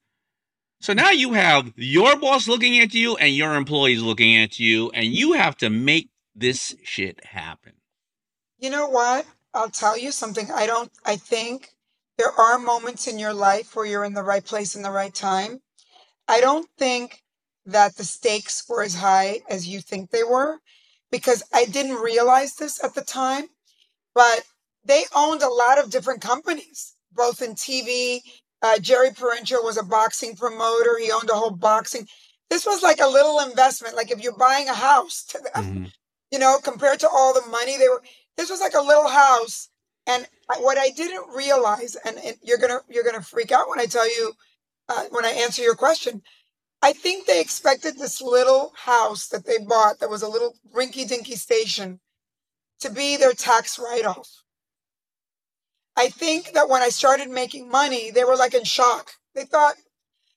So 0.81 0.93
now 0.93 1.11
you 1.11 1.33
have 1.33 1.71
your 1.75 2.15
boss 2.17 2.47
looking 2.47 2.79
at 2.79 2.93
you 2.93 3.15
and 3.17 3.33
your 3.33 3.55
employees 3.55 4.01
looking 4.01 4.35
at 4.37 4.59
you, 4.59 4.89
and 4.91 5.05
you 5.07 5.33
have 5.33 5.55
to 5.57 5.69
make 5.69 6.09
this 6.35 6.75
shit 6.83 7.23
happen? 7.25 7.73
You 8.59 8.69
know 8.69 8.87
what? 8.89 9.25
I'll 9.53 9.69
tell 9.69 9.97
you 9.97 10.11
something. 10.11 10.49
I 10.53 10.65
don't, 10.65 10.91
I 11.05 11.15
think 11.15 11.69
there 12.17 12.31
are 12.31 12.59
moments 12.59 13.07
in 13.07 13.19
your 13.19 13.33
life 13.33 13.75
where 13.75 13.85
you're 13.85 14.03
in 14.03 14.13
the 14.13 14.23
right 14.23 14.43
place 14.43 14.75
in 14.75 14.81
the 14.81 14.91
right 14.91 15.13
time. 15.13 15.61
I 16.27 16.41
don't 16.41 16.67
think 16.77 17.21
that 17.65 17.95
the 17.95 18.03
stakes 18.03 18.63
were 18.69 18.83
as 18.83 18.95
high 18.95 19.41
as 19.49 19.67
you 19.67 19.79
think 19.81 20.11
they 20.11 20.23
were 20.23 20.59
because 21.11 21.43
I 21.53 21.65
didn't 21.65 21.95
realize 22.01 22.55
this 22.55 22.83
at 22.83 22.93
the 22.95 23.01
time, 23.01 23.45
but 24.13 24.43
they 24.83 25.03
owned 25.15 25.41
a 25.41 25.49
lot 25.49 25.79
of 25.79 25.89
different 25.89 26.21
companies, 26.21 26.95
both 27.13 27.41
in 27.41 27.55
TV. 27.55 28.19
Uh, 28.61 28.79
Jerry 28.79 29.09
Perenchio 29.09 29.63
was 29.63 29.77
a 29.77 29.83
boxing 29.83 30.35
promoter. 30.35 30.97
He 30.99 31.11
owned 31.11 31.29
a 31.29 31.35
whole 31.35 31.51
boxing. 31.51 32.07
This 32.49 32.65
was 32.65 32.83
like 32.83 32.99
a 33.01 33.07
little 33.07 33.39
investment. 33.39 33.95
Like 33.95 34.11
if 34.11 34.21
you're 34.21 34.37
buying 34.37 34.69
a 34.69 34.73
house 34.73 35.23
to 35.25 35.39
them, 35.39 35.65
Mm-hmm. 35.65 35.85
you 36.31 36.39
know, 36.39 36.57
compared 36.63 36.99
to 37.01 37.09
all 37.09 37.33
the 37.33 37.45
money 37.49 37.77
they 37.77 37.87
were, 37.89 38.03
this 38.37 38.49
was 38.49 38.61
like 38.61 38.73
a 38.75 38.81
little 38.81 39.07
house. 39.07 39.69
And 40.07 40.27
I, 40.49 40.57
what 40.59 40.77
I 40.77 40.89
didn't 40.91 41.33
realize, 41.35 41.95
and, 42.05 42.17
and 42.17 42.35
you're 42.43 42.59
gonna 42.59 42.81
you're 42.89 43.03
gonna 43.03 43.21
freak 43.23 43.51
out 43.51 43.69
when 43.69 43.79
I 43.79 43.85
tell 43.85 44.07
you, 44.07 44.33
uh, 44.89 45.05
when 45.11 45.25
I 45.25 45.31
answer 45.31 45.63
your 45.63 45.75
question. 45.75 46.21
I 46.85 46.93
think 46.93 47.25
they 47.25 47.41
expected 47.41 47.97
this 47.97 48.21
little 48.21 48.71
house 48.75 49.27
that 49.29 49.47
they 49.47 49.57
bought 49.57 49.99
that 49.99 50.09
was 50.11 50.21
a 50.21 50.27
little 50.27 50.53
rinky 50.71 51.07
dinky 51.07 51.35
station 51.35 51.99
to 52.79 52.91
be 52.91 53.17
their 53.17 53.33
tax 53.33 53.79
write 53.79 54.05
off. 54.05 54.29
I 55.97 56.09
think 56.09 56.51
that 56.53 56.69
when 56.69 56.83
I 56.83 56.89
started 56.89 57.31
making 57.31 57.71
money, 57.71 58.11
they 58.11 58.23
were 58.23 58.35
like 58.35 58.53
in 58.53 58.65
shock. 58.65 59.13
They 59.33 59.45
thought, 59.45 59.73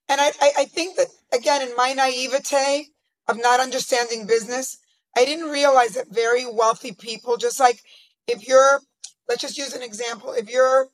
and 0.08 0.22
I, 0.22 0.28
I, 0.40 0.50
I 0.60 0.64
think 0.64 0.96
that 0.96 1.08
again, 1.34 1.60
in 1.60 1.76
my 1.76 1.92
naivete 1.92 2.86
of 3.28 3.36
not 3.36 3.60
understanding 3.60 4.26
business, 4.26 4.78
I 5.14 5.26
didn't 5.26 5.50
realize 5.50 5.96
that 5.96 6.08
very 6.08 6.46
wealthy 6.50 6.92
people, 6.92 7.36
just 7.36 7.60
like 7.60 7.82
if 8.26 8.48
you're, 8.48 8.80
let's 9.28 9.42
just 9.42 9.58
use 9.58 9.74
an 9.74 9.82
example, 9.82 10.32
if 10.32 10.48
you're, 10.48 10.88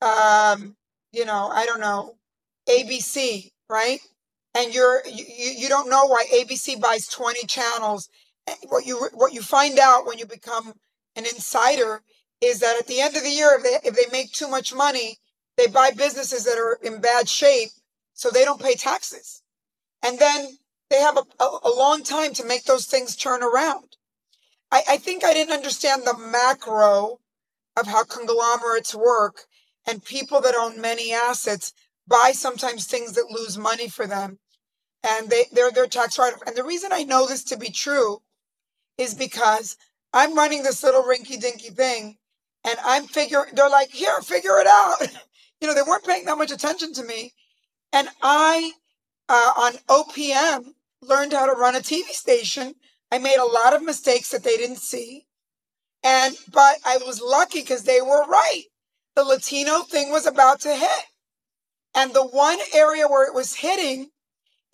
um, 0.00 0.76
you 1.12 1.26
know, 1.26 1.50
I 1.52 1.66
don't 1.66 1.80
know, 1.80 2.14
ABC, 2.70 3.50
right? 3.68 4.00
And 4.54 4.74
you're 4.74 5.02
you, 5.06 5.24
you 5.56 5.68
don't 5.68 5.90
know 5.90 6.06
why 6.06 6.26
ABC 6.32 6.80
buys 6.80 7.06
20 7.08 7.46
channels. 7.46 8.08
What 8.68 8.86
you 8.86 9.08
what 9.14 9.32
you 9.32 9.42
find 9.42 9.78
out 9.78 10.06
when 10.06 10.18
you 10.18 10.26
become 10.26 10.74
an 11.16 11.24
insider 11.24 12.02
is 12.40 12.60
that 12.60 12.76
at 12.78 12.86
the 12.86 13.00
end 13.00 13.16
of 13.16 13.22
the 13.22 13.30
year, 13.30 13.56
if 13.56 13.62
they 13.62 13.88
if 13.88 13.96
they 13.96 14.10
make 14.12 14.32
too 14.32 14.48
much 14.48 14.74
money, 14.74 15.18
they 15.56 15.66
buy 15.66 15.90
businesses 15.90 16.44
that 16.44 16.58
are 16.58 16.78
in 16.82 17.00
bad 17.00 17.28
shape, 17.28 17.70
so 18.12 18.30
they 18.30 18.44
don't 18.44 18.62
pay 18.62 18.74
taxes, 18.74 19.42
and 20.02 20.18
then 20.18 20.58
they 20.90 21.00
have 21.00 21.16
a, 21.16 21.24
a, 21.42 21.58
a 21.64 21.72
long 21.76 22.02
time 22.02 22.34
to 22.34 22.44
make 22.44 22.64
those 22.64 22.86
things 22.86 23.16
turn 23.16 23.42
around. 23.42 23.96
I, 24.70 24.82
I 24.90 24.96
think 24.98 25.24
I 25.24 25.32
didn't 25.32 25.54
understand 25.54 26.02
the 26.04 26.16
macro 26.16 27.18
of 27.76 27.86
how 27.86 28.04
conglomerates 28.04 28.94
work 28.94 29.46
and 29.86 30.04
people 30.04 30.40
that 30.42 30.54
own 30.54 30.80
many 30.80 31.12
assets 31.12 31.72
buy 32.06 32.32
sometimes 32.32 32.86
things 32.86 33.12
that 33.12 33.30
lose 33.30 33.58
money 33.58 33.88
for 33.88 34.06
them 34.06 34.38
and 35.04 35.28
they, 35.28 35.44
they're 35.52 35.70
their 35.70 35.86
tax 35.86 36.18
write-off. 36.18 36.42
And 36.46 36.56
the 36.56 36.64
reason 36.64 36.90
I 36.92 37.04
know 37.04 37.26
this 37.26 37.44
to 37.44 37.58
be 37.58 37.70
true 37.70 38.22
is 38.96 39.14
because 39.14 39.76
I'm 40.12 40.34
running 40.34 40.62
this 40.62 40.82
little 40.82 41.02
rinky 41.02 41.38
dinky 41.38 41.70
thing 41.70 42.16
and 42.64 42.78
I'm 42.84 43.04
figuring 43.06 43.54
they're 43.54 43.68
like, 43.68 43.90
here, 43.90 44.20
figure 44.22 44.58
it 44.58 44.66
out. 44.66 44.96
you 45.60 45.68
know, 45.68 45.74
they 45.74 45.82
weren't 45.82 46.04
paying 46.06 46.24
that 46.24 46.38
much 46.38 46.50
attention 46.50 46.94
to 46.94 47.04
me. 47.04 47.32
And 47.92 48.08
I 48.22 48.72
uh, 49.28 49.52
on 49.56 49.72
OPM 49.88 50.72
learned 51.02 51.32
how 51.32 51.46
to 51.46 51.52
run 51.52 51.76
a 51.76 51.80
TV 51.80 52.08
station. 52.08 52.74
I 53.12 53.18
made 53.18 53.36
a 53.36 53.44
lot 53.44 53.74
of 53.74 53.82
mistakes 53.82 54.30
that 54.30 54.42
they 54.42 54.56
didn't 54.56 54.78
see. 54.78 55.26
And 56.02 56.36
but 56.50 56.78
I 56.84 56.98
was 56.98 57.20
lucky 57.20 57.60
because 57.60 57.84
they 57.84 58.00
were 58.00 58.26
right. 58.26 58.64
The 59.14 59.24
Latino 59.24 59.82
thing 59.82 60.10
was 60.10 60.26
about 60.26 60.60
to 60.60 60.74
hit. 60.74 61.04
And 61.94 62.12
the 62.12 62.26
one 62.26 62.58
area 62.74 63.06
where 63.06 63.26
it 63.26 63.34
was 63.34 63.54
hitting 63.54 64.10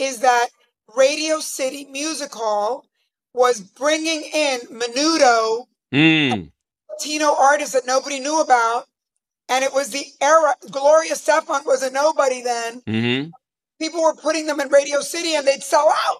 is 0.00 0.20
that 0.20 0.48
Radio 0.96 1.40
City 1.40 1.86
Music 1.90 2.32
Hall 2.32 2.84
was 3.34 3.60
bringing 3.60 4.22
in 4.22 4.60
Menudo, 4.70 5.66
Mm. 5.92 6.52
Latino 6.88 7.34
artists 7.36 7.74
that 7.74 7.86
nobody 7.86 8.20
knew 8.20 8.40
about. 8.40 8.86
And 9.48 9.64
it 9.64 9.72
was 9.72 9.90
the 9.90 10.06
era, 10.20 10.54
Gloria 10.70 11.12
Estefan 11.12 11.66
was 11.66 11.82
a 11.82 11.90
nobody 11.90 12.42
then. 12.42 12.80
Mm-hmm. 12.82 13.30
People 13.80 14.02
were 14.02 14.14
putting 14.14 14.46
them 14.46 14.60
in 14.60 14.68
Radio 14.68 15.00
City 15.00 15.34
and 15.34 15.46
they'd 15.46 15.62
sell 15.62 15.88
out. 16.06 16.18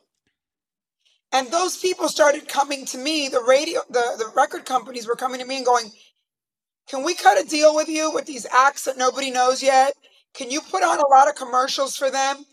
And 1.33 1.47
those 1.49 1.77
people 1.77 2.09
started 2.09 2.49
coming 2.49 2.85
to 2.87 2.99
me, 2.99 3.29
the 3.29 3.43
radio, 3.43 3.83
the, 3.89 4.17
the 4.19 4.33
record 4.35 4.65
companies 4.65 5.07
were 5.07 5.15
coming 5.15 5.39
to 5.39 5.47
me 5.47 5.59
and 5.59 5.67
going, 5.67 5.93
Can 6.89 7.05
we 7.05 7.15
cut 7.15 7.41
a 7.41 7.49
deal 7.49 7.77
with 7.77 7.89
you 7.89 8.11
with 8.13 8.27
these 8.27 8.47
acts 8.53 8.85
that 8.87 8.99
nobody 8.99 9.31
knows 9.31 9.63
yet? 9.63 9.93
Can 10.35 10.51
you 10.51 10.61
put 10.61 10.83
on 10.83 10.99
a 10.99 11.07
lot 11.07 11.29
of 11.29 11.37
commercials 11.37 11.97
for 11.97 12.11
them? 12.11 12.45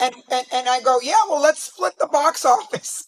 And 0.00 0.14
and, 0.30 0.46
and 0.52 0.68
I 0.68 0.80
go, 0.80 0.98
Yeah, 1.02 1.20
well, 1.28 1.40
let's 1.40 1.62
split 1.62 1.98
the 1.98 2.06
box 2.06 2.44
office. 2.44 3.06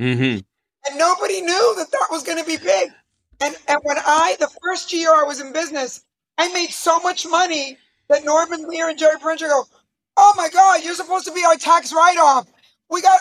Mm-hmm. 0.00 0.40
And 0.88 0.98
nobody 0.98 1.40
knew 1.40 1.74
that 1.76 1.90
that 1.90 2.06
was 2.10 2.22
going 2.22 2.38
to 2.38 2.44
be 2.44 2.56
big. 2.56 2.90
And 3.40 3.56
and 3.68 3.78
when 3.82 3.98
I, 3.98 4.36
the 4.40 4.50
first 4.62 4.92
year 4.92 5.10
I 5.14 5.22
was 5.24 5.40
in 5.40 5.52
business, 5.52 6.02
I 6.38 6.52
made 6.52 6.70
so 6.70 6.98
much 7.00 7.26
money 7.26 7.76
that 8.08 8.24
Norman 8.24 8.66
Lear 8.68 8.88
and 8.88 8.98
Jerry 8.98 9.16
Perenchio 9.16 9.48
go, 9.48 9.64
"Oh 10.16 10.34
my 10.36 10.48
God, 10.48 10.82
you're 10.84 10.94
supposed 10.94 11.26
to 11.26 11.32
be 11.32 11.44
our 11.44 11.56
tax 11.56 11.92
write-off. 11.92 12.46
We 12.90 13.02
got 13.02 13.20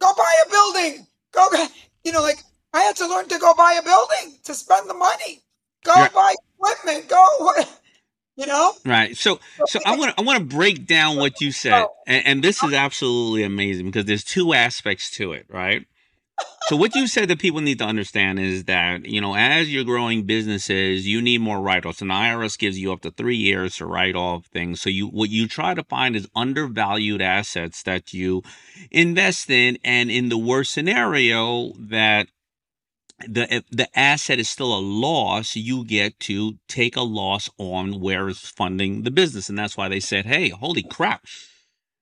go 0.00 0.12
buy 0.16 0.34
a 0.46 0.50
building. 0.50 1.06
Go, 1.32 1.46
you 2.04 2.12
know, 2.12 2.22
like 2.22 2.42
I 2.72 2.80
had 2.82 2.96
to 2.96 3.06
learn 3.08 3.28
to 3.28 3.38
go 3.38 3.54
buy 3.54 3.74
a 3.78 3.82
building 3.82 4.38
to 4.44 4.54
spend 4.54 4.88
the 4.88 4.94
money. 4.94 5.42
Go 5.84 5.92
Yeah. 5.94 6.08
buy 6.08 6.34
equipment. 6.58 7.08
Go, 7.08 7.26
you 8.36 8.46
know. 8.46 8.72
Right. 8.84 9.16
So, 9.16 9.40
so 9.66 9.80
I 9.86 9.96
want 9.96 10.16
to 10.16 10.20
I 10.20 10.24
want 10.24 10.38
to 10.38 10.56
break 10.56 10.86
down 10.86 11.16
what 11.16 11.40
you 11.40 11.52
said, 11.52 11.86
and, 12.06 12.26
and 12.26 12.44
this 12.44 12.62
is 12.62 12.72
absolutely 12.72 13.42
amazing 13.42 13.86
because 13.86 14.04
there's 14.04 14.24
two 14.24 14.54
aspects 14.54 15.10
to 15.16 15.32
it, 15.32 15.46
right? 15.48 15.86
So, 16.66 16.76
what 16.76 16.94
you 16.94 17.06
said 17.06 17.28
that 17.28 17.38
people 17.38 17.60
need 17.60 17.78
to 17.78 17.84
understand 17.84 18.40
is 18.40 18.64
that 18.64 19.04
you 19.04 19.20
know, 19.20 19.34
as 19.34 19.72
you're 19.72 19.84
growing 19.84 20.24
businesses, 20.24 21.06
you 21.06 21.20
need 21.20 21.42
more 21.42 21.60
write-offs, 21.60 22.00
and 22.00 22.10
the 22.10 22.14
IRS 22.14 22.58
gives 22.58 22.78
you 22.78 22.92
up 22.92 23.02
to 23.02 23.10
three 23.10 23.36
years 23.36 23.76
to 23.76 23.86
write 23.86 24.16
off 24.16 24.46
things. 24.46 24.80
So, 24.80 24.88
you 24.88 25.06
what 25.06 25.30
you 25.30 25.46
try 25.46 25.74
to 25.74 25.84
find 25.84 26.16
is 26.16 26.26
undervalued 26.34 27.20
assets 27.20 27.82
that 27.82 28.14
you 28.14 28.42
invest 28.90 29.50
in, 29.50 29.78
and 29.84 30.10
in 30.10 30.30
the 30.30 30.38
worst 30.38 30.72
scenario, 30.72 31.72
that 31.78 32.28
the 33.20 33.52
if 33.54 33.64
the 33.70 33.98
asset 33.98 34.38
is 34.38 34.48
still 34.48 34.76
a 34.76 34.80
loss, 34.80 35.56
you 35.56 35.84
get 35.84 36.18
to 36.20 36.58
take 36.68 36.96
a 36.96 37.02
loss 37.02 37.48
on 37.58 38.00
where 38.00 38.28
is 38.28 38.40
funding 38.40 39.02
the 39.02 39.10
business, 39.10 39.48
and 39.48 39.58
that's 39.58 39.76
why 39.76 39.88
they 39.88 40.00
said, 40.00 40.26
"Hey, 40.26 40.48
holy 40.48 40.82
crap, 40.82 41.24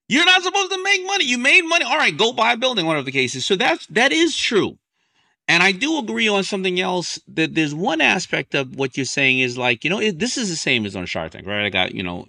you're 0.09 0.25
not 0.25 0.43
supposed 0.43 0.73
to 0.73 0.83
make 0.83 1.05
money. 1.07 1.25
You 1.25 1.39
made 1.39 1.63
money. 1.63 1.85
All 1.85 1.97
right, 1.97 2.17
go 2.17 2.33
buy 2.33 2.53
a 2.53 2.57
building, 2.57 2.87
whatever 2.87 3.05
the 3.05 3.13
case 3.13 3.35
is." 3.35 3.47
So 3.47 3.57
that's 3.57 3.87
that 3.89 4.13
is 4.13 4.37
true, 4.37 4.79
and 5.49 5.63
I 5.63 5.73
do 5.73 5.99
agree 5.99 6.29
on 6.29 6.45
something 6.45 6.81
else. 6.81 7.21
That 7.29 7.55
there's 7.55 7.75
one 7.75 8.01
aspect 8.01 8.55
of 8.55 8.77
what 8.77 8.97
you're 8.97 9.07
saying 9.07 9.41
is 9.41 9.59
like, 9.59 9.85
you 9.85 9.91
know, 9.91 10.01
it, 10.01 10.19
this 10.19 10.39
is 10.39 10.49
the 10.49 10.57
same 10.57 10.87
as 10.87 10.97
on 10.97 11.07
Shark 11.07 11.33
Tank, 11.33 11.47
right? 11.47 11.67
I 11.67 11.71
got 11.71 11.95
you 11.95 12.03
know, 12.03 12.27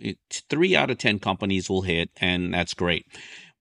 three 0.50 0.76
out 0.76 0.92
of 0.92 0.98
ten 0.98 1.20
companies 1.20 1.70
will 1.70 1.84
hit, 1.84 2.10
and 2.18 2.54
that's 2.54 2.74
great. 2.74 3.06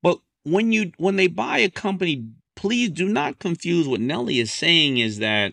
But 0.03 0.19
when 0.43 0.73
you 0.73 0.93
when 0.97 1.17
they 1.17 1.29
buy 1.29 1.59
a 1.59 1.71
company, 1.71 2.25
please 2.55 2.91
do 2.91 3.09
not 3.09 3.39
confuse 3.39 3.89
what 3.89 4.01
Nely 4.01 4.41
is 4.41 4.53
saying 4.53 4.99
is 4.99 5.19
that 5.19 5.53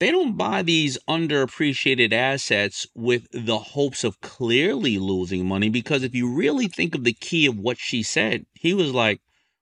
they 0.00 0.10
don't 0.12 0.36
buy 0.36 0.62
these 0.62 0.96
underappreciated 1.08 2.12
assets 2.12 2.86
with 2.94 3.26
the 3.32 3.58
hopes 3.58 4.04
of 4.04 4.20
clearly 4.20 4.98
losing 4.98 5.46
money 5.46 5.68
because 5.68 6.04
if 6.04 6.14
you 6.14 6.32
really 6.32 6.68
think 6.68 6.94
of 6.94 7.04
the 7.04 7.12
key 7.12 7.46
of 7.46 7.58
what 7.58 7.78
she 7.78 8.02
said, 8.02 8.46
he 8.54 8.74
was 8.74 8.92
like, 8.92 9.20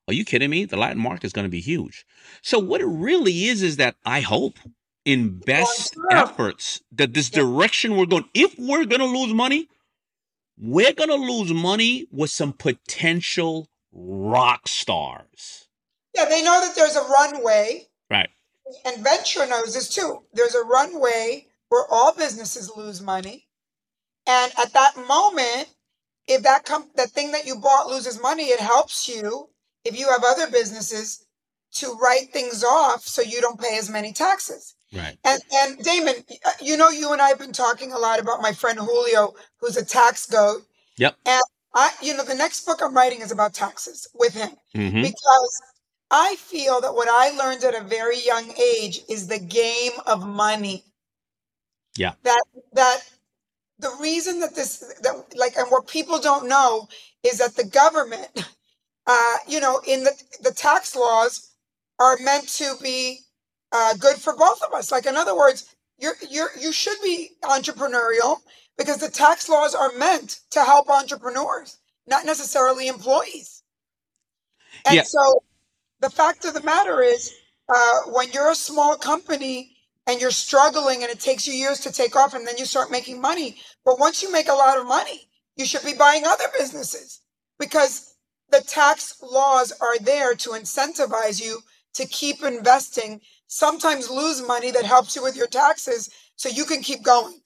Are 0.09 0.15
you 0.15 0.25
kidding 0.25 0.51
me? 0.51 0.67
The 0.67 0.77
Latin 0.77 1.01
market 1.01 1.25
is 1.25 1.33
going 1.33 1.47
to 1.47 1.51
be 1.51 1.61
huge. 1.61 2.05
So, 2.43 2.59
what 2.59 2.83
it 2.83 2.87
really 2.87 3.47
is 3.47 3.63
is 3.63 3.77
that 3.77 3.97
I 4.05 4.21
hope 4.21 4.59
in 5.07 5.39
best 5.39 5.97
efforts 6.11 6.83
that 6.93 7.15
this 7.15 7.31
direction 7.31 7.97
we're 7.97 8.07
going, 8.07 8.29
if 8.35 8.59
we're 8.59 8.85
going 8.85 9.01
to 9.01 9.07
lose 9.07 9.33
money, 9.33 9.69
we're 10.59 10.93
going 10.93 11.09
to 11.09 11.15
lose 11.15 11.53
money 11.53 12.07
with 12.11 12.31
some 12.31 12.53
potential 12.53 13.69
rock 13.93 14.69
stars. 14.69 15.66
Yeah, 16.17 16.25
they 16.29 16.43
know 16.43 16.61
that 16.61 16.75
there's 16.75 16.97
a 16.97 17.03
runway. 17.03 17.87
Right. 18.11 18.29
and 18.85 19.05
venture 19.05 19.47
knows 19.47 19.75
this 19.75 19.89
too. 19.89 20.23
There's 20.33 20.55
a 20.55 20.65
runway 20.65 21.47
where 21.69 21.85
all 21.91 22.13
businesses 22.15 22.71
lose 22.77 23.01
money, 23.03 23.47
and 24.27 24.53
at 24.59 24.73
that 24.73 24.97
moment, 24.97 25.69
if 26.29 26.43
that 26.43 26.65
com- 26.65 26.91
that 26.97 27.11
thing 27.11 27.31
that 27.33 27.47
you 27.47 27.57
bought 27.57 27.87
loses 27.89 28.21
money, 28.21 28.45
it 28.45 28.61
helps 28.61 29.09
you 29.09 29.51
if 29.85 29.99
you 29.99 30.09
have 30.11 30.23
other 30.25 30.51
businesses 30.51 31.25
to 31.75 31.93
write 32.03 32.33
things 32.33 32.65
off 32.65 33.03
so 33.03 33.23
you 33.23 33.41
don't 33.41 33.61
pay 33.61 33.77
as 33.79 33.91
many 33.91 34.13
taxes. 34.13 34.75
Right. 34.93 35.17
And 35.25 35.41
and 35.53 35.79
Daymond, 35.79 36.25
you 36.63 36.77
know, 36.77 36.89
you 36.89 37.13
and 37.13 37.21
I 37.21 37.29
have 37.29 37.39
been 37.39 37.53
talking 37.53 37.93
a 37.93 37.99
lot 37.99 38.19
about 38.21 38.41
my 38.41 38.53
friend 38.53 38.79
Julio, 38.79 39.35
who's 39.61 39.77
a 39.77 39.85
tax 39.85 40.27
goat. 40.27 40.63
Yep. 40.97 41.17
And 41.27 41.43
I, 41.75 41.91
you 42.01 42.17
know, 42.17 42.25
the 42.25 42.35
next 42.35 42.65
book 42.65 42.81
I'm 42.83 42.95
writing 42.95 43.21
is 43.21 43.31
about 43.33 43.53
taxes 43.53 44.09
with 44.15 44.35
him 44.35 44.51
Mm-hmm. 44.75 45.03
because 45.03 45.61
I 46.11 46.37
feel 46.37 46.81
that 46.81 46.95
what 46.95 47.09
I 47.09 47.31
learned 47.31 47.65
at 47.65 47.75
a 47.75 47.85
very 47.85 48.19
young 48.21 48.53
age 48.59 49.01
is 49.09 49.27
the 49.29 49.39
game 49.39 49.93
of 50.07 50.27
money. 50.27 50.85
Yeah. 51.97 52.15
That 52.25 52.43
that 52.73 53.01
the 53.79 53.95
reason 54.01 54.41
that 54.41 54.55
this 54.55 54.79
that 55.03 55.35
like 55.37 55.57
and 55.57 55.69
what 55.71 55.87
people 55.89 56.19
don't 56.21 56.49
know 56.49 56.89
is 57.23 57.39
that 57.39 57.57
the 57.57 57.65
government 57.65 58.29
uh 59.07 59.37
you 59.49 59.61
know 59.61 59.81
in 59.87 60.05
the 60.05 60.13
the 60.43 60.53
tax 60.53 60.97
laws 60.97 61.51
are 61.99 62.17
meant 62.21 62.49
to 62.49 62.77
be 62.83 63.21
uh 63.73 63.95
good 63.97 64.17
for 64.17 64.37
both 64.37 64.63
of 64.63 64.73
us. 64.75 64.93
Like 64.93 65.07
in 65.07 65.17
other 65.17 65.37
words, 65.37 65.75
you're 65.99 66.17
you're 66.31 66.51
you 66.59 66.73
should 66.73 66.99
be 67.03 67.31
entrepreneurial 67.45 68.41
because 68.79 68.99
the 68.99 69.11
tax 69.11 69.49
laws 69.49 69.75
are 69.75 69.93
meant 69.93 70.41
to 70.51 70.65
help 70.65 70.89
entrepreneurs, 70.91 71.79
not 72.07 72.25
necessarily 72.27 72.89
employees. 72.89 73.63
And 74.87 74.97
Yeah. 74.97 75.03
so 75.05 75.43
the 76.01 76.11
fact 76.11 76.45
of 76.45 76.55
the 76.55 76.63
matter 76.63 77.03
is, 77.03 77.35
uh, 77.69 77.99
when 78.13 78.31
you're 78.33 78.51
a 78.51 78.55
small 78.55 78.97
company 78.97 79.77
and 80.07 80.21
you're 80.21 80.31
struggling 80.31 81.03
and 81.03 81.11
it 81.11 81.21
takes 81.21 81.47
you 81.47 81.55
years 81.55 81.81
to 81.81 81.93
take 81.93 82.15
off 82.15 82.35
and 82.35 82.47
then 82.47 82.57
you 82.59 82.65
start 82.65 82.91
making 82.91 83.21
money, 83.21 83.57
but 83.85 83.99
once 83.99 84.23
you 84.23 84.31
make 84.31 84.49
a 84.49 84.53
lot 84.53 84.79
of 84.79 84.87
money, 84.87 85.29
you 85.57 85.65
should 85.65 85.85
be 85.85 85.95
buying 85.95 86.25
other 86.25 86.45
businesses 86.57 87.21
because 87.59 88.15
the 88.51 88.61
tax 88.61 89.21
laws 89.23 89.73
are 89.81 89.99
there 89.99 90.35
to 90.35 90.51
incentivize 90.51 91.43
you 91.43 91.61
to 91.95 92.07
keep 92.07 92.43
investing, 92.45 93.21
sometimes 93.49 94.11
lose 94.11 94.47
money 94.47 94.71
that 94.71 94.85
helps 94.85 95.17
you 95.17 95.23
with 95.23 95.37
your 95.37 95.47
taxes 95.47 96.11
so 96.37 96.49
you 96.49 96.65
can 96.65 96.83
keep 96.83 97.03
going 97.03 97.41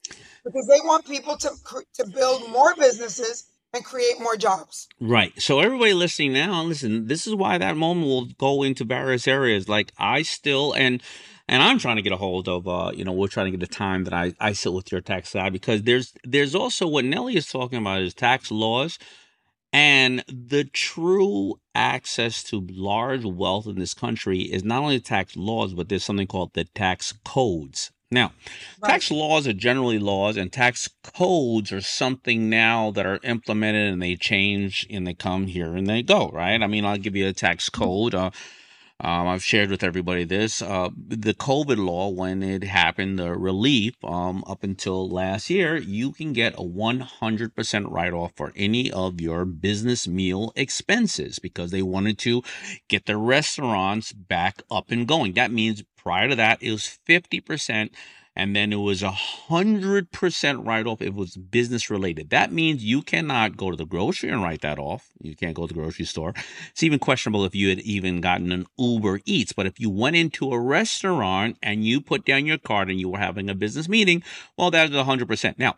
because 0.44 0.66
they 0.66 0.80
want 0.84 1.06
people 1.06 1.36
to, 1.36 1.50
to 1.94 2.06
build 2.08 2.50
more 2.50 2.74
businesses 2.74 3.49
and 3.72 3.84
create 3.84 4.20
more 4.20 4.36
jobs. 4.36 4.88
Right. 5.00 5.32
So 5.40 5.60
everybody 5.60 5.94
listening 5.94 6.32
now, 6.32 6.62
listen, 6.62 7.06
this 7.06 7.26
is 7.26 7.34
why 7.34 7.58
that 7.58 7.76
moment 7.76 8.06
will 8.06 8.26
go 8.26 8.62
into 8.62 8.84
various 8.84 9.28
areas. 9.28 9.68
Like 9.68 9.92
I 9.98 10.22
still 10.22 10.72
and 10.72 11.02
and 11.48 11.62
I'm 11.62 11.78
trying 11.78 11.96
to 11.96 12.02
get 12.02 12.12
a 12.12 12.16
hold 12.16 12.48
of 12.48 12.68
uh, 12.68 12.92
you 12.94 13.04
know, 13.04 13.12
we're 13.12 13.28
trying 13.28 13.52
to 13.52 13.56
get 13.56 13.60
the 13.60 13.74
time 13.74 14.04
that 14.04 14.14
I, 14.14 14.34
I 14.40 14.52
sit 14.52 14.72
with 14.72 14.90
your 14.90 15.00
tax 15.00 15.30
side 15.30 15.52
because 15.52 15.82
there's 15.82 16.12
there's 16.24 16.54
also 16.54 16.86
what 16.86 17.04
Nely 17.04 17.36
is 17.36 17.46
talking 17.46 17.78
about 17.78 18.02
is 18.02 18.14
tax 18.14 18.50
laws 18.50 18.98
and 19.72 20.24
the 20.26 20.64
true 20.64 21.60
access 21.74 22.42
to 22.44 22.66
large 22.70 23.24
wealth 23.24 23.66
in 23.66 23.78
this 23.78 23.94
country 23.94 24.40
is 24.40 24.64
not 24.64 24.82
only 24.82 25.00
tax 25.00 25.36
laws, 25.36 25.74
but 25.74 25.88
there's 25.88 26.04
something 26.04 26.26
called 26.26 26.54
the 26.54 26.64
tax 26.64 27.12
codes. 27.24 27.92
Now, 28.12 28.32
Right. 28.82 28.90
tax 28.90 29.10
laws 29.12 29.46
are 29.46 29.52
generally 29.52 30.00
laws, 30.00 30.36
and 30.36 30.52
tax 30.52 30.88
codes 31.04 31.70
are 31.70 31.80
something 31.80 32.50
now 32.50 32.90
that 32.90 33.06
are 33.06 33.20
implemented 33.22 33.92
and 33.92 34.02
they 34.02 34.16
change 34.16 34.84
and 34.90 35.06
they 35.06 35.14
come 35.14 35.46
here 35.46 35.76
and 35.76 35.86
they 35.86 36.02
go, 36.02 36.28
right? 36.30 36.60
I 36.60 36.66
mean, 36.66 36.84
I'll 36.84 36.96
give 36.98 37.14
you 37.14 37.28
a 37.28 37.32
tax 37.32 37.68
code. 37.68 38.14
Uh, 38.14 38.30
um, 39.02 39.28
I've 39.28 39.42
shared 39.42 39.70
with 39.70 39.82
everybody 39.82 40.24
this. 40.24 40.60
Uh, 40.60 40.90
the 40.94 41.32
COVID 41.32 41.78
law, 41.78 42.10
when 42.10 42.42
it 42.42 42.64
happened, 42.64 43.18
the 43.18 43.32
relief 43.32 43.94
um, 44.04 44.44
up 44.46 44.62
until 44.62 45.08
last 45.08 45.48
year, 45.48 45.78
you 45.78 46.12
can 46.12 46.34
get 46.34 46.52
a 46.54 46.62
100% 46.62 47.90
write 47.90 48.12
off 48.12 48.32
for 48.36 48.52
any 48.56 48.90
of 48.90 49.18
your 49.18 49.46
business 49.46 50.06
meal 50.06 50.52
expenses 50.54 51.38
because 51.38 51.70
they 51.70 51.80
wanted 51.80 52.18
to 52.18 52.42
get 52.88 53.06
the 53.06 53.16
restaurants 53.16 54.12
back 54.12 54.62
up 54.70 54.90
and 54.90 55.08
going. 55.08 55.32
That 55.32 55.50
means 55.50 55.82
prior 56.02 56.28
to 56.28 56.36
that, 56.36 56.62
it 56.62 56.70
was 56.72 56.98
50%. 57.08 57.90
And 58.36 58.54
then 58.54 58.72
it 58.72 58.76
was 58.76 59.02
a 59.02 59.10
hundred 59.10 60.12
percent 60.12 60.64
write 60.64 60.86
off 60.86 61.02
if 61.02 61.08
it 61.08 61.14
was 61.14 61.36
business 61.36 61.90
related. 61.90 62.30
That 62.30 62.52
means 62.52 62.82
you 62.84 63.02
cannot 63.02 63.56
go 63.56 63.70
to 63.70 63.76
the 63.76 63.84
grocery 63.84 64.30
and 64.30 64.40
write 64.40 64.60
that 64.60 64.78
off. 64.78 65.08
You 65.20 65.34
can't 65.34 65.54
go 65.54 65.66
to 65.66 65.74
the 65.74 65.78
grocery 65.78 66.04
store. 66.04 66.32
It's 66.70 66.82
even 66.84 67.00
questionable 67.00 67.44
if 67.44 67.56
you 67.56 67.70
had 67.70 67.80
even 67.80 68.20
gotten 68.20 68.52
an 68.52 68.66
Uber 68.78 69.20
Eats. 69.26 69.52
But 69.52 69.66
if 69.66 69.80
you 69.80 69.90
went 69.90 70.14
into 70.14 70.52
a 70.52 70.60
restaurant 70.60 71.58
and 71.60 71.84
you 71.84 72.00
put 72.00 72.24
down 72.24 72.46
your 72.46 72.56
card 72.56 72.88
and 72.88 73.00
you 73.00 73.08
were 73.08 73.18
having 73.18 73.50
a 73.50 73.54
business 73.54 73.88
meeting, 73.88 74.22
well, 74.56 74.70
that 74.70 74.90
is 74.90 74.96
a 74.96 75.04
hundred 75.04 75.26
percent. 75.26 75.58
Now, 75.58 75.74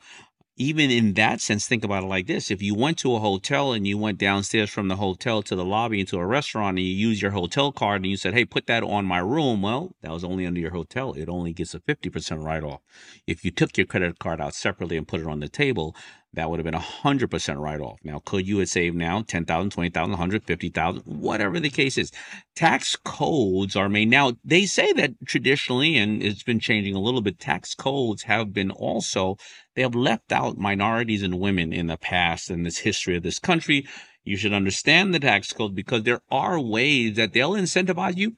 even 0.56 0.90
in 0.90 1.14
that 1.14 1.40
sense, 1.40 1.66
think 1.66 1.82
about 1.82 2.04
it 2.04 2.08
like 2.08 2.26
this. 2.26 2.50
If 2.50 2.60
you 2.60 2.74
went 2.74 2.98
to 2.98 3.14
a 3.14 3.20
hotel 3.20 3.72
and 3.72 3.86
you 3.86 3.96
went 3.96 4.18
downstairs 4.18 4.70
from 4.70 4.88
the 4.88 4.96
hotel 4.96 5.42
to 5.42 5.56
the 5.56 5.64
lobby 5.64 6.00
into 6.00 6.18
a 6.18 6.26
restaurant 6.26 6.78
and 6.78 6.86
you 6.86 6.92
use 6.92 7.22
your 7.22 7.30
hotel 7.30 7.72
card 7.72 8.02
and 8.02 8.10
you 8.10 8.16
said, 8.16 8.34
Hey, 8.34 8.44
put 8.44 8.66
that 8.66 8.82
on 8.82 9.06
my 9.06 9.18
room. 9.18 9.62
Well, 9.62 9.94
that 10.02 10.12
was 10.12 10.24
only 10.24 10.46
under 10.46 10.60
your 10.60 10.72
hotel. 10.72 11.14
It 11.14 11.28
only 11.28 11.52
gets 11.52 11.74
a 11.74 11.80
50% 11.80 12.44
write 12.44 12.64
off. 12.64 12.80
If 13.26 13.44
you 13.44 13.50
took 13.50 13.76
your 13.78 13.86
credit 13.86 14.18
card 14.18 14.40
out 14.40 14.54
separately 14.54 14.96
and 14.96 15.08
put 15.08 15.20
it 15.20 15.26
on 15.26 15.40
the 15.40 15.48
table, 15.48 15.96
that 16.34 16.48
would 16.48 16.58
have 16.58 16.64
been 16.64 16.74
a 16.74 16.78
hundred 16.78 17.30
percent 17.30 17.58
write 17.58 17.80
off. 17.80 17.98
Now, 18.02 18.22
could 18.24 18.46
you 18.46 18.58
have 18.58 18.68
saved 18.68 18.96
now 18.96 19.22
10,000, 19.22 19.70
20,000, 19.70 20.10
150,000, 20.10 21.02
whatever 21.04 21.60
the 21.60 21.68
case 21.68 21.98
is? 21.98 22.10
Tax 22.54 22.96
codes 22.96 23.76
are 23.76 23.88
made 23.88 24.08
now. 24.08 24.32
They 24.44 24.64
say 24.64 24.92
that 24.94 25.12
traditionally, 25.26 25.98
and 25.98 26.22
it's 26.22 26.42
been 26.42 26.60
changing 26.60 26.94
a 26.94 27.00
little 27.00 27.20
bit, 27.20 27.38
tax 27.38 27.74
codes 27.74 28.22
have 28.22 28.52
been 28.52 28.70
also 28.70 29.36
they 29.74 29.82
have 29.82 29.94
left 29.94 30.32
out 30.32 30.58
minorities 30.58 31.22
and 31.22 31.40
women 31.40 31.72
in 31.72 31.86
the 31.86 31.96
past 31.96 32.50
in 32.50 32.62
this 32.62 32.78
history 32.78 33.16
of 33.16 33.22
this 33.22 33.38
country. 33.38 33.86
You 34.24 34.36
should 34.36 34.52
understand 34.52 35.12
the 35.12 35.20
tax 35.20 35.52
code 35.52 35.74
because 35.74 36.02
there 36.02 36.20
are 36.30 36.60
ways 36.60 37.16
that 37.16 37.32
they'll 37.32 37.52
incentivize 37.52 38.16
you 38.16 38.36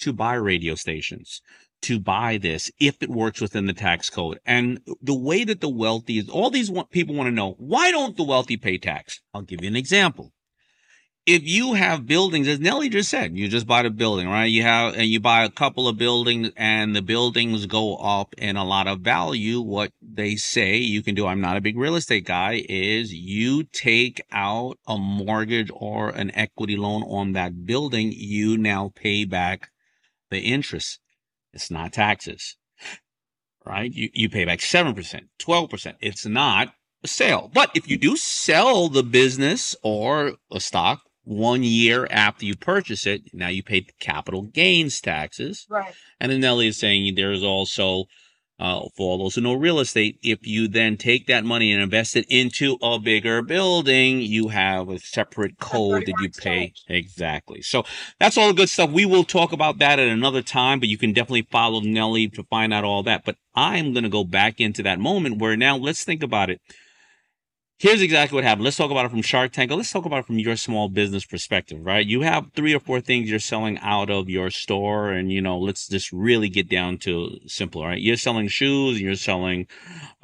to 0.00 0.12
buy 0.12 0.34
radio 0.34 0.74
stations, 0.74 1.42
to 1.82 1.98
buy 1.98 2.38
this 2.38 2.70
if 2.78 3.02
it 3.02 3.10
works 3.10 3.40
within 3.40 3.66
the 3.66 3.72
tax 3.72 4.08
code. 4.08 4.38
And 4.46 4.80
the 5.02 5.18
way 5.18 5.44
that 5.44 5.60
the 5.60 5.68
wealthy 5.68 6.18
is, 6.18 6.28
all 6.28 6.50
these 6.50 6.70
people 6.90 7.14
want 7.14 7.26
to 7.26 7.32
know, 7.32 7.56
why 7.58 7.90
don't 7.90 8.16
the 8.16 8.24
wealthy 8.24 8.56
pay 8.56 8.78
tax? 8.78 9.20
I'll 9.34 9.42
give 9.42 9.62
you 9.62 9.68
an 9.68 9.76
example. 9.76 10.32
If 11.30 11.46
you 11.46 11.74
have 11.74 12.06
buildings, 12.06 12.48
as 12.48 12.58
Nely 12.58 12.88
just 12.88 13.10
said, 13.10 13.36
you 13.36 13.48
just 13.48 13.66
bought 13.66 13.84
a 13.84 13.90
building, 13.90 14.30
right? 14.30 14.46
You 14.46 14.62
have, 14.62 14.94
and 14.94 15.04
you 15.04 15.20
buy 15.20 15.44
a 15.44 15.50
couple 15.50 15.86
of 15.86 15.98
buildings 15.98 16.48
and 16.56 16.96
the 16.96 17.02
buildings 17.02 17.66
go 17.66 17.96
up 17.96 18.34
in 18.38 18.56
a 18.56 18.64
lot 18.64 18.86
of 18.86 19.00
value. 19.00 19.60
What 19.60 19.92
they 20.00 20.36
say 20.36 20.78
you 20.78 21.02
can 21.02 21.14
do, 21.14 21.26
I'm 21.26 21.42
not 21.42 21.58
a 21.58 21.60
big 21.60 21.76
real 21.76 21.96
estate 21.96 22.24
guy, 22.24 22.64
is 22.66 23.12
you 23.12 23.64
take 23.64 24.22
out 24.32 24.78
a 24.86 24.96
mortgage 24.96 25.70
or 25.74 26.08
an 26.08 26.34
equity 26.34 26.78
loan 26.78 27.02
on 27.02 27.32
that 27.32 27.66
building. 27.66 28.10
You 28.16 28.56
now 28.56 28.90
pay 28.94 29.26
back 29.26 29.68
the 30.30 30.40
interest. 30.40 30.98
It's 31.52 31.70
not 31.70 31.92
taxes, 31.92 32.56
right? 33.66 33.92
You, 33.92 34.08
you 34.14 34.30
pay 34.30 34.46
back 34.46 34.60
7%, 34.60 35.28
12%. 35.38 35.94
It's 36.00 36.24
not 36.24 36.72
a 37.04 37.08
sale. 37.08 37.50
But 37.52 37.70
if 37.74 37.86
you 37.86 37.98
do 37.98 38.16
sell 38.16 38.88
the 38.88 39.02
business 39.02 39.76
or 39.82 40.32
a 40.50 40.60
stock 40.60 41.02
one 41.28 41.62
year 41.62 42.08
after 42.10 42.46
you 42.46 42.56
purchase 42.56 43.06
it, 43.06 43.22
now 43.34 43.48
you 43.48 43.62
pay 43.62 43.86
capital 44.00 44.42
gains 44.42 44.98
taxes. 44.98 45.66
Right. 45.68 45.92
And 46.18 46.32
then 46.32 46.40
Nely 46.40 46.68
is 46.68 46.78
saying 46.78 47.14
there's 47.14 47.44
also, 47.44 48.04
uh, 48.58 48.80
for 48.96 49.10
all 49.10 49.18
those 49.18 49.34
who 49.34 49.42
know 49.42 49.52
real 49.52 49.78
estate, 49.78 50.18
if 50.22 50.46
you 50.46 50.68
then 50.68 50.96
take 50.96 51.26
that 51.26 51.44
money 51.44 51.70
and 51.70 51.82
invest 51.82 52.16
it 52.16 52.24
into 52.30 52.78
a 52.82 52.98
bigger 52.98 53.42
building, 53.42 54.20
you 54.20 54.48
have 54.48 54.88
a 54.88 54.98
separate 54.98 55.58
code 55.58 56.06
that 56.06 56.14
you 56.18 56.30
pay. 56.30 56.72
Exactly. 56.88 57.60
So 57.60 57.84
that's 58.18 58.38
all 58.38 58.48
the 58.48 58.54
good 58.54 58.70
stuff. 58.70 58.90
We 58.90 59.04
will 59.04 59.24
talk 59.24 59.52
about 59.52 59.78
that 59.80 59.98
at 59.98 60.08
another 60.08 60.40
time, 60.40 60.80
but 60.80 60.88
you 60.88 60.96
can 60.96 61.12
definitely 61.12 61.46
follow 61.50 61.82
Nely 61.82 62.32
to 62.34 62.42
find 62.44 62.72
out 62.72 62.84
all 62.84 63.02
that. 63.02 63.26
But 63.26 63.36
I'm 63.54 63.92
going 63.92 64.04
to 64.04 64.08
go 64.08 64.24
back 64.24 64.60
into 64.60 64.82
that 64.84 64.98
moment 64.98 65.42
where 65.42 65.58
now 65.58 65.76
let's 65.76 66.04
think 66.04 66.22
about 66.22 66.48
it. 66.48 66.62
Here's 67.80 68.02
exactly 68.02 68.34
what 68.34 68.42
happened. 68.42 68.64
Let's 68.64 68.76
talk 68.76 68.90
about 68.90 69.06
it 69.06 69.10
from 69.10 69.22
Shark 69.22 69.52
Tank. 69.52 69.70
Let's 69.70 69.92
talk 69.92 70.04
about 70.04 70.18
it 70.18 70.26
from 70.26 70.40
your 70.40 70.56
small 70.56 70.88
business 70.88 71.24
perspective, 71.24 71.78
right? 71.80 72.04
You 72.04 72.22
have 72.22 72.50
three 72.56 72.74
or 72.74 72.80
four 72.80 73.00
things 73.00 73.30
you're 73.30 73.38
selling 73.38 73.78
out 73.78 74.10
of 74.10 74.28
your 74.28 74.50
store. 74.50 75.12
And, 75.12 75.30
you 75.30 75.40
know, 75.40 75.56
let's 75.56 75.86
just 75.86 76.10
really 76.10 76.48
get 76.48 76.68
down 76.68 76.98
to 76.98 77.38
simple, 77.46 77.84
right? 77.84 78.00
You're 78.00 78.16
selling 78.16 78.48
shoes, 78.48 79.00
you're 79.00 79.14
selling, 79.14 79.68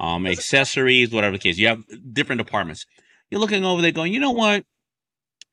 um, 0.01 0.27
accessories, 0.27 1.13
whatever 1.13 1.37
the 1.37 1.39
case. 1.39 1.57
You 1.57 1.69
have 1.69 1.83
different 2.11 2.39
departments. 2.39 2.85
You're 3.29 3.39
looking 3.39 3.63
over 3.63 3.81
there 3.81 3.91
going, 3.91 4.11
you 4.11 4.19
know 4.19 4.31
what? 4.31 4.65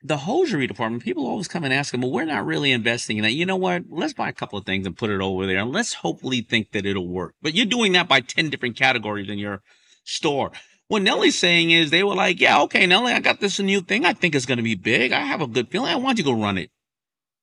The 0.03 0.17
hosiery 0.17 0.67
department, 0.67 1.05
people 1.05 1.25
always 1.25 1.47
come 1.47 1.63
and 1.63 1.73
ask 1.73 1.93
them, 1.93 2.01
well, 2.01 2.11
we're 2.11 2.25
not 2.25 2.45
really 2.45 2.73
investing 2.73 3.19
in 3.19 3.23
that. 3.23 3.31
You 3.31 3.47
know 3.47 3.55
what? 3.55 3.85
Let's 3.89 4.13
buy 4.13 4.29
a 4.29 4.33
couple 4.33 4.59
of 4.59 4.67
things 4.67 4.89
and 4.89 4.97
put 4.97 5.11
it 5.11 5.21
over 5.21 5.47
there 5.47 5.59
and 5.59 5.71
let's 5.71 5.95
hopefully 5.95 6.41
think 6.41 6.73
that 6.73 6.85
it'll 6.85 7.07
work. 7.07 7.37
But 7.41 7.55
you're 7.55 7.65
doing 7.65 7.93
that 7.93 8.09
by 8.09 8.23
10 8.23 8.51
different 8.51 8.77
categories 8.77 9.31
in 9.31 9.39
your 9.39 9.63
store. 10.03 10.51
What 10.93 11.01
Nely's 11.01 11.39
saying 11.39 11.71
is 11.71 11.89
they 11.89 12.05
were 12.05 12.15
like, 12.15 12.39
yeah, 12.39 12.61
okay, 12.65 12.87
Nely, 12.87 13.15
I 13.15 13.21
got 13.21 13.41
this 13.41 13.59
new 13.59 13.81
thing. 13.81 14.05
I 14.05 14.13
think 14.13 14.35
it's 14.35 14.45
going 14.45 14.59
to 14.59 14.63
be 14.63 14.75
big. 14.75 15.11
I 15.11 15.21
have 15.21 15.41
a 15.41 15.47
good 15.47 15.71
feeling. 15.71 15.89
I 15.89 15.97
want 15.97 16.19
you 16.19 16.25
to 16.25 16.31
go 16.31 16.39
run 16.39 16.59
it. 16.59 16.71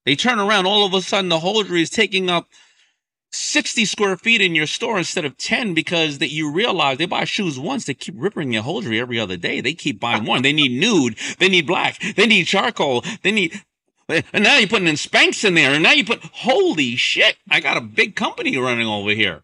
They 0.05 0.15
turn 0.15 0.37
around. 0.37 0.67
All 0.67 0.85
of 0.85 0.93
a 0.93 1.01
sudden, 1.01 1.29
the 1.29 1.39
hosiery 1.39 1.81
is 1.81 1.89
taking 1.89 2.29
up 2.29 2.45
60 3.31 3.85
square 3.85 4.17
feet 4.17 4.39
in 4.39 4.53
your 4.53 4.67
store 4.67 4.99
instead 4.99 5.25
of 5.25 5.35
10 5.35 5.73
because 5.73 6.19
that 6.19 6.29
you 6.29 6.51
realize 6.51 6.99
they 6.99 7.07
buy 7.07 7.23
shoes 7.23 7.57
once. 7.57 7.85
They 7.85 7.95
keep 7.95 8.13
ripping 8.19 8.53
your 8.53 8.61
hosiery 8.61 8.99
every 8.99 9.19
other 9.19 9.35
day. 9.35 9.61
They 9.61 9.73
keep 9.73 9.99
buying 9.99 10.25
one. 10.25 10.43
They 10.43 10.53
need 10.53 10.79
nude. 10.79 11.17
They 11.39 11.49
need 11.49 11.65
black. 11.65 11.99
They 12.17 12.27
need 12.27 12.45
charcoal. 12.45 13.03
They 13.23 13.31
need, 13.31 13.63
and 14.07 14.43
now 14.43 14.59
you're 14.59 14.69
putting 14.69 14.87
in 14.87 14.93
Spanx 14.93 15.43
in 15.43 15.55
there. 15.55 15.71
And 15.71 15.81
now 15.81 15.93
you 15.93 16.05
put, 16.05 16.23
holy 16.23 16.95
shit, 16.97 17.37
I 17.49 17.61
got 17.61 17.77
a 17.77 17.81
big 17.81 18.15
company 18.15 18.55
running 18.59 18.85
over 18.85 19.09
here. 19.09 19.41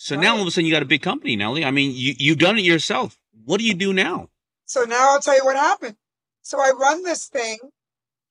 So 0.00 0.14
now 0.14 0.36
all 0.36 0.42
of 0.42 0.46
a 0.46 0.50
sudden 0.52 0.64
you 0.64 0.72
got 0.72 0.82
a 0.82 0.86
big 0.86 1.02
company, 1.02 1.36
Nely. 1.36 1.64
I 1.64 1.72
mean, 1.72 1.90
you, 1.92 2.14
you've 2.16 2.38
done 2.38 2.56
it 2.56 2.64
yourself. 2.64 3.18
What 3.44 3.58
do 3.58 3.66
you 3.66 3.74
do 3.74 3.92
now? 3.92 4.28
So 4.64 4.84
now 4.84 5.10
I'll 5.10 5.20
tell 5.20 5.36
you 5.36 5.44
what 5.44 5.56
happened. 5.56 5.96
So 6.42 6.60
I 6.60 6.70
run 6.70 7.02
this 7.02 7.26
thing 7.26 7.58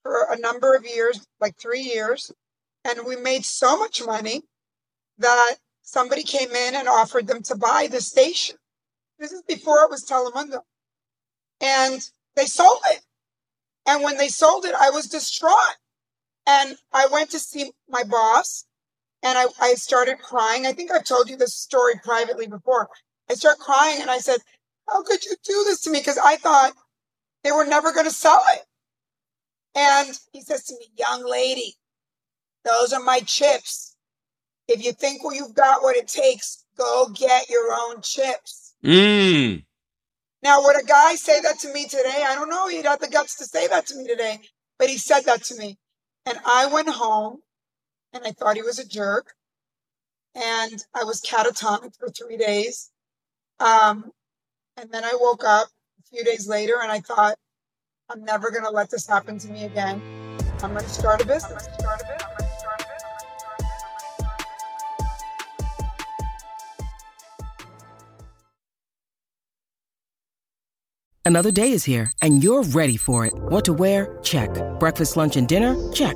for 0.01 0.28
a 0.32 0.39
number 0.39 0.76
of 0.76 0.86
years, 0.86 1.28
like 1.41 1.57
three 1.57 1.82
years, 1.82 2.32
and 2.86 3.05
we 3.05 3.18
made 3.18 3.43
so 3.43 3.78
much 3.78 4.01
money 4.03 4.43
that 5.18 5.55
somebody 5.82 6.24
came 6.24 6.51
in 6.51 6.74
and 6.74 6.88
offered 6.88 7.28
them 7.28 7.43
to 7.43 7.55
buy 7.57 7.89
the 7.91 7.99
station. 7.99 8.55
This 9.20 9.34
is 9.34 9.41
before 9.41 9.84
it 9.84 9.89
was 9.89 10.05
Telemundo. 10.05 10.61
And 11.59 12.09
they 12.38 12.45
sold 12.45 12.80
it. 12.91 13.01
And 13.86 14.03
when 14.03 14.18
they 14.18 14.30
sold 14.30 14.63
it, 14.63 14.74
I 14.74 14.89
was 14.89 15.07
distraught. 15.07 15.76
And 16.47 16.78
I 16.93 17.07
went 17.11 17.32
to 17.32 17.39
see 17.39 17.72
my 17.89 18.03
boss 18.05 18.66
and 19.24 19.38
I, 19.38 19.45
I 19.59 19.74
started 19.74 20.20
crying. 20.20 20.65
I 20.65 20.74
think 20.74 20.91
I've 20.91 21.03
told 21.03 21.30
you 21.30 21.38
this 21.38 21.55
story 21.55 21.93
privately 22.03 22.47
before. 22.47 22.89
I 23.30 23.34
start 23.34 23.59
crying 23.59 24.01
and 24.01 24.09
I 24.09 24.20
said, 24.20 24.38
How 24.88 25.03
could 25.03 25.26
you 25.26 25.36
do 25.43 25.63
this 25.65 25.82
to 25.82 25.91
me? 25.91 25.99
Because 25.99 26.18
I 26.18 26.38
thought 26.38 26.74
they 27.43 27.51
were 27.51 27.65
never 27.65 27.91
going 27.91 28.05
to 28.05 28.11
sell 28.11 28.41
it. 28.55 28.63
And 29.76 30.18
he 30.32 30.41
says 30.41 30.65
to 30.65 30.74
me, 30.74 30.88
Young 30.97 31.30
lady, 31.30 31.76
those 32.63 32.93
are 32.93 33.03
my 33.03 33.20
chips. 33.20 33.95
If 34.68 34.84
you 34.84 34.91
think 34.91 35.24
well, 35.24 35.34
you've 35.34 35.55
got 35.55 35.82
what 35.82 35.95
it 35.95 36.07
takes, 36.07 36.65
go 36.78 37.07
get 37.13 37.49
your 37.49 37.74
own 37.74 38.01
chips. 38.01 38.76
Mm. 38.84 39.63
Now, 40.43 40.61
would 40.61 40.82
a 40.82 40.86
guy 40.86 41.15
say 41.15 41.41
that 41.41 41.59
to 41.59 41.74
me 41.74 41.86
today? 41.86 42.24
I 42.26 42.36
don't 42.36 42.49
know. 42.49 42.68
He'd 42.68 42.86
have 42.86 42.99
the 42.99 43.07
guts 43.07 43.38
to 43.38 43.45
say 43.45 43.68
that 43.68 43.88
to 43.88 43.95
me 43.95 44.07
today, 44.07 44.39
but 44.78 44.89
he 44.89 44.97
said 44.97 45.22
that 45.22 45.43
to 45.45 45.55
me. 45.55 45.78
And 46.26 46.38
I 46.45 46.68
went 46.68 46.89
home 46.89 47.39
and 48.18 48.28
I 48.28 48.32
thought 48.32 48.55
he 48.55 48.61
was 48.61 48.80
a 48.80 48.88
jerk. 48.88 49.34
And 50.36 50.84
I 50.93 51.03
was 51.03 51.22
catatonic 51.22 51.95
for 51.97 52.09
three 52.09 52.38
days. 52.38 52.91
Um, 53.59 54.11
and 54.76 54.91
then 54.91 55.03
I 55.03 55.13
woke 55.20 55.43
up 55.43 55.68
a 55.99 56.03
few 56.15 56.24
days 56.24 56.47
later 56.47 56.76
and 56.82 56.91
I 56.91 56.99
thought, 56.99 57.38
I'm 58.09 58.24
never 58.24 58.51
going 58.51 58.63
to 58.63 58.70
let 58.70 58.89
this 58.89 59.07
happen 59.07 59.39
to 59.39 59.47
me 59.49 59.65
again. 59.65 60.01
I'm 60.61 60.72
going 60.72 60.84
to 60.84 60.89
start 60.89 61.22
a 61.22 61.26
business. 61.26 61.68
Start 61.80 62.01
a 62.01 62.05
business. 62.05 62.34
Another 71.26 71.51
day 71.51 71.74
is 71.74 71.84
here, 71.84 72.09
and 72.22 72.41
you're 72.41 72.63
ready 72.63 72.95
for 72.95 73.26
it. 73.26 73.34
What 73.34 73.65
to 73.65 73.74
wear? 73.74 74.18
Check. 74.24 74.49
Breakfast, 74.80 75.18
lunch, 75.18 75.36
and 75.36 75.45
dinner? 75.45 75.76
Check. 75.91 76.15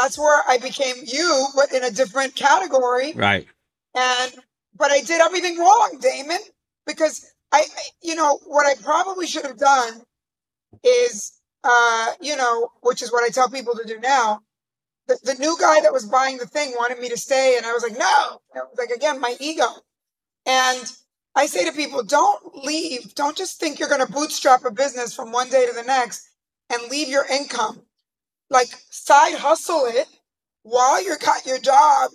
That's 0.00 0.18
where 0.18 0.42
I 0.48 0.56
became 0.56 0.96
you, 1.04 1.46
but 1.54 1.70
in 1.74 1.84
a 1.84 1.90
different 1.90 2.34
category. 2.34 3.12
Right. 3.12 3.46
And, 3.94 4.34
but 4.74 4.90
I 4.90 5.02
did 5.02 5.20
everything 5.20 5.58
wrong, 5.58 6.00
Daymond, 6.00 6.48
because 6.86 7.30
I, 7.52 7.64
you 8.00 8.14
know, 8.14 8.40
what 8.46 8.64
I 8.64 8.80
probably 8.82 9.26
should 9.26 9.44
have 9.44 9.58
done 9.58 10.00
is, 10.82 11.38
uh, 11.64 12.12
you 12.18 12.34
know, 12.34 12.70
which 12.80 13.02
is 13.02 13.12
what 13.12 13.24
I 13.24 13.28
tell 13.28 13.50
people 13.50 13.74
to 13.74 13.86
do 13.86 14.00
now. 14.00 14.40
The, 15.06 15.18
the 15.22 15.34
new 15.34 15.54
guy 15.60 15.82
that 15.82 15.92
was 15.92 16.06
buying 16.06 16.38
the 16.38 16.46
thing 16.46 16.70
wanted 16.78 16.98
me 16.98 17.10
to 17.10 17.18
stay, 17.18 17.56
and 17.58 17.66
I 17.66 17.72
was 17.74 17.82
like, 17.82 17.98
no. 17.98 18.40
It 18.54 18.62
was 18.70 18.78
like, 18.78 18.96
again, 18.96 19.20
my 19.20 19.36
ego. 19.38 19.66
And 20.46 20.90
I 21.34 21.44
say 21.44 21.66
to 21.66 21.72
people, 21.72 22.02
don't 22.04 22.64
leave. 22.64 23.14
Don't 23.14 23.36
just 23.36 23.60
think 23.60 23.78
you're 23.78 23.90
going 23.90 24.06
to 24.06 24.10
bootstrap 24.10 24.64
a 24.64 24.70
business 24.70 25.14
from 25.14 25.30
one 25.30 25.50
day 25.50 25.66
to 25.66 25.74
the 25.74 25.82
next 25.82 26.26
and 26.70 26.90
leave 26.90 27.08
your 27.08 27.26
income. 27.26 27.82
Like, 28.50 28.68
side 28.90 29.34
hustle 29.38 29.86
it 29.86 30.08
while 30.62 31.02
you're 31.04 31.18
got 31.18 31.46
your 31.46 31.58
job 31.60 32.10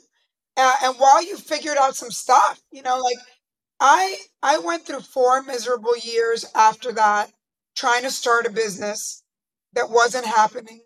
uh, 0.58 0.76
and 0.84 0.96
while 0.98 1.24
you 1.26 1.38
figured 1.38 1.78
out 1.78 1.96
some 1.96 2.12
stuff. 2.12 2.62
You 2.72 2.84
know, 2.84 3.00
like, 3.00 3.18
I 3.80 4.18
I 4.44 4.60
went 4.60 4.86
through 4.88 5.02
four 5.02 5.42
miserable 5.44 5.98
years 5.98 6.46
after 6.56 6.92
that 6.94 7.32
trying 7.76 8.04
to 8.04 8.12
start 8.12 8.46
a 8.48 8.52
business 8.52 9.24
that 9.74 9.90
wasn't 9.90 10.26
happening. 10.26 10.84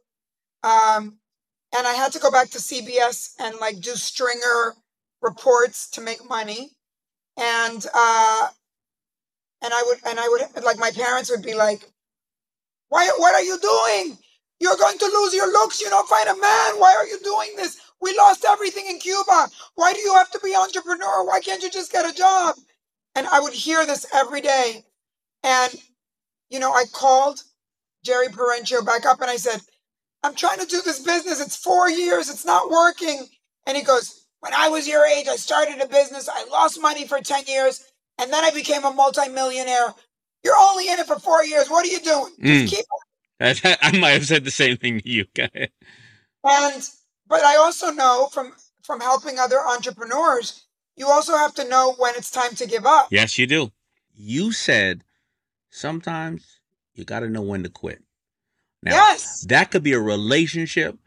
Um, 0.64 1.20
and 1.78 1.88
I 1.88 1.94
had 1.94 2.14
to 2.14 2.20
go 2.20 2.32
back 2.32 2.50
to 2.52 2.60
CBS 2.60 3.34
and 3.40 3.56
like 3.62 3.80
do 3.82 3.92
stringer 3.96 4.76
reports 5.22 5.90
to 5.92 6.02
make 6.02 6.28
money. 6.30 6.72
And 7.38 7.86
uh, 7.94 8.50
and 9.62 9.74
I 9.74 9.84
would 9.84 10.00
and 10.06 10.20
I 10.20 10.28
would 10.28 10.64
like 10.66 10.78
my 10.78 10.92
parents 10.92 11.30
would 11.32 11.42
be 11.44 11.54
like, 11.54 11.82
"Why? 12.90 13.08
What 13.18 13.34
are 13.36 13.42
you 13.42 13.58
doing? 13.60 14.18
You're 14.60 14.78
going 14.78 14.98
to 15.00 15.06
lose 15.06 15.34
your 15.36 15.52
looks. 15.52 15.82
You 15.82 15.90
don't 15.90 16.10
find 16.10 16.30
a 16.30 16.36
man. 16.42 16.80
Why 16.80 16.96
are 16.96 17.08
you 17.08 17.20
doing 17.24 17.52
this? 17.58 17.80
We 18.02 18.16
lost 18.18 18.46
everything 18.48 18.88
in 18.88 19.00
Cuba. 19.00 19.50
Why 19.76 19.94
do 19.94 20.00
you 20.00 20.14
have 20.16 20.32
to 20.32 20.40
be 20.44 20.54
an 20.54 20.62
entrepreneur? 20.62 21.26
Why 21.26 21.40
can't 21.42 21.64
you 21.64 21.72
just 21.72 21.92
get 21.92 22.10
a 22.10 22.16
job?" 22.16 22.56
And 23.16 23.28
I 23.28 23.40
would 23.42 23.54
hear 23.54 23.86
this 23.86 24.06
every 24.14 24.42
day. 24.42 24.86
And 25.44 25.76
you 26.50 26.60
know, 26.60 26.74
I 26.74 26.86
called 26.94 27.42
Jerry 28.06 28.28
Perenchio 28.28 28.86
back 28.86 29.06
up 29.06 29.22
and 29.22 29.30
I 29.30 29.38
said, 29.38 29.62
I'm 30.24 30.36
trying 30.36 30.60
to 30.60 30.66
do 30.66 30.82
this 30.84 31.00
business. 31.00 31.42
It's 31.42 31.56
four 31.56 31.90
years. 31.90 32.30
It's 32.30 32.46
not 32.46 32.70
working. 32.70 33.28
And 33.68 33.78
he 33.78 33.84
goes, 33.84 34.26
When 34.42 34.54
I 34.54 34.70
was 34.70 34.88
your 34.88 35.06
age, 35.06 35.28
I 35.28 35.36
started 35.36 35.82
a 35.82 35.88
business. 35.88 36.30
I 36.30 36.46
lost 36.50 36.82
money 36.82 37.08
for 37.08 37.20
10 37.22 37.44
years. 37.48 37.86
And 38.20 38.32
then 38.34 38.44
I 38.44 38.52
became 38.52 38.84
a 38.84 38.92
multimillionaire. 38.94 39.94
You're 40.44 40.58
only 40.60 40.90
in 40.90 41.00
it 41.00 41.08
for 41.08 41.20
four 41.20 41.44
years. 41.44 41.70
What 41.70 41.86
are 41.86 41.90
you 41.90 42.00
doing? 42.02 42.34
Mm. 42.42 42.62
Just 42.62 42.76
keep 42.76 42.86
I, 43.40 43.78
I 43.82 43.98
might 43.98 44.12
have 44.12 44.26
said 44.26 44.44
the 44.44 44.52
same 44.52 44.78
thing 44.78 45.00
to 45.00 45.10
you. 45.10 45.26
And 46.44 46.84
but 47.28 47.44
I 47.44 47.58
also 47.58 47.92
know 47.92 48.28
from 48.32 48.54
from 48.84 49.02
helping 49.02 49.38
other 49.40 49.60
entrepreneurs, 49.60 50.66
you 50.96 51.08
also 51.08 51.36
have 51.36 51.54
to 51.56 51.68
know 51.68 51.94
when 51.98 52.16
it's 52.16 52.32
time 52.32 52.56
to 52.56 52.66
give 52.68 52.86
up. 52.86 53.08
Yes, 53.12 53.38
you 53.38 53.46
do. 53.48 53.72
You 54.16 54.52
said 54.52 55.04
sometimes 55.70 56.60
you 56.94 57.06
got 57.06 57.22
to 57.22 57.30
know 57.30 57.42
when 57.42 57.64
to 57.64 57.70
quit. 57.70 58.02
Now, 58.84 58.94
Yes. 58.94 59.42
that 59.50 59.72
could 59.72 59.84
be 59.84 59.94
a 59.94 60.00
relationship. 60.00 60.98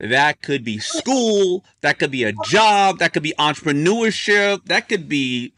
That 0.00 0.42
could 0.42 0.64
be 0.64 0.78
school. 0.78 1.64
That 1.80 1.98
could 1.98 2.10
be 2.10 2.24
a 2.24 2.32
job. 2.44 2.98
That 2.98 3.12
could 3.12 3.22
be 3.22 3.34
entrepreneurship. 3.38 4.64
That 4.66 4.88
could 4.88 5.08
be, 5.08 5.54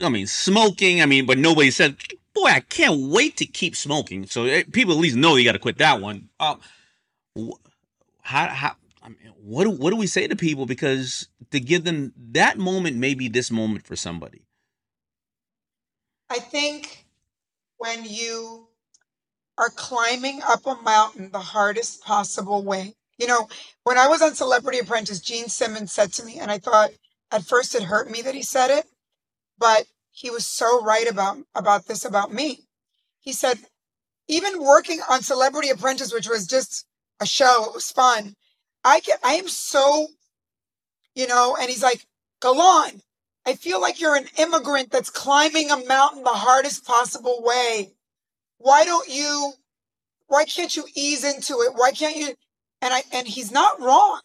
I 0.00 0.08
mean, 0.08 0.26
smoking. 0.26 1.02
I 1.02 1.06
mean, 1.06 1.26
but 1.26 1.38
nobody 1.38 1.70
said, 1.70 1.96
boy, 2.40 2.48
I 2.48 2.60
can't 2.60 3.10
wait 3.10 3.36
to 3.38 3.46
keep 3.46 3.76
smoking. 3.76 4.26
So 4.26 4.44
eh, 4.44 4.64
people 4.70 4.94
at 4.94 5.00
least 5.00 5.16
know 5.16 5.36
you 5.36 5.44
got 5.44 5.52
to 5.52 5.58
quit 5.58 5.78
that 5.78 6.00
one. 6.00 6.28
Uh, 6.38 6.56
wh- 7.38 7.58
how, 8.22 8.46
how, 8.48 8.76
I 9.02 9.08
mean, 9.08 9.32
what, 9.36 9.64
do, 9.64 9.70
what 9.70 9.90
do 9.90 9.96
we 9.96 10.06
say 10.06 10.26
to 10.26 10.36
people? 10.36 10.66
Because 10.66 11.28
to 11.50 11.60
give 11.60 11.84
them 11.84 12.12
that 12.32 12.58
moment, 12.58 12.96
maybe 12.96 13.28
this 13.28 13.50
moment 13.50 13.86
for 13.86 13.96
somebody. 13.96 14.42
I 16.28 16.38
think 16.38 17.06
when 17.78 18.04
you 18.04 18.68
are 19.58 19.70
climbing 19.70 20.40
up 20.42 20.66
a 20.66 20.74
mountain 20.82 21.30
the 21.32 21.38
hardest 21.38 22.02
possible 22.02 22.64
way. 22.64 22.94
You 23.18 23.26
know, 23.26 23.48
when 23.84 23.98
I 23.98 24.08
was 24.08 24.22
on 24.22 24.34
Celebrity 24.34 24.78
Apprentice, 24.78 25.20
Gene 25.20 25.48
Simmons 25.48 25.92
said 25.92 26.12
to 26.14 26.24
me, 26.24 26.38
and 26.38 26.50
I 26.50 26.58
thought 26.58 26.90
at 27.30 27.44
first 27.44 27.74
it 27.74 27.82
hurt 27.82 28.10
me 28.10 28.22
that 28.22 28.34
he 28.34 28.42
said 28.42 28.70
it, 28.70 28.86
but 29.58 29.84
he 30.20 30.30
was 30.30 30.46
so 30.46 30.82
right 30.82 31.08
about 31.08 31.38
about 31.54 31.86
this 31.86 32.04
about 32.04 32.32
me. 32.32 32.60
He 33.20 33.32
said, 33.32 33.58
even 34.28 34.62
working 34.62 35.00
on 35.08 35.22
Celebrity 35.22 35.70
Apprentice, 35.70 36.12
which 36.12 36.28
was 36.28 36.46
just 36.46 36.84
a 37.20 37.26
show, 37.26 37.64
it 37.66 37.74
was 37.74 37.90
fun. 37.90 38.34
I 38.84 39.00
get 39.00 39.18
I 39.24 39.34
am 39.34 39.48
so, 39.48 40.08
you 41.14 41.26
know, 41.26 41.56
and 41.58 41.70
he's 41.70 41.82
like, 41.82 42.06
Galan, 42.42 43.00
I 43.46 43.54
feel 43.54 43.80
like 43.80 43.98
you're 43.98 44.14
an 44.14 44.28
immigrant 44.38 44.90
that's 44.90 45.08
climbing 45.08 45.70
a 45.70 45.84
mountain 45.86 46.22
the 46.22 46.30
hardest 46.30 46.84
possible 46.84 47.40
way. 47.42 47.92
Why 48.58 48.84
don't 48.84 49.08
you, 49.08 49.54
why 50.26 50.44
can't 50.44 50.76
you 50.76 50.84
ease 50.94 51.24
into 51.24 51.54
it? 51.62 51.72
Why 51.74 51.92
can't 51.92 52.16
you? 52.16 52.34
And 52.82 52.92
I, 52.92 53.02
and 53.12 53.26
he's 53.26 53.50
not 53.50 53.80
wrong. 53.80 54.20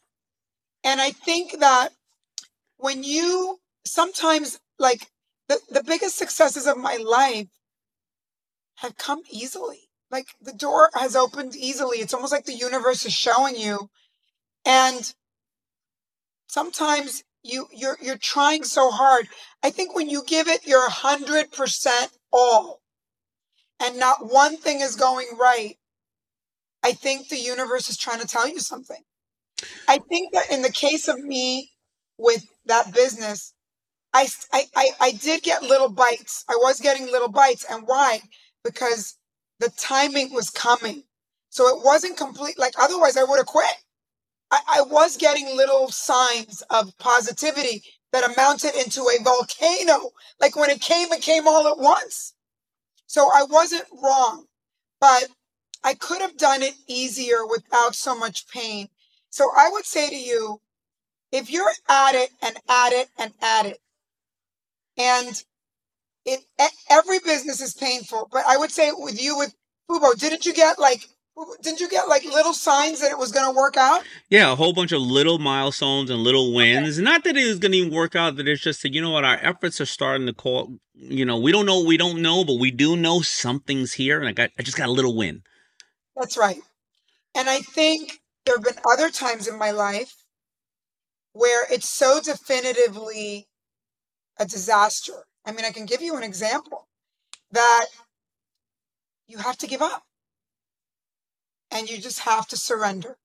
And 0.84 1.00
I 1.00 1.12
think 1.12 1.60
that 1.60 1.89
when 2.78 3.04
you 3.04 3.60
sometimes 3.86 4.60
like 4.78 5.08
the, 5.48 5.60
the 5.70 5.84
biggest 5.84 6.18
successes 6.18 6.68
of 6.68 6.78
my 6.78 6.98
life 6.98 7.48
have 8.78 8.98
come 8.98 9.22
easily. 9.32 9.89
Like 10.12 10.28
the 10.41 10.54
door 10.54 10.89
has 10.96 11.16
opened 11.16 11.56
easily. 11.56 11.98
It's 12.00 12.14
almost 12.14 12.32
like 12.32 12.46
the 12.46 12.54
universe 12.54 13.06
is 13.06 13.14
showing 13.14 13.56
you. 13.58 13.89
And 14.66 15.14
sometimes 16.48 17.24
you 17.43 17.68
you're 17.74 17.98
you're 18.02 18.18
trying 18.18 18.64
so 18.64 18.91
hard. 18.91 19.28
I 19.64 19.70
think 19.72 19.96
when 19.96 20.10
you 20.10 20.24
give 20.26 20.48
it 20.48 20.68
your 20.68 20.89
hundred 20.89 21.52
percent 21.52 22.12
all, 22.32 22.82
and 23.80 24.00
not 24.00 24.32
one 24.32 24.58
thing 24.58 24.82
is 24.82 24.96
going 24.96 25.28
right, 25.39 25.78
I 26.84 26.93
think 26.93 27.30
the 27.30 27.38
universe 27.39 27.89
is 27.89 27.98
trying 27.98 28.22
to 28.22 28.28
tell 28.28 28.48
you 28.48 28.60
something. 28.60 29.04
I 29.88 30.00
think 30.10 30.34
that 30.34 30.52
in 30.52 30.62
the 30.62 30.72
case 30.72 31.08
of 31.08 31.20
me 31.20 31.72
with 32.18 32.46
that 32.68 32.93
business, 32.93 33.55
I, 34.16 34.28
I, 34.76 34.89
I, 35.01 35.11
did 35.11 35.43
get 35.43 35.61
little 35.61 35.89
bites. 35.89 36.45
I 36.47 36.55
was 36.55 36.80
getting 36.80 37.05
little 37.07 37.28
bites. 37.28 37.66
And 37.70 37.84
why? 37.86 38.22
Because 38.63 39.18
the 39.59 39.70
timing 39.78 40.34
was 40.34 40.49
coming. 40.49 41.03
So 41.49 41.68
it 41.68 41.84
wasn't 41.84 42.16
complete. 42.18 42.57
Like 42.57 42.74
otherwise 42.80 43.18
I 43.18 43.26
would 43.26 43.38
have 43.38 43.45
quit. 43.45 43.76
I, 44.51 44.59
I 44.78 44.82
was 44.84 45.18
getting 45.18 45.57
little 45.57 45.89
signs 45.89 46.63
of 46.70 46.97
positivity 46.97 47.84
that 48.13 48.24
amounted 48.24 48.74
into 48.76 49.01
a 49.01 49.22
volcano. 49.22 50.11
Like 50.39 50.55
when 50.55 50.70
it 50.70 50.80
came, 50.80 51.11
it 51.11 51.22
came 51.22 51.45
all 51.45 51.68
at 51.68 51.78
once. 51.78 52.36
So 53.07 53.30
I 53.36 53.43
wasn't 53.43 53.86
wrong, 54.01 54.45
but 55.01 55.28
I 55.84 55.93
could 55.93 56.22
have 56.22 56.38
done 56.38 56.63
it 56.63 56.76
easier 56.88 57.45
without 57.45 57.95
so 57.95 58.18
much 58.18 58.47
pain. 58.47 58.88
So 59.30 59.51
I 59.57 59.70
would 59.72 59.86
say 59.86 60.09
to 60.09 60.16
you, 60.16 60.61
if 61.34 61.51
you're 61.51 61.74
at 61.89 62.16
it 62.16 62.30
and 62.41 62.55
at 62.70 62.93
it 62.93 63.09
and 63.18 63.34
at 63.41 63.66
it, 63.66 63.80
and 64.98 65.43
it 66.26 66.41
every 66.89 67.20
business 67.20 67.62
is 67.62 67.74
painful, 67.74 68.30
but 68.32 68.43
I 68.48 68.58
would 68.58 68.72
say 68.72 68.91
with 68.96 69.22
you 69.22 69.38
with 69.38 69.54
FUBU, 69.89 70.20
didn't 70.20 70.46
you 70.46 70.54
get 70.54 70.80
like 70.80 71.08
didn't 71.62 71.82
you 71.82 71.89
get 71.89 72.08
like 72.08 72.24
little 72.24 72.54
signs 72.54 73.02
that 73.02 73.12
it 73.12 73.18
was 73.18 73.32
going 73.32 73.46
to 73.46 73.56
work 73.56 73.76
out? 73.76 74.04
Yeah, 74.30 74.52
a 74.52 74.56
whole 74.56 74.74
bunch 74.74 74.93
of 74.93 75.02
little 75.02 75.38
milestones 75.38 76.10
and 76.10 76.24
little 76.24 76.54
wins. 76.54 76.98
Okay. 76.98 77.04
Not 77.04 77.26
that 77.26 77.36
it 77.36 77.46
was 77.46 77.60
going 77.60 77.74
to 77.74 77.78
even 77.80 77.93
work 77.93 78.16
out, 78.16 78.38
that 78.38 78.48
it's 78.48 78.62
just 78.62 78.82
that, 78.84 78.93
you 78.93 79.02
know 79.02 79.12
what, 79.12 79.26
our 79.26 79.38
efforts 79.41 79.82
are 79.82 79.86
starting 79.86 80.28
to 80.28 80.34
call, 80.34 80.78
you 80.93 81.26
know, 81.26 81.38
we 81.38 81.52
don't 81.52 81.66
know, 81.66 81.84
we 81.84 81.98
don't 81.98 82.22
know, 82.22 82.46
but 82.46 82.58
we 82.58 82.72
do 82.72 82.96
know 82.96 83.22
something's 83.22 83.93
here. 83.93 84.20
And 84.20 84.30
I 84.30 84.32
got, 84.32 84.52
I 84.58 84.64
just 84.64 84.78
got 84.78 84.88
a 84.88 84.93
little 84.93 85.16
win. 85.16 85.41
That's 86.16 86.38
right. 86.38 86.62
And 87.36 87.50
I 87.50 87.60
think 87.60 88.22
there 88.46 88.56
have 88.56 88.64
been 88.64 88.82
other 88.89 89.10
times 89.10 89.48
in 89.48 89.58
my 89.58 89.72
life 89.72 90.14
where 91.34 91.66
it's 91.70 91.89
so 91.89 92.22
definitively 92.24 93.48
a 94.39 94.45
disaster. 94.45 95.25
I 95.45 95.51
mean, 95.51 95.65
I 95.65 95.71
can 95.71 95.86
give 95.86 96.01
you 96.01 96.15
an 96.17 96.23
example 96.23 96.88
that 97.51 97.86
you 99.27 99.38
have 99.38 99.57
to 99.57 99.67
give 99.67 99.81
up 99.81 100.03
and 101.71 101.89
you 101.89 101.97
just 101.97 102.21
have 102.21 102.47
to 102.47 102.57
surrender. 102.57 103.17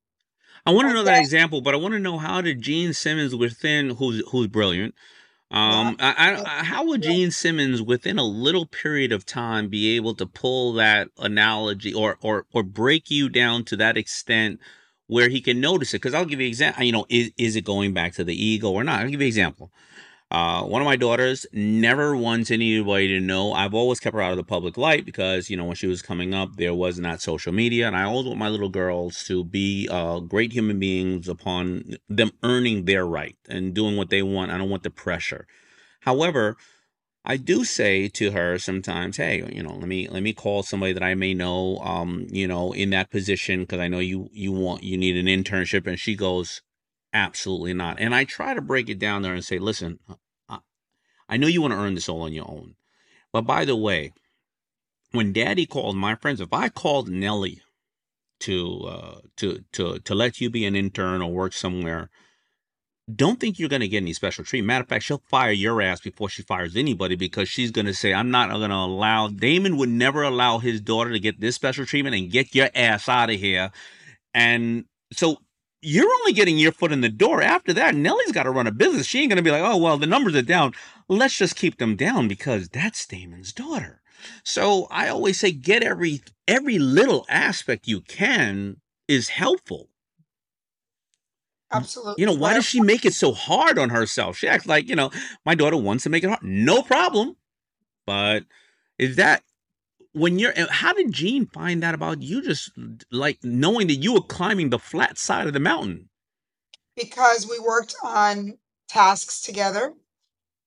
I 0.66 0.72
want 0.72 0.88
to 0.88 0.94
know 0.94 1.04
that 1.04 1.20
example, 1.20 1.62
but 1.62 1.74
I 1.74 1.78
want 1.78 1.94
to 1.94 2.00
know 2.00 2.18
how 2.18 2.40
did 2.40 2.60
Gene 2.60 2.92
Simmons 2.92 3.34
within 3.34 3.90
who's 3.90 4.22
who's 4.30 4.46
brilliant. 4.46 4.94
Um, 5.50 5.96
yeah. 5.98 6.14
I, 6.16 6.60
I, 6.60 6.64
how 6.64 6.84
would 6.84 7.02
Gene 7.02 7.30
Simmons 7.30 7.82
within 7.82 8.18
a 8.18 8.24
little 8.24 8.66
period 8.66 9.10
of 9.10 9.26
time 9.26 9.68
be 9.68 9.96
able 9.96 10.14
to 10.14 10.26
pull 10.26 10.74
that 10.74 11.08
analogy 11.18 11.94
or 11.94 12.18
or 12.20 12.46
or 12.52 12.62
break 12.62 13.10
you 13.10 13.28
down 13.28 13.64
to 13.64 13.76
that 13.76 13.96
extent 13.96 14.60
where 15.06 15.28
he 15.28 15.40
can 15.40 15.60
notice 15.60 15.94
it? 15.94 15.98
Because 16.02 16.14
I'll 16.14 16.26
give 16.26 16.40
you 16.40 16.46
an 16.46 16.50
example. 16.50 16.84
You 16.84 16.92
know, 16.92 17.06
is 17.08 17.30
is 17.38 17.56
it 17.56 17.64
going 17.64 17.94
back 17.94 18.12
to 18.14 18.24
the 18.24 18.34
ego 18.34 18.70
or 18.70 18.84
not? 18.84 19.00
I'll 19.00 19.08
give 19.08 19.20
you 19.20 19.26
an 19.26 19.28
example. 19.28 19.72
Uh, 20.30 20.62
one 20.62 20.80
of 20.80 20.86
my 20.86 20.94
daughters 20.94 21.44
never 21.52 22.16
wants 22.16 22.52
anybody 22.52 23.08
to 23.08 23.18
know. 23.18 23.52
I've 23.52 23.74
always 23.74 23.98
kept 23.98 24.14
her 24.14 24.22
out 24.22 24.30
of 24.30 24.36
the 24.36 24.44
public 24.44 24.76
light 24.76 25.04
because, 25.04 25.50
you 25.50 25.56
know, 25.56 25.64
when 25.64 25.74
she 25.74 25.88
was 25.88 26.02
coming 26.02 26.32
up, 26.34 26.54
there 26.54 26.74
was 26.74 27.00
not 27.00 27.20
social 27.20 27.52
media. 27.52 27.88
And 27.88 27.96
I 27.96 28.04
always 28.04 28.26
want 28.26 28.38
my 28.38 28.48
little 28.48 28.68
girls 28.68 29.24
to 29.24 29.42
be 29.42 29.88
uh, 29.90 30.20
great 30.20 30.52
human 30.52 30.78
beings 30.78 31.28
upon 31.28 31.96
them 32.08 32.30
earning 32.44 32.84
their 32.84 33.04
right 33.04 33.36
and 33.48 33.74
doing 33.74 33.96
what 33.96 34.10
they 34.10 34.22
want. 34.22 34.52
I 34.52 34.58
don't 34.58 34.70
want 34.70 34.84
the 34.84 34.90
pressure. 34.90 35.48
However, 36.02 36.56
I 37.24 37.36
do 37.36 37.64
say 37.64 38.08
to 38.08 38.30
her 38.30 38.58
sometimes, 38.58 39.16
"Hey, 39.18 39.44
you 39.52 39.62
know, 39.62 39.74
let 39.74 39.88
me 39.88 40.08
let 40.08 40.22
me 40.22 40.32
call 40.32 40.62
somebody 40.62 40.92
that 40.94 41.02
I 41.02 41.14
may 41.14 41.34
know, 41.34 41.78
um, 41.78 42.26
you 42.30 42.48
know, 42.48 42.72
in 42.72 42.90
that 42.90 43.10
position 43.10 43.60
because 43.60 43.80
I 43.80 43.88
know 43.88 43.98
you 43.98 44.30
you 44.32 44.52
want 44.52 44.82
you 44.84 44.96
need 44.96 45.16
an 45.16 45.26
internship." 45.26 45.86
And 45.86 45.98
she 45.98 46.14
goes, 46.14 46.62
Absolutely 47.12 47.74
not. 47.74 47.98
And 48.00 48.14
I 48.14 48.24
try 48.24 48.54
to 48.54 48.60
break 48.60 48.88
it 48.88 48.98
down 48.98 49.22
there 49.22 49.34
and 49.34 49.44
say, 49.44 49.58
listen, 49.58 49.98
I 51.28 51.36
know 51.36 51.46
you 51.46 51.62
want 51.62 51.72
to 51.72 51.78
earn 51.78 51.94
this 51.94 52.08
all 52.08 52.22
on 52.22 52.32
your 52.32 52.48
own. 52.48 52.74
But 53.32 53.42
by 53.42 53.64
the 53.64 53.76
way, 53.76 54.12
when 55.12 55.32
daddy 55.32 55.66
called 55.66 55.96
my 55.96 56.16
friends, 56.16 56.40
if 56.40 56.52
I 56.52 56.68
called 56.68 57.08
Nely 57.08 57.60
to 58.40 58.80
uh, 58.86 59.18
to 59.36 59.64
to 59.72 59.98
to 60.00 60.14
let 60.14 60.40
you 60.40 60.50
be 60.50 60.64
an 60.66 60.74
intern 60.74 61.22
or 61.22 61.30
work 61.32 61.52
somewhere, 61.52 62.10
don't 63.14 63.38
think 63.38 63.58
you're 63.58 63.68
going 63.68 63.80
to 63.80 63.88
get 63.88 63.98
any 63.98 64.12
special 64.12 64.44
treatment. 64.44 64.68
Matter 64.68 64.82
of 64.82 64.88
fact, 64.88 65.04
she'll 65.04 65.22
fire 65.28 65.52
your 65.52 65.80
ass 65.80 66.00
before 66.00 66.28
she 66.28 66.42
fires 66.42 66.76
anybody 66.76 67.16
because 67.16 67.48
she's 67.48 67.70
going 67.70 67.86
to 67.86 67.94
say, 67.94 68.12
I'm 68.12 68.30
not 68.30 68.50
going 68.50 68.70
to 68.70 68.76
allow, 68.76 69.28
Daymond 69.28 69.78
would 69.78 69.88
never 69.88 70.22
allow 70.22 70.58
his 70.58 70.80
daughter 70.80 71.10
to 71.10 71.18
get 71.18 71.40
this 71.40 71.56
special 71.56 71.86
treatment 71.86 72.16
and 72.16 72.30
get 72.30 72.54
your 72.54 72.70
ass 72.74 73.08
out 73.08 73.30
of 73.30 73.40
here. 73.40 73.72
And 74.32 74.84
so 75.12 75.38
you're 75.82 76.12
only 76.20 76.32
getting 76.32 76.58
your 76.58 76.72
foot 76.72 76.92
in 76.92 77.00
the 77.00 77.08
door. 77.08 77.42
After 77.42 77.72
that, 77.72 77.94
Nely's 77.94 78.32
got 78.32 78.42
to 78.44 78.50
run 78.50 78.66
a 78.66 78.72
business. 78.72 79.06
She 79.06 79.20
ain't 79.20 79.30
going 79.30 79.38
to 79.38 79.42
be 79.42 79.50
like, 79.50 79.62
oh, 79.62 79.76
well, 79.76 79.96
the 79.96 80.06
numbers 80.06 80.34
are 80.36 80.42
down. 80.42 80.72
Let's 81.08 81.36
just 81.36 81.56
keep 81.56 81.78
them 81.78 81.96
down 81.96 82.28
because 82.28 82.68
that's 82.68 83.06
Daymond's 83.06 83.52
daughter. 83.52 84.00
So 84.44 84.86
I 84.90 85.08
always 85.08 85.40
say 85.40 85.50
get 85.50 85.82
every 85.82 86.22
every 86.46 86.78
little 86.78 87.24
aspect 87.28 87.88
you 87.88 88.02
can 88.02 88.76
is 89.08 89.30
helpful. 89.30 89.88
Absolutely. 91.72 92.16
You 92.18 92.26
know, 92.26 92.34
why 92.34 92.54
does 92.54 92.64
she 92.64 92.80
make 92.80 93.04
it 93.04 93.14
so 93.14 93.32
hard 93.32 93.78
on 93.78 93.90
herself? 93.90 94.36
She 94.36 94.48
acts 94.48 94.66
like, 94.66 94.88
you 94.88 94.96
know, 94.96 95.10
my 95.46 95.54
daughter 95.54 95.76
wants 95.76 96.04
to 96.04 96.10
make 96.10 96.24
it 96.24 96.28
hard. 96.28 96.42
No 96.42 96.82
problem. 96.82 97.36
But 98.06 98.44
is 98.98 99.16
that 99.16 99.42
when 100.12 100.38
you're 100.38 100.52
how 100.70 100.92
did 100.92 101.12
Gene 101.12 101.46
find 101.46 101.84
out 101.84 101.94
about 101.94 102.22
you 102.22 102.42
just 102.42 102.70
like 103.10 103.38
knowing 103.42 103.86
that 103.88 103.94
you 103.96 104.14
were 104.14 104.20
climbing 104.20 104.70
the 104.70 104.78
flat 104.78 105.18
side 105.18 105.46
of 105.46 105.52
the 105.52 105.60
mountain? 105.60 106.08
Because 106.96 107.48
we 107.48 107.58
worked 107.58 107.94
on 108.02 108.58
tasks 108.88 109.40
together. 109.40 109.94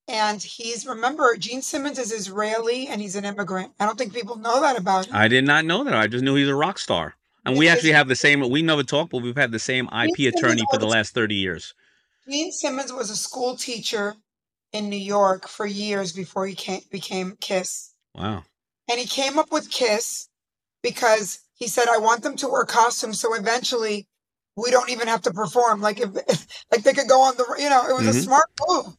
And 0.07 0.41
he's 0.41 0.85
remember 0.85 1.35
Gene 1.37 1.61
Simmons 1.61 1.97
is 1.97 2.11
Israeli 2.11 2.87
and 2.87 3.01
he's 3.01 3.15
an 3.15 3.23
immigrant. 3.23 3.71
I 3.79 3.85
don't 3.85 3.97
think 3.97 4.13
people 4.13 4.35
know 4.35 4.59
that 4.61 4.77
about 4.77 5.05
him. 5.05 5.15
I 5.15 5.29
did 5.29 5.45
not 5.45 5.63
know 5.63 5.83
that. 5.85 5.93
I 5.93 6.07
just 6.07 6.23
knew 6.23 6.35
he's 6.35 6.49
a 6.49 6.55
rock 6.55 6.77
star. 6.77 7.15
And 7.45 7.57
we 7.57 7.67
actually 7.67 7.91
have 7.91 8.07
the 8.07 8.15
same 8.15 8.39
we 8.49 8.61
never 8.61 8.83
talked, 8.83 9.11
but 9.11 9.21
we've 9.21 9.35
had 9.35 9.51
the 9.51 9.59
same 9.59 9.85
IP 9.87 10.15
Gene 10.15 10.27
attorney 10.29 10.57
Simmons 10.57 10.67
for 10.71 10.77
the 10.77 10.87
last 10.87 11.13
30 11.13 11.35
years. 11.35 11.73
Gene 12.29 12.51
Simmons 12.51 12.91
was 12.93 13.09
a 13.09 13.17
school 13.17 13.55
teacher 13.57 14.15
in 14.71 14.89
New 14.89 14.95
York 14.95 15.47
for 15.47 15.65
years 15.65 16.13
before 16.13 16.47
he 16.47 16.55
came, 16.55 16.81
became 16.89 17.37
Kiss. 17.39 17.93
Wow. 18.15 18.43
And 18.89 18.99
he 18.99 19.05
came 19.05 19.39
up 19.39 19.51
with 19.51 19.71
Kiss 19.71 20.27
because 20.81 21.39
he 21.55 21.67
said, 21.67 21.87
I 21.87 21.97
want 21.97 22.23
them 22.23 22.35
to 22.37 22.47
wear 22.47 22.65
costumes. 22.65 23.19
So 23.19 23.33
eventually 23.33 24.07
we 24.55 24.71
don't 24.71 24.89
even 24.89 25.07
have 25.07 25.21
to 25.23 25.31
perform. 25.31 25.81
Like 25.81 25.99
if, 25.99 26.09
like 26.71 26.83
they 26.83 26.93
could 26.93 27.07
go 27.07 27.21
on 27.21 27.37
the, 27.37 27.45
you 27.57 27.69
know, 27.69 27.87
it 27.87 27.93
was 27.93 28.01
mm-hmm. 28.01 28.17
a 28.17 28.21
smart 28.21 28.49
move. 28.67 28.97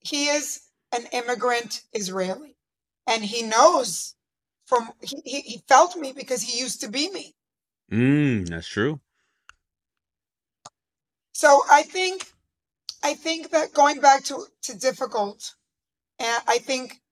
He 0.00 0.26
is 0.26 0.60
an 0.92 1.06
immigrant 1.12 1.82
Israeli 1.92 2.56
and 3.06 3.24
he 3.24 3.42
knows 3.42 4.14
from, 4.66 4.90
he, 5.02 5.16
he, 5.24 5.40
he 5.40 5.62
felt 5.68 5.96
me 5.96 6.12
because 6.16 6.42
he 6.42 6.58
used 6.58 6.80
to 6.82 6.88
be 6.88 7.10
me. 7.10 7.34
Mm, 7.92 8.48
that's 8.48 8.68
true. 8.68 9.00
So 11.32 11.62
I 11.70 11.82
think, 11.82 12.32
I 13.02 13.14
think 13.14 13.50
that 13.50 13.74
going 13.74 14.00
back 14.00 14.24
to, 14.24 14.46
to 14.62 14.78
difficult, 14.78 15.54
and 16.18 16.42
I 16.46 16.58
think 16.58 17.02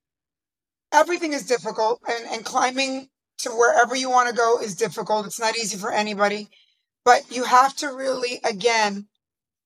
everything 0.93 1.33
is 1.33 1.47
difficult 1.47 2.01
and, 2.09 2.27
and 2.31 2.45
climbing 2.45 3.09
to 3.39 3.51
wherever 3.51 3.97
you 3.97 4.11
want 4.11 4.29
to 4.29 4.35
go 4.35 4.61
is 4.61 4.77
difficult. 4.77 5.27
It's 5.27 5.41
not 5.41 5.57
easy 5.57 5.77
for 5.77 5.93
anybody, 5.93 6.49
but 7.05 7.23
you 7.31 7.45
have 7.45 7.75
to 7.77 7.89
really, 7.89 8.41
again, 8.45 9.09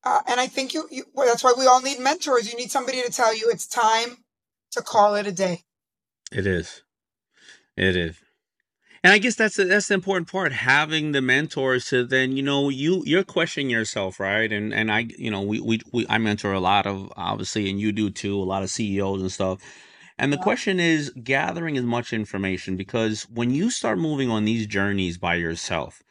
uh, 0.04 0.20
and 0.28 0.40
I 0.40 0.46
think 0.46 0.72
you, 0.72 0.88
you 0.90 1.04
well, 1.12 1.26
that's 1.26 1.42
why 1.42 1.52
we 1.58 1.66
all 1.66 1.82
need 1.82 1.98
mentors. 1.98 2.50
You 2.50 2.56
need 2.56 2.70
somebody 2.70 3.02
to 3.02 3.10
tell 3.10 3.36
you 3.36 3.48
it's 3.50 3.66
time 3.66 4.18
to 4.72 4.80
call 4.80 5.16
it 5.16 5.26
a 5.26 5.32
day. 5.32 5.64
It 6.30 6.46
is. 6.46 6.82
It 7.76 7.96
is. 7.96 8.16
And 9.02 9.12
I 9.12 9.18
guess 9.18 9.36
that's 9.36 9.56
the, 9.56 9.64
that's 9.64 9.88
the 9.88 9.94
important 9.94 10.30
part 10.30 10.52
having 10.52 11.12
the 11.12 11.22
mentors 11.22 11.86
to 11.90 12.04
then 12.04 12.36
you 12.36 12.42
know 12.42 12.68
you 12.70 13.04
you're 13.06 13.22
questioning 13.22 13.70
yourself 13.70 14.18
right 14.18 14.50
and 14.50 14.74
and 14.74 14.90
I 14.90 15.06
you 15.16 15.30
know 15.30 15.42
we, 15.42 15.60
we 15.60 15.80
we 15.92 16.06
I 16.08 16.18
mentor 16.18 16.52
a 16.52 16.60
lot 16.60 16.86
of 16.86 17.12
obviously 17.16 17.70
and 17.70 17.78
you 17.78 17.92
do 17.92 18.10
too 18.10 18.36
a 18.36 18.42
lot 18.42 18.64
of 18.64 18.70
CEOs 18.70 19.20
and 19.20 19.30
stuff 19.30 19.60
and 20.18 20.32
the 20.32 20.38
question 20.38 20.80
is 20.80 21.10
gathering 21.10 21.76
as 21.76 21.84
much 21.84 22.12
information 22.12 22.76
because 22.76 23.24
when 23.24 23.50
you 23.50 23.70
start 23.70 23.98
moving 23.98 24.30
on 24.30 24.44
these 24.44 24.66
journeys 24.66 25.18
by 25.18 25.34
yourself, 25.34 26.02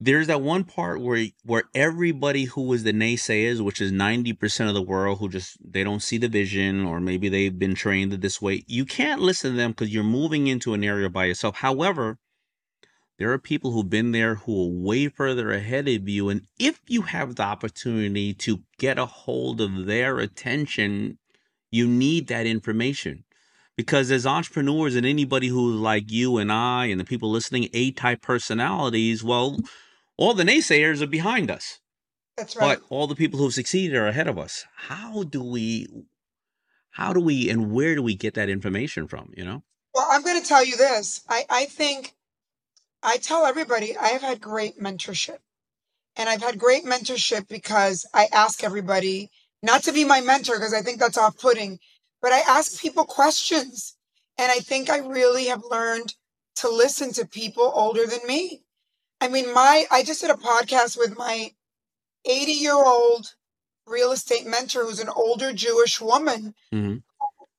there's 0.00 0.26
that 0.26 0.40
one 0.40 0.64
part 0.64 1.00
where 1.00 1.26
where 1.44 1.64
everybody 1.74 2.44
who 2.44 2.62
was 2.62 2.82
the 2.82 2.92
naysayers, 2.92 3.60
which 3.60 3.80
is 3.80 3.92
90% 3.92 4.68
of 4.68 4.74
the 4.74 4.82
world 4.82 5.18
who 5.18 5.28
just 5.28 5.58
they 5.62 5.84
don't 5.84 6.02
see 6.02 6.18
the 6.18 6.28
vision 6.28 6.84
or 6.84 7.00
maybe 7.00 7.28
they've 7.28 7.58
been 7.58 7.74
trained 7.74 8.12
this 8.12 8.42
way, 8.42 8.64
you 8.66 8.84
can't 8.84 9.20
listen 9.20 9.52
to 9.52 9.56
them 9.56 9.70
because 9.72 9.92
you're 9.92 10.02
moving 10.02 10.46
into 10.46 10.74
an 10.74 10.82
area 10.82 11.10
by 11.10 11.26
yourself. 11.26 11.56
However, 11.56 12.18
there 13.18 13.30
are 13.30 13.38
people 13.38 13.72
who've 13.72 13.90
been 13.90 14.12
there 14.12 14.36
who 14.36 14.64
are 14.64 14.82
way 14.82 15.08
further 15.08 15.52
ahead 15.52 15.86
of 15.86 16.08
you. 16.08 16.30
And 16.30 16.46
if 16.58 16.80
you 16.88 17.02
have 17.02 17.36
the 17.36 17.42
opportunity 17.42 18.32
to 18.34 18.62
get 18.78 18.98
a 18.98 19.04
hold 19.04 19.60
of 19.60 19.84
their 19.84 20.18
attention 20.18 21.18
you 21.70 21.86
need 21.86 22.28
that 22.28 22.46
information 22.46 23.24
because 23.76 24.10
as 24.10 24.26
entrepreneurs 24.26 24.94
and 24.94 25.06
anybody 25.06 25.48
who's 25.48 25.80
like 25.80 26.10
you 26.10 26.38
and 26.38 26.52
I 26.52 26.86
and 26.86 27.00
the 27.00 27.04
people 27.04 27.30
listening, 27.30 27.68
A 27.72 27.92
type 27.92 28.20
personalities, 28.20 29.24
well, 29.24 29.58
all 30.16 30.34
the 30.34 30.44
naysayers 30.44 31.00
are 31.00 31.06
behind 31.06 31.50
us. 31.50 31.78
That's 32.36 32.56
right. 32.56 32.78
But 32.78 32.86
all 32.90 33.06
the 33.06 33.14
people 33.14 33.38
who've 33.38 33.54
succeeded 33.54 33.96
are 33.96 34.06
ahead 34.06 34.28
of 34.28 34.38
us. 34.38 34.64
How 34.76 35.22
do 35.22 35.42
we 35.42 35.86
how 36.90 37.12
do 37.12 37.20
we 37.20 37.48
and 37.48 37.72
where 37.72 37.94
do 37.94 38.02
we 38.02 38.14
get 38.14 38.34
that 38.34 38.48
information 38.48 39.06
from, 39.06 39.32
you 39.36 39.44
know? 39.44 39.62
Well, 39.94 40.06
I'm 40.10 40.22
going 40.22 40.40
to 40.40 40.46
tell 40.46 40.64
you 40.64 40.76
this. 40.76 41.22
I, 41.28 41.44
I 41.48 41.64
think 41.66 42.14
I 43.02 43.16
tell 43.16 43.46
everybody 43.46 43.96
I 43.96 44.08
have 44.08 44.22
had 44.22 44.40
great 44.40 44.78
mentorship. 44.78 45.38
And 46.16 46.28
I've 46.28 46.42
had 46.42 46.58
great 46.58 46.84
mentorship 46.84 47.48
because 47.48 48.04
I 48.12 48.28
ask 48.32 48.62
everybody 48.62 49.30
not 49.62 49.82
to 49.84 49.92
be 49.92 50.04
my 50.04 50.20
mentor 50.20 50.56
because 50.56 50.74
I 50.74 50.82
think 50.82 50.98
that's 50.98 51.18
off 51.18 51.38
putting, 51.38 51.78
but 52.22 52.32
I 52.32 52.40
ask 52.40 52.80
people 52.80 53.04
questions. 53.04 53.96
And 54.38 54.50
I 54.50 54.60
think 54.60 54.88
I 54.88 54.98
really 54.98 55.46
have 55.46 55.62
learned 55.70 56.14
to 56.56 56.68
listen 56.68 57.12
to 57.12 57.26
people 57.26 57.70
older 57.74 58.06
than 58.06 58.20
me. 58.26 58.62
I 59.20 59.28
mean, 59.28 59.52
my, 59.52 59.84
I 59.90 60.02
just 60.02 60.22
did 60.22 60.30
a 60.30 60.34
podcast 60.34 60.98
with 60.98 61.16
my 61.18 61.50
80 62.24 62.52
year 62.52 62.74
old 62.74 63.34
real 63.86 64.12
estate 64.12 64.46
mentor 64.46 64.84
who's 64.84 65.00
an 65.00 65.10
older 65.10 65.52
Jewish 65.52 66.00
woman. 66.00 66.54
Mm-hmm. 66.72 66.98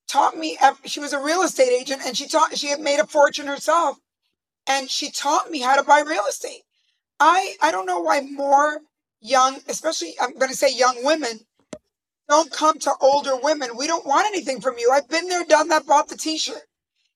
Taught 0.07 0.37
me, 0.37 0.57
she 0.85 0.99
was 0.99 1.13
a 1.13 1.23
real 1.23 1.41
estate 1.43 1.71
agent 1.71 2.01
and 2.05 2.17
she 2.17 2.27
taught, 2.27 2.57
she 2.57 2.67
had 2.67 2.79
made 2.79 2.99
a 2.99 3.05
fortune 3.05 3.47
herself 3.47 3.97
and 4.67 4.89
she 4.89 5.11
taught 5.11 5.49
me 5.49 5.59
how 5.59 5.75
to 5.75 5.83
buy 5.83 6.01
real 6.01 6.25
estate. 6.27 6.63
I, 7.19 7.55
I 7.61 7.71
don't 7.71 7.85
know 7.85 7.99
why 7.99 8.21
more 8.21 8.81
young, 9.21 9.59
especially 9.67 10.15
I'm 10.19 10.33
going 10.33 10.49
to 10.49 10.57
say 10.57 10.73
young 10.73 11.03
women, 11.03 11.39
don't 12.29 12.51
come 12.51 12.79
to 12.79 12.93
older 13.01 13.35
women. 13.41 13.77
We 13.77 13.87
don't 13.87 14.05
want 14.05 14.27
anything 14.27 14.61
from 14.61 14.77
you. 14.77 14.89
I've 14.91 15.09
been 15.09 15.27
there, 15.27 15.43
done 15.43 15.67
that, 15.69 15.85
bought 15.85 16.09
the 16.09 16.17
t 16.17 16.37
shirt. 16.37 16.63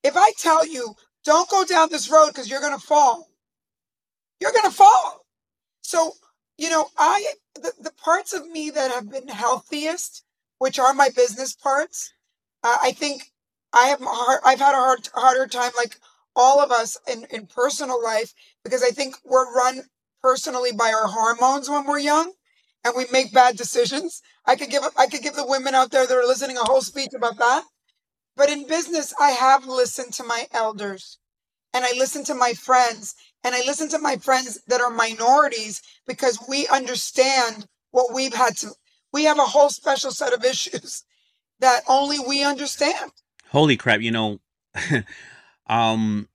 If 0.03 0.15
I 0.17 0.31
tell 0.37 0.67
you, 0.67 0.95
don't 1.23 1.49
go 1.49 1.63
down 1.65 1.89
this 1.89 2.11
road 2.11 2.27
because 2.27 2.49
you're 2.49 2.61
going 2.61 2.77
to 2.77 2.85
fall, 2.85 3.29
you're 4.39 4.51
going 4.51 4.69
to 4.69 4.75
fall. 4.75 5.25
So, 5.81 6.13
you 6.57 6.69
know, 6.69 6.87
I, 6.97 7.33
the, 7.55 7.73
the 7.79 7.91
parts 7.91 8.33
of 8.33 8.47
me 8.47 8.69
that 8.69 8.91
have 8.91 9.09
been 9.09 9.27
healthiest, 9.27 10.23
which 10.59 10.79
are 10.79 10.93
my 10.93 11.09
business 11.15 11.55
parts, 11.55 12.13
uh, 12.63 12.77
I 12.81 12.91
think 12.91 13.31
I 13.73 13.87
have, 13.87 13.99
hard, 14.01 14.41
I've 14.45 14.59
had 14.59 14.73
a 14.73 14.77
hard, 14.77 15.09
harder 15.13 15.47
time, 15.47 15.71
like 15.77 15.97
all 16.35 16.59
of 16.59 16.71
us 16.71 16.97
in, 17.11 17.25
in 17.31 17.47
personal 17.47 18.03
life, 18.03 18.33
because 18.63 18.83
I 18.83 18.89
think 18.89 19.15
we're 19.23 19.55
run 19.55 19.83
personally 20.21 20.71
by 20.71 20.91
our 20.91 21.07
hormones 21.07 21.69
when 21.69 21.85
we're 21.85 21.99
young 21.99 22.33
and 22.85 22.93
we 22.95 23.05
make 23.11 23.33
bad 23.33 23.57
decisions. 23.57 24.21
I 24.45 24.55
could 24.55 24.69
give 24.69 24.83
I 24.95 25.07
could 25.07 25.23
give 25.23 25.35
the 25.35 25.45
women 25.45 25.75
out 25.75 25.91
there 25.91 26.05
that 26.07 26.17
are 26.17 26.25
listening 26.25 26.57
a 26.57 26.63
whole 26.63 26.81
speech 26.81 27.11
about 27.13 27.37
that. 27.39 27.63
But 28.37 28.49
in 28.49 28.67
business, 28.67 29.13
I 29.19 29.31
have 29.31 29.65
listened 29.65 30.13
to 30.13 30.23
my 30.23 30.45
elders 30.53 31.17
and 31.73 31.83
I 31.83 31.91
listen 31.97 32.23
to 32.25 32.35
my 32.35 32.53
friends 32.53 33.15
and 33.43 33.55
I 33.55 33.59
listen 33.65 33.89
to 33.89 33.99
my 33.99 34.17
friends 34.17 34.59
that 34.67 34.81
are 34.81 34.91
minorities 34.91 35.81
because 36.07 36.39
we 36.47 36.67
understand 36.67 37.65
what 37.91 38.13
we've 38.13 38.33
had 38.33 38.55
to 38.57 38.71
we 39.11 39.23
have 39.23 39.39
a 39.39 39.43
whole 39.43 39.69
special 39.69 40.11
set 40.11 40.33
of 40.33 40.43
issues 40.43 41.03
that 41.59 41.81
only 41.87 42.19
we 42.19 42.43
understand. 42.43 43.11
Holy 43.49 43.77
crap, 43.77 44.01
you 44.01 44.11
know, 44.11 44.39
um 45.67 46.29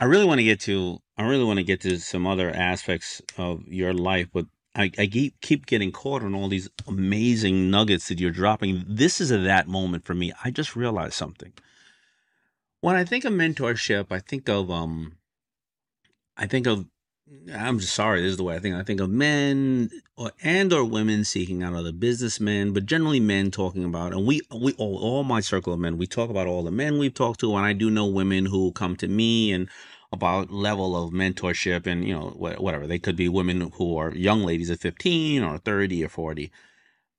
I 0.00 0.06
really 0.06 0.24
want 0.24 0.38
to 0.38 0.44
get 0.44 0.58
to 0.60 0.98
I 1.16 1.28
really 1.28 1.44
want 1.44 1.58
to 1.58 1.64
get 1.64 1.82
to 1.82 1.98
some 2.00 2.26
other 2.26 2.50
aspects 2.50 3.22
of 3.38 3.68
your 3.68 3.92
life, 3.92 4.28
but 4.32 4.46
I, 4.74 4.90
I 4.98 5.06
keep 5.06 5.40
keep 5.40 5.66
getting 5.66 5.92
caught 5.92 6.22
on 6.22 6.34
all 6.34 6.48
these 6.48 6.68
amazing 6.86 7.70
nuggets 7.70 8.08
that 8.08 8.18
you're 8.18 8.30
dropping. 8.30 8.84
This 8.88 9.20
is 9.20 9.28
that 9.28 9.68
moment 9.68 10.04
for 10.04 10.14
me. 10.14 10.32
I 10.44 10.50
just 10.50 10.74
realized 10.74 11.14
something. 11.14 11.52
When 12.80 12.96
I 12.96 13.04
think 13.04 13.24
of 13.24 13.32
mentorship, 13.32 14.06
I 14.10 14.18
think 14.18 14.48
of 14.48 14.70
um 14.70 15.18
I 16.36 16.46
think 16.46 16.66
of 16.66 16.86
I'm 17.54 17.78
just 17.78 17.94
sorry, 17.94 18.22
this 18.22 18.32
is 18.32 18.36
the 18.36 18.44
way 18.44 18.56
I 18.56 18.58
think. 18.58 18.74
I 18.74 18.82
think 18.82 19.00
of 19.00 19.10
men 19.10 19.90
or 20.16 20.32
and 20.42 20.72
or 20.72 20.84
women 20.84 21.24
seeking 21.24 21.62
out 21.62 21.74
other 21.74 21.92
businessmen, 21.92 22.72
but 22.72 22.86
generally 22.86 23.20
men 23.20 23.50
talking 23.50 23.84
about 23.84 24.12
and 24.12 24.26
we 24.26 24.40
we 24.54 24.72
all, 24.74 24.96
all 24.98 25.24
my 25.24 25.40
circle 25.40 25.74
of 25.74 25.80
men, 25.80 25.98
we 25.98 26.06
talk 26.06 26.30
about 26.30 26.46
all 26.46 26.62
the 26.62 26.70
men 26.70 26.98
we've 26.98 27.14
talked 27.14 27.40
to, 27.40 27.54
and 27.56 27.66
I 27.66 27.74
do 27.74 27.90
know 27.90 28.06
women 28.06 28.46
who 28.46 28.72
come 28.72 28.96
to 28.96 29.08
me 29.08 29.52
and 29.52 29.68
about 30.12 30.50
level 30.50 30.96
of 30.96 31.12
mentorship 31.12 31.86
and 31.86 32.06
you 32.06 32.14
know 32.14 32.30
whatever. 32.36 32.86
They 32.86 32.98
could 32.98 33.16
be 33.16 33.28
women 33.28 33.72
who 33.76 33.96
are 33.96 34.14
young 34.14 34.42
ladies 34.42 34.70
at 34.70 34.80
15 34.80 35.42
or 35.42 35.58
30 35.58 36.04
or 36.04 36.08
40 36.08 36.52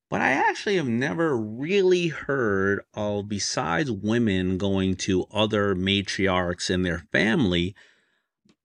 but 0.09 0.21
i 0.21 0.29
actually 0.29 0.75
have 0.75 0.87
never 0.87 1.35
really 1.35 2.09
heard 2.09 2.81
of 2.93 3.27
besides 3.27 3.89
women 3.89 4.59
going 4.59 4.95
to 4.95 5.25
other 5.33 5.73
matriarchs 5.73 6.69
in 6.69 6.83
their 6.83 6.99
family 7.11 7.73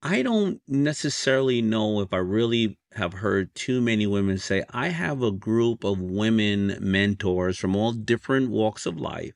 i 0.02 0.20
don't 0.20 0.60
necessarily 0.68 1.62
know 1.62 2.02
if 2.02 2.12
i 2.12 2.18
really 2.18 2.76
have 2.92 3.14
heard 3.14 3.54
too 3.54 3.80
many 3.80 4.06
women 4.06 4.36
say 4.36 4.62
i 4.70 4.88
have 4.88 5.22
a 5.22 5.32
group 5.32 5.84
of 5.84 5.98
women 5.98 6.76
mentors 6.80 7.56
from 7.56 7.74
all 7.74 7.92
different 7.92 8.50
walks 8.50 8.84
of 8.84 9.00
life. 9.00 9.32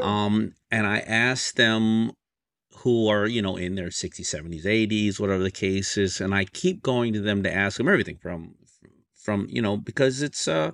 Um, 0.00 0.54
and 0.70 0.86
I 0.86 0.98
ask 0.98 1.54
them 1.54 2.12
who 2.78 3.08
are 3.08 3.26
you 3.26 3.42
know 3.42 3.56
in 3.56 3.74
their 3.74 3.88
60s 3.88 4.20
70s 4.20 4.64
80s 4.64 5.20
whatever 5.20 5.42
the 5.42 5.50
case 5.50 5.96
is 5.96 6.20
and 6.20 6.34
i 6.34 6.44
keep 6.44 6.82
going 6.82 7.12
to 7.12 7.20
them 7.20 7.42
to 7.42 7.52
ask 7.52 7.78
them 7.78 7.88
everything 7.88 8.18
from 8.18 8.54
from 9.14 9.46
you 9.50 9.62
know 9.62 9.76
because 9.76 10.22
it's 10.22 10.46
uh 10.46 10.70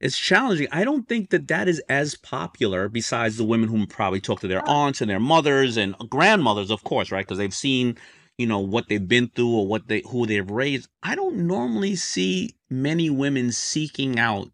it's 0.00 0.16
challenging. 0.16 0.66
I 0.72 0.84
don't 0.84 1.06
think 1.06 1.28
that 1.28 1.48
that 1.48 1.68
is 1.68 1.78
as 1.90 2.14
popular 2.16 2.88
besides 2.88 3.36
the 3.36 3.44
women 3.44 3.68
who 3.68 3.86
probably 3.86 4.18
talk 4.18 4.40
to 4.40 4.48
their 4.48 4.66
aunts 4.66 5.02
and 5.02 5.10
their 5.10 5.20
mothers 5.20 5.76
and 5.76 5.94
grandmothers 6.08 6.70
of 6.70 6.82
course 6.84 7.12
right? 7.12 7.26
Because 7.26 7.36
they've 7.36 7.52
seen 7.52 7.98
you 8.38 8.46
know 8.46 8.60
what 8.60 8.88
they've 8.88 9.06
been 9.06 9.28
through 9.28 9.54
or 9.54 9.66
what 9.66 9.88
they 9.88 10.02
who 10.08 10.24
they've 10.24 10.50
raised. 10.50 10.88
I 11.02 11.14
don't 11.14 11.46
normally 11.46 11.96
see 11.96 12.54
many 12.70 13.10
women 13.10 13.52
seeking 13.52 14.18
out 14.18 14.50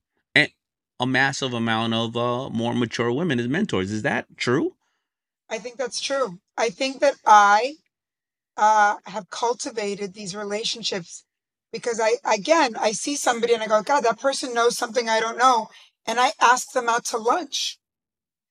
a 0.99 1.07
massive 1.07 1.53
amount 1.53 1.94
of 1.94 2.16
uh, 2.16 2.49
more 2.51 2.74
mature 2.74 3.12
women 3.12 3.38
as 3.38 3.49
mentors. 3.49 3.90
Is 3.90 4.03
that 4.03 4.26
true? 4.36 4.76
I 5.49 5.59
think 5.59 5.76
that's 5.76 6.01
true. 6.01 6.38
I 6.57 6.70
think 6.70 7.00
that 7.00 7.14
I 7.26 7.74
uh, 8.57 8.96
have 9.04 9.30
cultivated 9.30 10.14
these 10.14 10.34
relationships 10.34 11.24
because 11.72 12.00
I, 12.00 12.14
again, 12.24 12.74
I 12.80 12.92
see 12.92 13.16
somebody 13.16 13.52
and 13.54 13.62
I 13.62 13.66
go, 13.66 13.82
God, 13.82 14.02
that 14.02 14.18
person 14.18 14.54
knows 14.54 14.76
something 14.78 15.09
I 15.09 15.20
don't 15.20 15.38
know. 15.38 15.68
And 16.07 16.18
I 16.18 16.32
ask 16.40 16.72
them 16.72 16.88
out 16.88 17.04
to 17.07 17.18
lunch. 17.18 17.78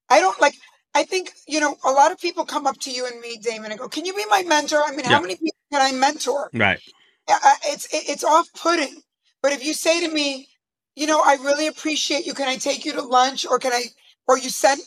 I 0.09 0.19
don't 0.19 0.39
like, 0.39 0.53
I 0.93 1.03
think, 1.03 1.31
you 1.47 1.59
know, 1.59 1.75
a 1.83 1.91
lot 1.91 2.11
of 2.11 2.19
people 2.19 2.45
come 2.45 2.67
up 2.67 2.79
to 2.81 2.91
you 2.91 3.07
and 3.07 3.19
me, 3.19 3.39
Daymond, 3.39 3.71
and 3.71 3.79
go, 3.79 3.87
Can 3.87 4.05
you 4.05 4.13
be 4.13 4.25
my 4.29 4.43
mentor? 4.43 4.83
I 4.85 4.91
mean, 4.91 5.01
yeah. 5.01 5.11
how 5.11 5.21
many 5.21 5.35
people 5.35 5.57
can 5.71 5.81
I 5.81 5.91
mentor? 5.91 6.49
Right. 6.53 6.79
It's, 7.27 7.87
it's 7.91 8.23
off 8.23 8.47
putting. 8.53 9.01
But 9.41 9.53
if 9.53 9.65
you 9.65 9.73
say 9.73 10.05
to 10.05 10.13
me, 10.13 10.47
you 10.95 11.07
know, 11.07 11.21
I 11.25 11.35
really 11.35 11.67
appreciate 11.67 12.25
you. 12.25 12.33
Can 12.33 12.47
I 12.47 12.57
take 12.57 12.85
you 12.85 12.93
to 12.93 13.01
lunch 13.01 13.45
or 13.45 13.57
can 13.59 13.73
I, 13.73 13.85
or 14.27 14.37
you 14.37 14.49
send, 14.49 14.81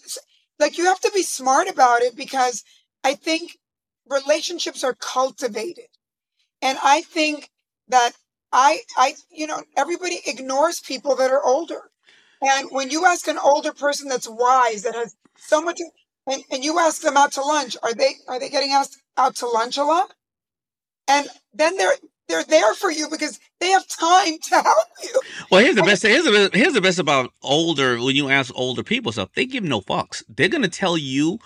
like 0.58 0.78
you 0.78 0.84
have 0.84 1.00
to 1.00 1.10
be 1.14 1.22
smart 1.22 1.68
about 1.68 2.02
it 2.02 2.16
because 2.16 2.62
I 3.04 3.14
think 3.14 3.56
relationships 4.08 4.84
are 4.84 4.94
cultivated. 4.94 5.88
And 6.62 6.78
I 6.82 7.02
think 7.02 7.50
that 7.88 8.12
I 8.52 8.80
I 8.96 9.14
you 9.30 9.46
know 9.46 9.62
everybody 9.76 10.20
ignores 10.26 10.80
people 10.80 11.16
that 11.16 11.30
are 11.30 11.44
older. 11.44 11.90
And 12.40 12.68
when 12.70 12.90
you 12.90 13.04
ask 13.04 13.26
an 13.26 13.38
older 13.38 13.72
person 13.72 14.08
that's 14.08 14.28
wise 14.28 14.82
that 14.82 14.94
has 14.94 15.16
so 15.36 15.60
much 15.60 15.80
and, 16.26 16.44
and 16.50 16.64
you 16.64 16.78
ask 16.78 17.02
them 17.02 17.16
out 17.16 17.32
to 17.32 17.42
lunch, 17.42 17.76
are 17.82 17.94
they 17.94 18.14
are 18.26 18.38
they 18.38 18.48
getting 18.48 18.72
asked 18.72 19.00
out 19.16 19.36
to 19.36 19.46
lunch 19.46 19.76
a 19.76 19.84
lot? 19.84 20.12
And 21.08 21.26
then 21.54 21.76
they're 21.76 21.92
they're 22.28 22.44
there 22.44 22.74
for 22.74 22.90
you 22.90 23.08
because 23.08 23.40
they 23.60 23.70
have 23.70 23.86
time 23.88 24.38
to 24.38 24.54
help 24.54 24.88
you. 25.02 25.20
Well, 25.50 25.64
here's 25.64 25.76
the 25.76 25.82
best. 25.82 26.02
Here's 26.02 26.24
the 26.24 26.50
here's 26.52 26.74
the 26.74 26.80
best 26.80 26.98
about 26.98 27.32
older 27.42 27.98
when 27.98 28.16
you 28.16 28.28
ask 28.28 28.52
older 28.54 28.82
people 28.82 29.12
stuff. 29.12 29.30
They 29.34 29.46
give 29.46 29.64
no 29.64 29.80
fucks. 29.80 30.22
They're 30.28 30.48
gonna 30.48 30.68
tell 30.68 30.98
you. 30.98 31.38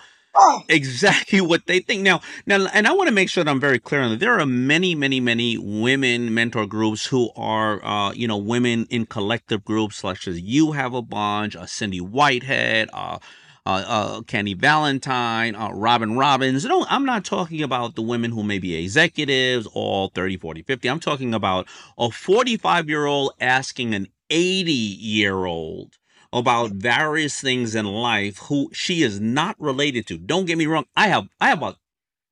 Exactly 0.69 1.41
what 1.41 1.65
they 1.67 1.79
think. 1.79 2.01
Now, 2.01 2.21
now, 2.45 2.65
and 2.73 2.87
I 2.87 2.93
want 2.93 3.07
to 3.07 3.13
make 3.13 3.29
sure 3.29 3.43
that 3.43 3.49
I'm 3.49 3.59
very 3.59 3.79
clear 3.79 4.01
on 4.01 4.11
that. 4.11 4.19
There 4.19 4.39
are 4.39 4.45
many, 4.45 4.95
many, 4.95 5.19
many 5.19 5.57
women 5.57 6.33
mentor 6.33 6.65
groups 6.65 7.05
who 7.05 7.29
are, 7.35 7.83
uh, 7.83 8.11
you 8.13 8.27
know, 8.27 8.37
women 8.37 8.87
in 8.89 9.05
collective 9.05 9.63
groups, 9.63 9.97
such 9.97 10.27
as 10.27 10.39
you 10.41 10.71
have 10.71 10.93
a 10.93 11.01
bunch, 11.01 11.55
uh, 11.55 11.65
Cindy 11.65 12.01
Whitehead, 12.01 12.89
uh, 12.93 13.19
uh, 13.65 13.83
uh, 13.87 14.21
Candy 14.23 14.53
Valentine, 14.53 15.55
uh, 15.55 15.69
Robin 15.71 16.17
Robbins. 16.17 16.65
No, 16.65 16.85
I'm 16.89 17.05
not 17.05 17.23
talking 17.23 17.61
about 17.61 17.95
the 17.95 18.01
women 18.01 18.31
who 18.31 18.43
may 18.43 18.59
be 18.59 18.75
executives, 18.75 19.67
all 19.73 20.09
30, 20.09 20.37
40, 20.37 20.63
50. 20.63 20.89
I'm 20.89 20.99
talking 20.99 21.33
about 21.33 21.67
a 21.97 22.11
45 22.11 22.89
year 22.89 23.05
old 23.05 23.31
asking 23.39 23.93
an 23.93 24.07
80 24.29 24.71
year 24.71 25.45
old 25.45 25.97
about 26.33 26.71
various 26.71 27.39
things 27.39 27.75
in 27.75 27.85
life 27.85 28.37
who 28.39 28.69
she 28.73 29.03
is 29.03 29.19
not 29.21 29.55
related 29.59 30.05
to. 30.07 30.17
Don't 30.17 30.45
get 30.45 30.57
me 30.57 30.65
wrong. 30.65 30.85
I 30.95 31.07
have 31.07 31.27
I 31.39 31.47
have 31.49 31.59
about 31.59 31.77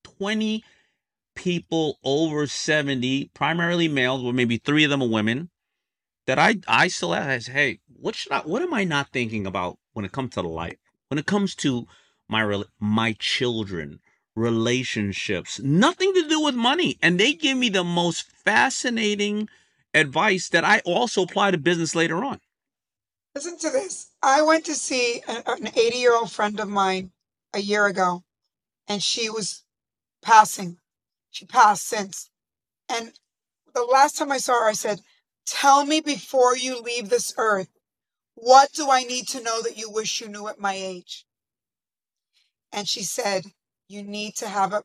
20 0.04 0.64
people 1.36 1.98
over 2.04 2.48
70, 2.48 3.32
primarily 3.34 3.88
males, 3.88 4.24
or 4.24 4.34
maybe 4.34 4.58
three 4.58 4.84
of 4.84 4.90
them 4.90 5.02
are 5.02 5.10
women, 5.10 5.50
that 6.28 6.38
I 6.38 6.56
I 6.68 6.90
still 6.90 7.16
ask, 7.16 7.50
hey, 7.50 7.80
what 7.88 8.16
should 8.16 8.34
I 8.34 8.40
what 8.40 8.62
am 8.62 8.74
I 8.74 8.84
not 8.84 9.14
thinking 9.14 9.48
about 9.48 9.78
when 9.94 10.04
it 10.04 10.12
comes 10.12 10.34
to 10.34 10.42
life? 10.42 10.78
when 11.12 11.20
it 11.20 11.26
comes 11.26 11.54
to 11.54 11.86
my 12.30 12.64
my 12.80 13.12
children, 13.20 14.00
relationships, 14.34 15.60
nothing 15.60 16.14
to 16.14 16.26
do 16.26 16.40
with 16.40 16.56
money. 16.56 16.98
And 17.02 17.20
they 17.20 17.34
give 17.34 17.58
me 17.58 17.68
the 17.68 17.84
most 17.84 18.24
fascinating 18.24 19.50
advice 19.94 20.48
that 20.48 20.64
I 20.64 20.80
also 20.86 21.24
apply 21.24 21.52
to 21.52 21.58
business 21.58 21.96
later 21.96 22.24
on. 22.24 22.40
Listen 23.34 23.58
to 23.60 23.70
this. 23.70 24.12
I 24.22 24.42
went 24.42 24.66
to 24.66 24.76
see 24.76 25.22
an 25.28 25.68
80 25.76 25.98
year 25.98 26.14
old 26.14 26.32
friend 26.32 26.60
of 26.60 26.68
mine 26.68 27.12
a 27.54 27.60
year 27.60 27.86
ago, 27.86 28.24
and 28.88 29.02
she 29.02 29.30
was 29.30 29.64
passing. 30.22 30.80
She 31.30 31.46
passed 31.46 31.88
since. 31.88 32.30
And 32.90 33.14
the 33.74 33.84
last 33.84 34.18
time 34.18 34.32
I 34.32 34.38
saw 34.38 34.60
her, 34.62 34.70
I 34.70 34.74
said, 34.74 35.02
Tell 35.46 35.86
me 35.86 36.02
before 36.02 36.58
you 36.58 36.82
leave 36.82 37.10
this 37.10 37.34
earth, 37.38 37.70
what 38.36 38.74
do 38.74 38.92
I 38.92 39.04
need 39.04 39.28
to 39.30 39.42
know 39.42 39.62
that 39.62 39.78
you 39.78 39.90
wish 39.90 40.20
you 40.20 40.28
knew 40.28 40.48
at 40.48 40.60
my 40.60 40.74
age? 40.74 41.26
And 42.72 42.88
she 42.88 43.04
said, 43.04 43.46
You 43.88 44.04
need 44.04 44.36
to 44.38 44.50
have 44.50 44.74
a, 44.74 44.84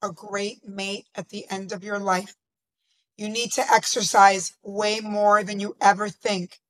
a 0.00 0.12
great 0.12 0.66
mate 0.66 1.06
at 1.16 1.30
the 1.30 1.44
end 1.50 1.72
of 1.72 1.82
your 1.82 1.98
life. 1.98 2.36
You 3.16 3.28
need 3.28 3.52
to 3.52 3.68
exercise 3.68 4.52
way 4.62 5.00
more 5.00 5.42
than 5.42 5.58
you 5.58 5.76
ever 5.80 6.08
think. 6.08 6.60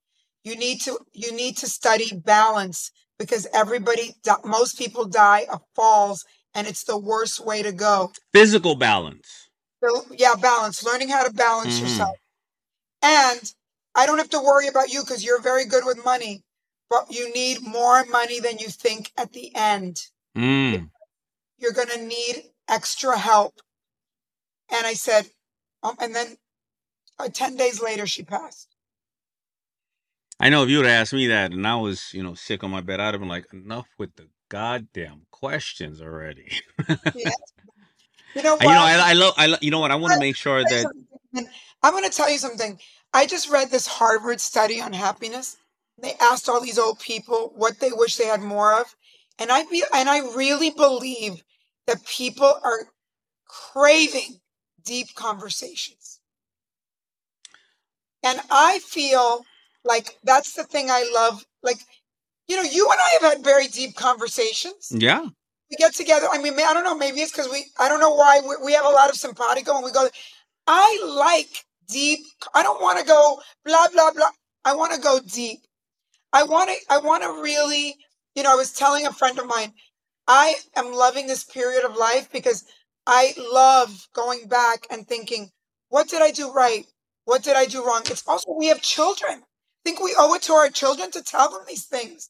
You 0.44 0.56
need 0.56 0.80
to 0.82 0.98
you 1.12 1.32
need 1.32 1.56
to 1.58 1.66
study 1.66 2.16
balance 2.16 2.90
because 3.18 3.46
everybody 3.52 4.14
most 4.44 4.78
people 4.78 5.04
die 5.04 5.46
of 5.52 5.60
falls 5.74 6.24
and 6.54 6.66
it's 6.66 6.84
the 6.84 6.98
worst 6.98 7.44
way 7.44 7.62
to 7.62 7.72
go. 7.72 8.12
Physical 8.32 8.74
balance. 8.74 9.48
So, 9.82 10.04
yeah, 10.12 10.34
balance, 10.34 10.84
learning 10.84 11.08
how 11.08 11.24
to 11.24 11.32
balance 11.32 11.78
Mhm. 11.78 11.82
yourself. 11.82 12.16
And 13.02 13.52
I 13.94 14.06
don't 14.06 14.18
have 14.18 14.30
to 14.30 14.40
worry 14.40 14.66
about 14.68 14.90
you 14.90 15.00
because 15.00 15.24
you're 15.24 15.40
very 15.40 15.64
good 15.64 15.84
with 15.84 16.04
money, 16.04 16.44
but 16.88 17.10
you 17.10 17.32
need 17.32 17.62
more 17.62 18.04
money 18.04 18.40
than 18.40 18.58
you 18.58 18.68
think 18.68 19.12
at 19.16 19.32
the 19.32 19.54
end. 19.54 20.10
Mm. 20.36 20.90
You're 21.58 21.72
going 21.72 21.88
to 21.88 22.02
need 22.04 22.52
extra 22.68 23.18
help. 23.18 23.60
And 24.70 24.86
I 24.86 24.94
said, 24.94 25.30
um, 25.82 25.96
and 25.98 26.14
then 26.14 26.38
uh, 27.18 27.28
10 27.28 27.56
days 27.56 27.80
later, 27.80 28.06
she 28.06 28.22
passed. 28.22 28.69
I 30.40 30.48
know 30.48 30.62
if 30.62 30.70
you 30.70 30.78
would 30.78 30.86
have 30.86 31.00
asked 31.02 31.12
me 31.12 31.26
that 31.28 31.52
and 31.52 31.66
I 31.66 31.76
was, 31.76 32.12
you 32.14 32.22
know, 32.22 32.34
sick 32.34 32.64
on 32.64 32.70
my 32.70 32.80
bed, 32.80 32.98
I'd 33.00 33.14
have 33.14 33.20
been 33.20 33.28
like, 33.28 33.52
enough 33.52 33.86
with 33.98 34.16
the 34.16 34.28
goddamn 34.48 35.22
questions 35.30 36.00
already. 36.00 36.50
Yeah. 37.14 37.30
You 38.34 38.42
know 38.44 38.56
I- 38.60 38.64
you 38.64 38.70
know, 38.70 38.76
what? 38.76 38.90
I, 39.00 39.10
I 39.10 39.12
love, 39.14 39.34
I, 39.36 39.46
lo- 39.46 39.58
you 39.60 39.70
know 39.72 39.80
what? 39.80 39.90
I 39.90 39.96
want 39.96 40.12
to 40.14 40.20
make 40.20 40.36
sure 40.36 40.62
that 40.62 40.82
something. 40.82 41.52
I'm 41.82 41.92
going 41.92 42.08
to 42.08 42.16
tell 42.16 42.30
you 42.30 42.38
something. 42.38 42.78
I 43.12 43.26
just 43.26 43.50
read 43.50 43.70
this 43.72 43.88
Harvard 43.88 44.40
study 44.40 44.80
on 44.80 44.92
happiness. 44.92 45.56
They 46.00 46.14
asked 46.20 46.48
all 46.48 46.60
these 46.60 46.78
old 46.78 47.00
people 47.00 47.52
what 47.56 47.80
they 47.80 47.90
wish 47.92 48.14
they 48.16 48.26
had 48.26 48.40
more 48.40 48.80
of, 48.80 48.94
and 49.40 49.50
I 49.50 49.64
be, 49.64 49.82
and 49.92 50.08
I 50.08 50.20
really 50.36 50.70
believe 50.70 51.42
that 51.88 52.04
people 52.06 52.52
are 52.62 52.86
craving 53.48 54.40
deep 54.84 55.08
conversations. 55.16 56.20
And 58.22 58.38
I 58.48 58.78
feel 58.78 59.44
like 59.84 60.18
that's 60.24 60.54
the 60.54 60.64
thing 60.64 60.90
I 60.90 61.10
love. 61.14 61.44
Like, 61.62 61.78
you 62.48 62.56
know, 62.56 62.62
you 62.62 62.88
and 62.90 63.00
I 63.00 63.10
have 63.20 63.34
had 63.34 63.44
very 63.44 63.68
deep 63.68 63.96
conversations 63.96 64.88
yeah, 64.90 65.22
we 65.70 65.76
get 65.78 65.94
together. 65.94 66.26
I 66.32 66.42
mean, 66.42 66.54
I 66.54 66.72
don't 66.74 66.84
know. 66.84 66.96
Maybe 66.96 67.20
it's 67.20 67.32
because 67.32 67.50
we, 67.50 67.66
I 67.78 67.88
don't 67.88 68.00
know 68.00 68.14
why 68.14 68.40
we, 68.42 68.56
we 68.66 68.72
have 68.74 68.86
a 68.86 68.90
lot 68.90 69.10
of 69.10 69.16
simpatico 69.16 69.76
and 69.76 69.84
we 69.84 69.92
go, 69.92 70.08
I 70.66 71.02
like 71.18 71.64
deep. 71.88 72.20
I 72.54 72.62
don't 72.62 72.82
want 72.82 73.00
to 73.00 73.06
go 73.06 73.40
blah, 73.64 73.88
blah, 73.92 74.12
blah. 74.12 74.30
I 74.64 74.74
want 74.74 74.94
to 74.94 75.00
go 75.00 75.20
deep. 75.20 75.60
I 76.32 76.44
want 76.44 76.70
to, 76.70 76.76
I 76.90 76.98
want 76.98 77.22
to 77.24 77.42
really, 77.42 77.96
you 78.34 78.42
know, 78.42 78.52
I 78.52 78.56
was 78.56 78.72
telling 78.72 79.06
a 79.06 79.12
friend 79.12 79.38
of 79.38 79.46
mine, 79.46 79.72
I 80.28 80.54
am 80.76 80.92
loving 80.92 81.26
this 81.26 81.44
period 81.44 81.84
of 81.84 81.96
life 81.96 82.30
because 82.32 82.64
I 83.06 83.34
love 83.38 84.08
going 84.14 84.48
back 84.48 84.86
and 84.90 85.06
thinking, 85.08 85.50
what 85.88 86.08
did 86.08 86.22
I 86.22 86.30
do 86.32 86.52
right? 86.52 86.86
What 87.24 87.42
did 87.42 87.56
I 87.56 87.66
do 87.66 87.84
wrong? 87.84 88.02
It's 88.06 88.26
also, 88.28 88.52
we 88.56 88.68
have 88.68 88.82
children. 88.82 89.42
I 89.84 89.88
think 89.88 90.00
we 90.00 90.14
owe 90.18 90.34
it 90.34 90.42
to 90.42 90.52
our 90.52 90.68
children 90.68 91.10
to 91.12 91.22
tell 91.22 91.50
them 91.50 91.62
these 91.66 91.84
things. 91.86 92.28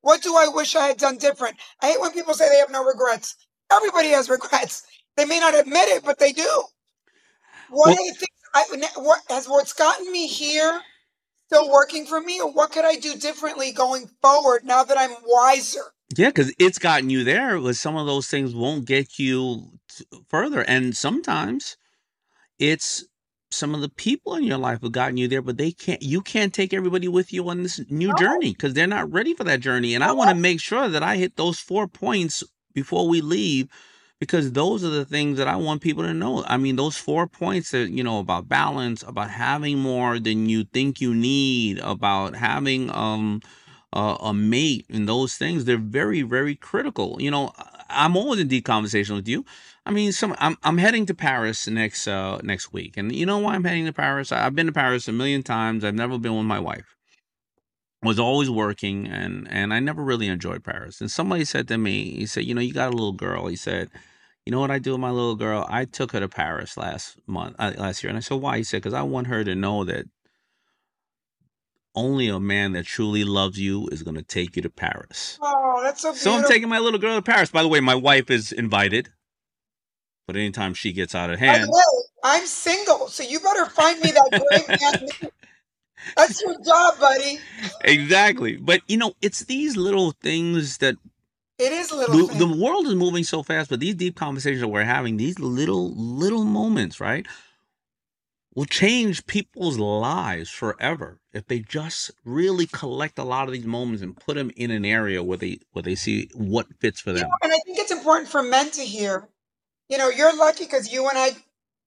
What 0.00 0.22
do 0.22 0.36
I 0.36 0.48
wish 0.48 0.74
I 0.76 0.86
had 0.88 0.96
done 0.96 1.18
different? 1.18 1.56
I 1.82 1.90
hate 1.90 2.00
when 2.00 2.12
people 2.12 2.34
say 2.34 2.48
they 2.48 2.58
have 2.58 2.70
no 2.70 2.84
regrets. 2.84 3.36
Everybody 3.72 4.08
has 4.08 4.28
regrets. 4.28 4.82
They 5.16 5.24
may 5.24 5.38
not 5.38 5.54
admit 5.58 5.88
it, 5.88 6.04
but 6.04 6.18
they 6.18 6.32
do. 6.32 6.64
What 7.68 7.88
Well- 7.88 7.92
are 7.94 8.12
the 8.12 8.18
things 8.18 8.30
I 8.52 8.64
what 9.00 9.20
has 9.28 9.48
what's 9.48 9.72
gotten 9.72 10.10
me 10.10 10.26
here 10.26 10.82
still 11.46 11.70
working 11.70 12.06
for 12.06 12.20
me, 12.20 12.40
or 12.40 12.50
what 12.50 12.72
could 12.72 12.84
I 12.84 12.96
do 12.96 13.14
differently 13.16 13.70
going 13.72 14.08
forward 14.22 14.64
now 14.64 14.82
that 14.82 14.98
I'm 14.98 15.14
wiser? 15.24 15.92
yeah, 16.16 16.28
because 16.28 16.52
it's 16.58 16.78
gotten 16.78 17.10
you 17.10 17.22
there, 17.22 17.60
but 17.60 17.76
some 17.76 17.96
of 17.96 18.06
those 18.06 18.26
things 18.26 18.54
won't 18.54 18.86
get 18.86 19.18
you 19.20 19.78
t- 19.88 20.04
further. 20.28 20.62
And 20.62 20.96
sometimes 20.96 21.76
it's 22.58 23.04
some 23.50 23.74
of 23.74 23.80
the 23.80 23.88
people 23.88 24.34
in 24.36 24.44
your 24.44 24.58
life 24.58 24.82
have 24.82 24.92
gotten 24.92 25.16
you 25.16 25.28
there, 25.28 25.42
but 25.42 25.56
they 25.58 25.72
can't. 25.72 26.02
You 26.02 26.20
can't 26.20 26.54
take 26.54 26.72
everybody 26.72 27.08
with 27.08 27.32
you 27.32 27.48
on 27.48 27.62
this 27.62 27.80
new 27.90 28.08
No. 28.08 28.14
journey 28.14 28.52
because 28.52 28.74
they're 28.74 28.86
not 28.86 29.10
ready 29.12 29.34
for 29.34 29.44
that 29.44 29.60
journey. 29.60 29.94
And 29.94 30.04
I 30.04 30.12
want 30.12 30.28
to 30.30 30.34
make 30.36 30.60
sure 30.60 30.88
that 30.88 31.02
I 31.02 31.16
hit 31.16 31.36
those 31.36 31.58
four 31.58 31.88
points 31.88 32.44
before 32.74 33.08
we 33.08 33.20
leave 33.20 33.68
because 34.20 34.52
those 34.52 34.84
are 34.84 34.90
the 34.90 35.04
things 35.04 35.38
that 35.38 35.48
I 35.48 35.56
want 35.56 35.80
people 35.82 36.04
to 36.04 36.14
know. 36.14 36.44
I 36.46 36.58
mean, 36.58 36.76
those 36.76 36.96
four 36.96 37.26
points 37.26 37.70
that, 37.72 37.90
you 37.90 38.04
know, 38.04 38.18
about 38.20 38.48
balance, 38.48 39.02
about 39.02 39.30
having 39.30 39.78
more 39.78 40.18
than 40.18 40.48
you 40.48 40.64
think 40.64 41.00
you 41.00 41.14
need, 41.14 41.78
about 41.80 42.36
having 42.36 42.90
um 42.94 43.40
a, 43.92 44.16
a 44.20 44.34
mate 44.34 44.86
and 44.88 45.08
those 45.08 45.34
things, 45.34 45.64
they're 45.64 45.76
very, 45.78 46.22
very 46.22 46.54
critical. 46.54 47.16
You 47.20 47.30
know, 47.30 47.52
I'm 47.88 48.16
always 48.16 48.40
in 48.40 48.48
deep 48.48 48.64
conversation 48.64 49.16
with 49.16 49.26
you. 49.26 49.44
I 49.90 49.92
mean, 49.92 50.12
some 50.12 50.36
I'm 50.38 50.56
I'm 50.62 50.78
heading 50.78 51.04
to 51.06 51.14
Paris 51.14 51.66
next 51.66 52.06
uh 52.06 52.38
next 52.44 52.72
week. 52.72 52.96
And 52.96 53.10
you 53.12 53.26
know 53.26 53.38
why 53.38 53.56
I'm 53.56 53.64
heading 53.64 53.86
to 53.86 53.92
Paris? 53.92 54.30
I've 54.30 54.54
been 54.54 54.66
to 54.66 54.72
Paris 54.72 55.08
a 55.08 55.12
million 55.12 55.42
times. 55.42 55.82
I've 55.82 55.96
never 55.96 56.16
been 56.16 56.36
with 56.36 56.46
my 56.46 56.60
wife 56.60 56.96
was 58.00 58.20
always 58.20 58.48
working 58.48 59.08
and 59.08 59.48
and 59.50 59.74
I 59.74 59.80
never 59.80 60.00
really 60.04 60.28
enjoyed 60.28 60.62
Paris. 60.62 61.00
And 61.00 61.10
somebody 61.10 61.44
said 61.44 61.66
to 61.68 61.76
me, 61.76 62.14
he 62.14 62.26
said, 62.26 62.44
"You 62.44 62.54
know, 62.54 62.60
you 62.60 62.72
got 62.72 62.92
a 62.92 62.96
little 62.96 63.12
girl." 63.12 63.48
He 63.48 63.56
said, 63.56 63.90
"You 64.46 64.52
know 64.52 64.60
what 64.60 64.70
I 64.70 64.78
do 64.78 64.92
with 64.92 65.00
my 65.00 65.10
little 65.10 65.34
girl? 65.34 65.66
I 65.68 65.86
took 65.86 66.12
her 66.12 66.20
to 66.20 66.28
Paris 66.28 66.76
last 66.76 67.18
month, 67.26 67.56
uh, 67.58 67.72
last 67.76 68.04
year." 68.04 68.10
And 68.10 68.16
I 68.16 68.20
said, 68.20 68.40
"Why?" 68.40 68.58
He 68.58 68.64
said, 68.64 68.82
"Because 68.82 68.94
I 68.94 69.02
want 69.02 69.26
her 69.26 69.42
to 69.42 69.56
know 69.56 69.82
that 69.84 70.06
only 71.96 72.28
a 72.28 72.38
man 72.38 72.72
that 72.72 72.86
truly 72.86 73.24
loves 73.24 73.58
you 73.58 73.88
is 73.88 74.04
going 74.04 74.16
to 74.16 74.22
take 74.22 74.54
you 74.54 74.62
to 74.62 74.70
Paris." 74.70 75.36
Oh, 75.42 75.80
that's 75.82 76.00
so 76.00 76.14
So 76.14 76.32
I'm 76.32 76.44
taking 76.44 76.68
my 76.68 76.78
little 76.78 77.00
girl 77.00 77.16
to 77.16 77.22
Paris. 77.22 77.50
By 77.50 77.62
the 77.62 77.68
way, 77.68 77.80
my 77.80 77.96
wife 77.96 78.30
is 78.30 78.52
invited. 78.52 79.10
But 80.30 80.36
anytime 80.36 80.74
she 80.74 80.92
gets 80.92 81.12
out 81.12 81.28
of 81.28 81.40
hand, 81.40 81.68
way, 81.68 81.82
I'm 82.22 82.46
single, 82.46 83.08
so 83.08 83.24
you 83.24 83.40
better 83.40 83.66
find 83.66 84.00
me 84.00 84.12
that 84.12 84.30
great 84.48 84.68
man. 84.68 85.30
That's 86.16 86.40
your 86.40 86.54
job, 86.64 87.00
buddy. 87.00 87.40
exactly. 87.80 88.56
But 88.56 88.82
you 88.86 88.96
know, 88.96 89.14
it's 89.20 89.40
these 89.46 89.76
little 89.76 90.12
things 90.12 90.78
that 90.78 90.94
It 91.58 91.72
is 91.72 91.90
a 91.90 91.96
little 91.96 92.28
the, 92.28 92.46
the 92.46 92.56
world 92.56 92.86
is 92.86 92.94
moving 92.94 93.24
so 93.24 93.42
fast, 93.42 93.70
but 93.70 93.80
these 93.80 93.96
deep 93.96 94.14
conversations 94.14 94.60
that 94.60 94.68
we're 94.68 94.84
having, 94.84 95.16
these 95.16 95.40
little 95.40 95.92
little 95.96 96.44
moments, 96.44 97.00
right, 97.00 97.26
will 98.54 98.66
change 98.66 99.26
people's 99.26 99.78
lives 99.78 100.48
forever 100.48 101.18
if 101.32 101.48
they 101.48 101.58
just 101.58 102.12
really 102.24 102.68
collect 102.68 103.18
a 103.18 103.24
lot 103.24 103.48
of 103.48 103.52
these 103.52 103.66
moments 103.66 104.00
and 104.00 104.16
put 104.16 104.36
them 104.36 104.52
in 104.54 104.70
an 104.70 104.84
area 104.84 105.24
where 105.24 105.38
they 105.38 105.58
where 105.72 105.82
they 105.82 105.96
see 105.96 106.30
what 106.34 106.68
fits 106.78 107.00
for 107.00 107.10
You 107.10 107.16
them. 107.18 107.30
know, 107.30 107.36
and 107.42 107.52
I 107.52 107.58
think 107.64 107.80
it's 107.80 107.90
important 107.90 108.28
for 108.30 108.44
men 108.44 108.70
to 108.70 108.82
hear. 108.82 109.28
You 109.90 109.98
know, 109.98 110.08
you're 110.08 110.36
lucky 110.36 110.64
because 110.64 110.92
you 110.92 111.08
and 111.08 111.18
I, 111.18 111.30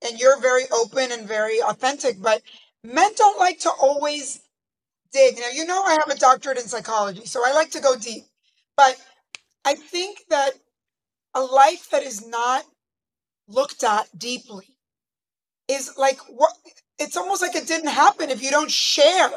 and 0.05 0.19
you're 0.19 0.39
very 0.41 0.65
open 0.73 1.11
and 1.13 1.25
very 1.27 1.61
authentic, 1.61 2.21
but 2.21 2.41
men 2.83 3.11
don't 3.15 3.39
like 3.39 3.59
to 3.61 3.71
always 3.81 4.41
dig. 5.13 5.37
Now, 5.37 5.49
you 5.53 5.65
know, 5.65 5.81
I 5.83 5.93
have 5.93 6.09
a 6.09 6.19
doctorate 6.19 6.57
in 6.57 6.65
psychology, 6.67 7.25
so 7.25 7.41
I 7.45 7.53
like 7.53 7.71
to 7.71 7.79
go 7.79 7.95
deep. 7.95 8.25
But 8.75 8.97
I 9.63 9.75
think 9.75 10.19
that 10.29 10.51
a 11.33 11.41
life 11.41 11.89
that 11.91 12.03
is 12.03 12.27
not 12.27 12.65
looked 13.47 13.85
at 13.85 14.07
deeply 14.17 14.67
is 15.69 15.93
like 15.97 16.19
what 16.27 16.51
it's 16.99 17.17
almost 17.17 17.41
like 17.41 17.55
it 17.55 17.67
didn't 17.67 17.89
happen 17.89 18.29
if 18.29 18.43
you 18.43 18.51
don't 18.51 18.71
share. 18.71 19.29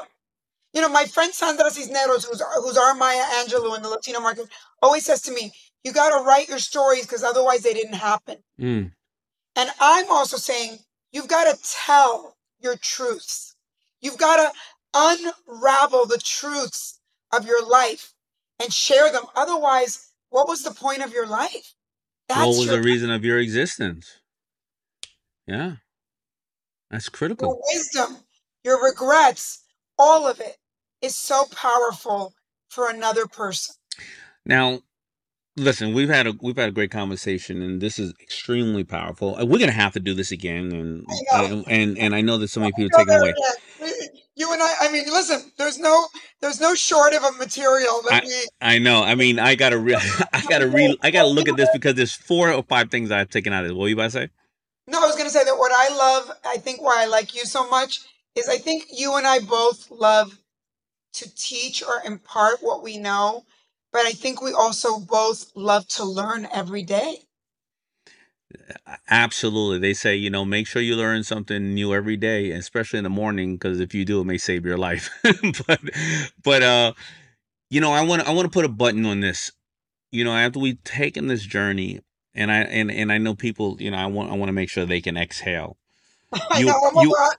You 0.72 0.82
know, 0.82 0.88
my 0.88 1.04
friend 1.04 1.32
Sandra 1.32 1.70
Cisneros, 1.70 2.24
who's 2.24 2.42
who's 2.62 2.76
our 2.76 2.94
Maya 2.94 3.22
Angelou 3.40 3.76
in 3.76 3.82
the 3.82 3.88
Latino 3.88 4.20
market, 4.20 4.48
always 4.82 5.06
says 5.06 5.22
to 5.22 5.32
me, 5.32 5.52
"You 5.84 5.92
got 5.92 6.16
to 6.16 6.24
write 6.24 6.48
your 6.48 6.58
stories 6.58 7.06
because 7.06 7.22
otherwise 7.22 7.62
they 7.62 7.74
didn't 7.74 7.94
happen." 7.94 8.42
Mm. 8.60 8.92
And 9.54 9.70
I'm 9.80 10.10
also 10.10 10.36
saying 10.36 10.78
you've 11.12 11.28
got 11.28 11.44
to 11.44 11.62
tell 11.62 12.36
your 12.60 12.76
truths. 12.76 13.56
You've 14.00 14.18
got 14.18 14.36
to 14.36 14.52
unravel 14.94 16.06
the 16.06 16.18
truths 16.18 17.00
of 17.32 17.46
your 17.46 17.66
life 17.66 18.12
and 18.60 18.72
share 18.72 19.10
them. 19.10 19.24
Otherwise, 19.34 20.12
what 20.30 20.48
was 20.48 20.62
the 20.62 20.70
point 20.72 21.02
of 21.02 21.12
your 21.12 21.26
life? 21.26 21.74
What 22.28 22.48
was 22.48 22.66
the 22.66 22.82
reason 22.82 23.10
of 23.10 23.24
your 23.24 23.38
existence? 23.38 24.20
Yeah, 25.46 25.76
that's 26.90 27.08
critical. 27.08 27.48
your 27.48 27.62
wisdom, 27.72 28.24
your 28.64 28.82
regrets, 28.82 29.62
all 29.96 30.26
of 30.26 30.40
it 30.40 30.56
is 31.00 31.16
so 31.16 31.44
powerful 31.54 32.34
for 32.68 32.90
another 32.90 33.26
person. 33.26 33.76
Now, 34.44 34.80
listen, 35.56 35.94
we've 35.94 36.08
had 36.08 36.26
a 36.26 36.34
we've 36.40 36.56
had 36.56 36.68
a 36.68 36.72
great 36.72 36.90
conversation, 36.90 37.62
and 37.62 37.80
this 37.80 37.98
is 37.98 38.12
extremely 38.20 38.84
powerful. 38.84 39.36
Uh, 39.36 39.44
We're 39.44 39.58
gonna 39.58 39.72
have 39.72 39.92
to 39.94 40.00
do 40.00 40.14
this 40.14 40.32
again, 40.32 40.72
and 40.72 41.06
I 41.08 41.42
know. 41.42 41.44
and 41.44 41.68
and, 41.68 41.98
and 41.98 42.14
I 42.14 42.20
know 42.20 42.38
that 42.38 42.48
so 42.48 42.60
many 42.60 42.72
people 42.72 42.90
taking 42.96 43.14
away. 43.14 43.34
You 44.38 44.52
and 44.52 44.62
I. 44.62 44.74
I 44.82 44.92
mean, 44.92 45.04
listen. 45.06 45.50
There's 45.56 45.78
no. 45.78 46.08
There's 46.40 46.60
no 46.60 46.74
short 46.74 47.14
of 47.14 47.24
a 47.24 47.32
material 47.32 48.02
that 48.10 48.24
we. 48.24 48.48
I 48.60 48.78
know. 48.78 49.02
I 49.02 49.14
mean, 49.14 49.38
I 49.38 49.54
gotta 49.54 49.78
re- 49.78 49.94
I 50.32 50.42
gotta 50.48 50.68
re- 50.68 50.98
I 51.02 51.10
gotta 51.10 51.28
look 51.28 51.48
at 51.48 51.56
this 51.56 51.70
because 51.72 51.94
there's 51.94 52.12
four 52.12 52.52
or 52.52 52.62
five 52.62 52.90
things 52.90 53.10
I've 53.10 53.30
taken 53.30 53.52
out 53.52 53.64
of 53.64 53.70
it. 53.70 53.74
What 53.74 53.82
were 53.82 53.88
you 53.88 53.94
about 53.94 54.04
to 54.04 54.10
say? 54.10 54.28
No, 54.88 55.02
I 55.02 55.06
was 55.06 55.16
going 55.16 55.26
to 55.26 55.32
say 55.32 55.42
that 55.44 55.58
what 55.58 55.72
I 55.72 55.94
love, 55.96 56.30
I 56.46 56.58
think 56.58 56.80
why 56.80 57.02
I 57.02 57.06
like 57.06 57.34
you 57.34 57.44
so 57.44 57.68
much 57.68 58.00
is 58.36 58.48
I 58.48 58.56
think 58.56 58.84
you 58.92 59.16
and 59.16 59.26
I 59.26 59.40
both 59.40 59.90
love 59.90 60.38
to 61.14 61.34
teach 61.34 61.82
or 61.82 62.02
impart 62.04 62.58
what 62.60 62.82
we 62.82 62.98
know, 62.98 63.44
but 63.96 64.06
I 64.06 64.12
think 64.12 64.42
we 64.42 64.52
also 64.52 65.00
both 65.00 65.52
love 65.56 65.88
to 65.88 66.04
learn 66.04 66.46
every 66.52 66.82
day. 66.82 67.20
Absolutely. 69.08 69.78
They 69.78 69.94
say, 69.94 70.16
you 70.16 70.28
know, 70.30 70.44
make 70.44 70.66
sure 70.66 70.82
you 70.82 70.96
learn 70.96 71.24
something 71.24 71.72
new 71.74 71.94
every 71.94 72.18
day, 72.18 72.50
especially 72.50 72.98
in 72.98 73.04
the 73.04 73.10
morning, 73.10 73.54
because 73.56 73.80
if 73.80 73.94
you 73.94 74.04
do, 74.04 74.20
it 74.20 74.24
may 74.24 74.38
save 74.38 74.66
your 74.66 74.76
life. 74.78 75.08
but, 75.66 75.80
but, 76.44 76.62
uh, 76.62 76.92
you 77.70 77.80
know, 77.80 77.92
I 77.92 78.02
want 78.02 78.22
to, 78.22 78.28
I 78.28 78.32
want 78.32 78.44
to 78.46 78.50
put 78.50 78.66
a 78.66 78.70
button 78.70 79.06
on 79.06 79.20
this. 79.20 79.52
You 80.12 80.24
know, 80.24 80.32
after 80.34 80.58
we've 80.58 80.82
taken 80.84 81.28
this 81.28 81.42
journey, 81.44 82.00
and 82.34 82.52
I, 82.52 82.58
and, 82.64 82.90
and 82.90 83.10
I 83.12 83.18
know 83.18 83.34
people, 83.34 83.78
you 83.80 83.90
know, 83.90 83.98
I 83.98 84.06
want, 84.06 84.30
I 84.30 84.34
want 84.36 84.50
to 84.50 84.54
make 84.54 84.70
sure 84.70 84.84
they 84.86 85.00
can 85.00 85.16
exhale. 85.16 85.78
I 86.34 86.60
You- 86.60 86.66
know. 86.66 86.80
I'm 86.84 86.98
you- 86.98 87.10
about, 87.10 87.36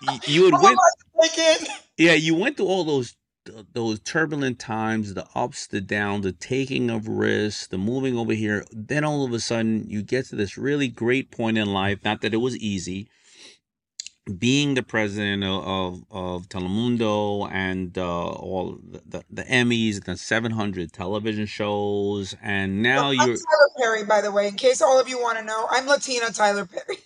You 0.26 0.42
would 0.44 0.54
went, 0.54 0.74
about 0.74 1.22
to 1.22 1.28
take 1.30 1.62
it. 1.62 1.68
yeah, 1.98 2.14
you 2.14 2.34
went 2.34 2.58
through 2.58 2.66
all 2.68 2.84
those, 2.84 3.15
those 3.72 4.00
turbulent 4.00 4.58
times, 4.58 5.14
the 5.14 5.26
ups, 5.34 5.66
the 5.66 5.80
downs, 5.80 6.24
the 6.24 6.32
taking 6.32 6.90
of 6.90 7.08
risks, 7.08 7.66
the 7.66 7.78
moving 7.78 8.16
over 8.16 8.32
here. 8.32 8.64
Then 8.72 9.04
all 9.04 9.24
of 9.24 9.32
a 9.32 9.40
sudden, 9.40 9.88
you 9.88 10.02
get 10.02 10.26
to 10.26 10.36
this 10.36 10.58
really 10.58 10.88
great 10.88 11.30
point 11.30 11.58
in 11.58 11.72
life. 11.72 12.04
Not 12.04 12.20
that 12.22 12.34
it 12.34 12.38
was 12.38 12.56
easy. 12.56 13.08
Being 14.38 14.74
the 14.74 14.82
president 14.82 15.44
of 15.44 15.64
of, 15.64 16.04
of 16.10 16.48
Telemundo 16.48 17.48
and 17.52 17.96
uh, 17.96 18.28
all 18.28 18.78
the, 18.82 19.00
the, 19.06 19.24
the 19.30 19.42
Emmys, 19.44 20.04
the 20.04 20.16
700 20.16 20.92
television 20.92 21.46
shows, 21.46 22.34
and 22.42 22.82
now 22.82 23.10
I'm 23.10 23.14
you're 23.14 23.36
Tyler 23.36 23.70
Perry, 23.78 24.04
by 24.04 24.20
the 24.20 24.32
way, 24.32 24.48
in 24.48 24.54
case 24.54 24.82
all 24.82 24.98
of 24.98 25.08
you 25.08 25.20
want 25.20 25.38
to 25.38 25.44
know. 25.44 25.68
I'm 25.70 25.86
Latina 25.86 26.32
Tyler 26.32 26.66
Perry. 26.66 26.98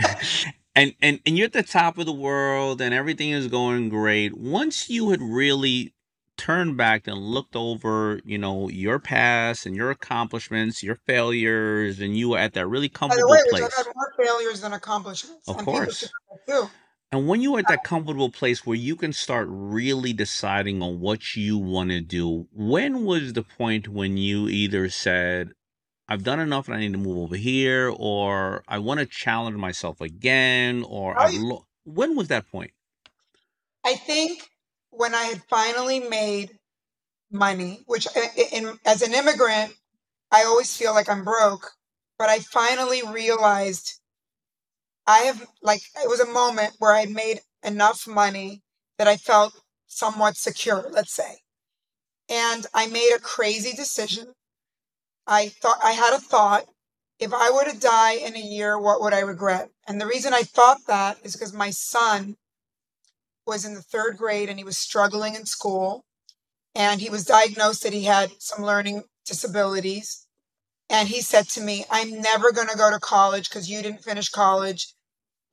and 0.78 0.94
and 1.02 1.20
and 1.26 1.36
you're 1.38 1.46
at 1.46 1.52
the 1.52 1.62
top 1.62 1.98
of 1.98 2.06
the 2.06 2.12
world 2.12 2.80
and 2.80 2.94
everything 2.94 3.30
is 3.30 3.48
going 3.48 3.88
great 3.88 4.36
once 4.36 4.88
you 4.90 5.10
had 5.10 5.20
really 5.22 5.94
turned 6.36 6.76
back 6.76 7.06
and 7.08 7.18
looked 7.18 7.56
over 7.56 8.20
you 8.24 8.38
know 8.38 8.68
your 8.68 8.98
past 9.00 9.66
and 9.66 9.74
your 9.76 9.90
accomplishments 9.90 10.82
your 10.82 10.96
failures 11.06 12.00
and 12.00 12.16
you 12.16 12.30
were 12.30 12.38
at 12.38 12.54
that 12.54 12.66
really 12.68 12.88
By 13.08 13.16
the 13.16 13.24
comfortable 13.24 13.30
way, 13.32 13.42
place 13.50 13.64
I've 13.64 13.86
had 13.86 13.86
more 13.94 14.12
failures 14.16 14.60
than 14.60 14.72
accomplishments. 14.72 15.48
Of 15.48 15.58
and 15.58 15.66
course. 15.66 15.98
should 16.00 16.10
know 16.30 16.38
that 16.46 16.52
too. 16.68 16.70
and 17.12 17.28
when 17.28 17.40
you 17.42 17.52
were 17.52 17.60
at 17.60 17.68
that 17.68 17.84
comfortable 17.84 18.30
place 18.30 18.66
where 18.66 18.76
you 18.76 18.96
can 18.96 19.12
start 19.12 19.48
really 19.50 20.12
deciding 20.12 20.82
on 20.82 21.00
what 21.00 21.36
you 21.36 21.58
want 21.58 21.90
to 21.90 22.00
do 22.00 22.46
when 22.52 23.04
was 23.04 23.32
the 23.34 23.42
point 23.42 23.88
when 23.88 24.16
you 24.16 24.48
either 24.48 24.88
said 24.90 25.52
I've 26.08 26.22
done 26.24 26.40
enough 26.40 26.68
and 26.68 26.76
I 26.76 26.80
need 26.80 26.92
to 26.92 26.98
move 26.98 27.18
over 27.18 27.36
here, 27.36 27.92
or 27.94 28.62
I 28.68 28.78
want 28.78 29.00
to 29.00 29.06
challenge 29.06 29.56
myself 29.56 30.00
again, 30.00 30.84
or 30.88 31.18
Right. 31.18 31.38
lo- 31.38 31.66
when 31.84 32.16
was 32.16 32.28
that 32.28 32.48
point? 32.48 32.72
I 33.84 33.96
think 33.96 34.48
when 34.90 35.16
I 35.16 35.24
had 35.24 35.42
finally 35.48 35.98
made 35.98 36.60
money, 37.30 37.82
which 37.86 38.06
uh, 38.08 38.12
i- 38.16 38.48
in, 38.52 38.80
as 38.86 39.02
an 39.02 39.14
immigrant, 39.14 39.76
I 40.30 40.44
always 40.44 40.76
feel 40.76 40.94
like 40.94 41.08
I'm 41.08 41.24
broke, 41.24 41.72
but 42.18 42.30
I 42.30 42.40
finally 42.40 43.02
realized 43.02 44.00
I 45.06 45.20
have, 45.20 45.48
like, 45.62 45.82
it 45.96 46.08
was 46.08 46.20
a 46.20 46.26
moment 46.26 46.74
where 46.78 46.94
I 46.94 47.06
made 47.06 47.40
enough 47.64 48.06
money 48.06 48.62
that 48.98 49.08
I 49.08 49.16
felt 49.16 49.60
somewhat 49.86 50.36
secure, 50.36 50.88
let's 50.90 51.12
say. 51.14 51.40
And 52.28 52.66
I 52.74 52.86
made 52.88 53.14
a 53.14 53.20
crazy 53.20 53.72
decision. 53.74 54.34
I 55.28 55.48
thought, 55.48 55.78
I 55.84 55.92
had 55.92 56.14
a 56.14 56.20
thought. 56.20 56.64
If 57.20 57.32
I 57.34 57.50
were 57.50 57.70
to 57.70 57.78
die 57.78 58.14
in 58.14 58.34
a 58.34 58.40
year, 58.40 58.78
what 58.78 59.00
would 59.00 59.12
I 59.12 59.20
regret? 59.20 59.70
And 59.86 60.00
the 60.00 60.06
reason 60.06 60.32
I 60.32 60.42
thought 60.42 60.86
that 60.86 61.18
is 61.22 61.34
because 61.34 61.52
my 61.52 61.70
son 61.70 62.36
was 63.46 63.64
in 63.64 63.74
the 63.74 63.82
third 63.82 64.16
grade 64.16 64.48
and 64.48 64.58
he 64.58 64.64
was 64.64 64.78
struggling 64.78 65.34
in 65.34 65.46
school 65.46 66.04
and 66.74 67.00
he 67.00 67.10
was 67.10 67.24
diagnosed 67.24 67.82
that 67.82 67.92
he 67.92 68.04
had 68.04 68.30
some 68.38 68.64
learning 68.64 69.02
disabilities 69.26 70.26
and 70.90 71.08
he 71.08 71.20
said 71.20 71.48
to 71.48 71.60
me 71.60 71.84
i'm 71.90 72.20
never 72.20 72.52
going 72.52 72.68
to 72.68 72.76
go 72.76 72.90
to 72.90 72.98
college 72.98 73.48
because 73.48 73.68
you 73.68 73.82
didn't 73.82 74.04
finish 74.04 74.28
college 74.28 74.94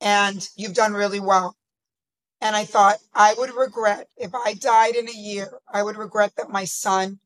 and 0.00 0.48
you've 0.56 0.74
done 0.74 0.92
really 0.92 1.20
well 1.20 1.56
and 2.40 2.54
i 2.56 2.64
thought 2.64 2.98
i 3.14 3.34
would 3.36 3.54
regret 3.54 4.08
if 4.16 4.34
i 4.34 4.54
died 4.54 4.94
in 4.94 5.08
a 5.08 5.12
year 5.12 5.58
i 5.72 5.82
would 5.82 5.96
regret 5.96 6.32
that 6.36 6.50
my 6.50 6.64
son 6.64 7.18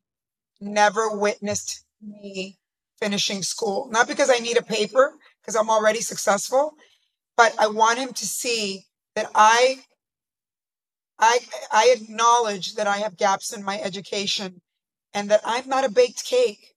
never 0.59 1.15
witnessed 1.17 1.85
me 2.01 2.57
finishing 3.01 3.41
school 3.43 3.87
not 3.91 4.07
because 4.07 4.29
i 4.29 4.37
need 4.39 4.57
a 4.57 4.63
paper 4.63 5.13
because 5.41 5.55
i'm 5.55 5.69
already 5.69 6.01
successful 6.01 6.73
but 7.37 7.53
i 7.59 7.67
want 7.67 7.99
him 7.99 8.13
to 8.13 8.25
see 8.25 8.85
that 9.15 9.29
i 9.35 9.77
I 11.19 11.39
I 11.71 11.95
acknowledge 11.95 12.75
that 12.75 12.87
I 12.87 12.97
have 12.97 13.15
gaps 13.15 13.53
in 13.53 13.63
my 13.63 13.79
education 13.79 14.61
and 15.13 15.29
that 15.29 15.41
I'm 15.45 15.67
not 15.69 15.85
a 15.85 15.89
baked 15.89 16.25
cake. 16.25 16.75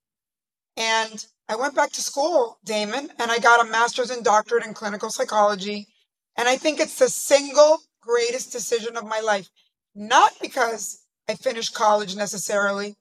And 0.77 1.27
I 1.49 1.57
went 1.57 1.75
back 1.75 1.93
to 1.93 2.03
school, 2.03 2.59
Daymond, 2.67 3.11
and 3.19 3.31
I 3.31 3.39
got 3.39 3.67
a 3.67 3.71
master's 3.71 4.11
and 4.11 4.25
doctorate 4.25 4.67
in 4.67 4.75
clinical 4.75 5.11
psychology. 5.11 5.89
And 6.37 6.49
I 6.49 6.57
think 6.57 6.81
it's 6.81 6.99
the 6.99 7.09
single 7.09 7.79
greatest 8.01 8.53
decision 8.53 8.97
of 8.97 9.07
my 9.07 9.21
life. 9.21 9.49
Not 9.95 10.33
because 10.41 11.01
I 11.29 11.35
finished 11.37 11.75
college 11.75 12.17
necessarily, 12.17 12.97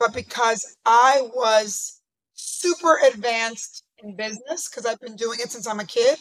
but 0.00 0.14
because 0.14 0.76
I 0.86 1.28
was 1.34 2.00
super 2.32 2.98
advanced 3.06 3.84
in 4.02 4.16
business 4.16 4.68
because 4.68 4.86
I've 4.86 4.98
been 4.98 5.14
doing 5.14 5.38
it 5.40 5.52
since 5.52 5.68
I'm 5.68 5.78
a 5.78 5.84
kid 5.84 6.18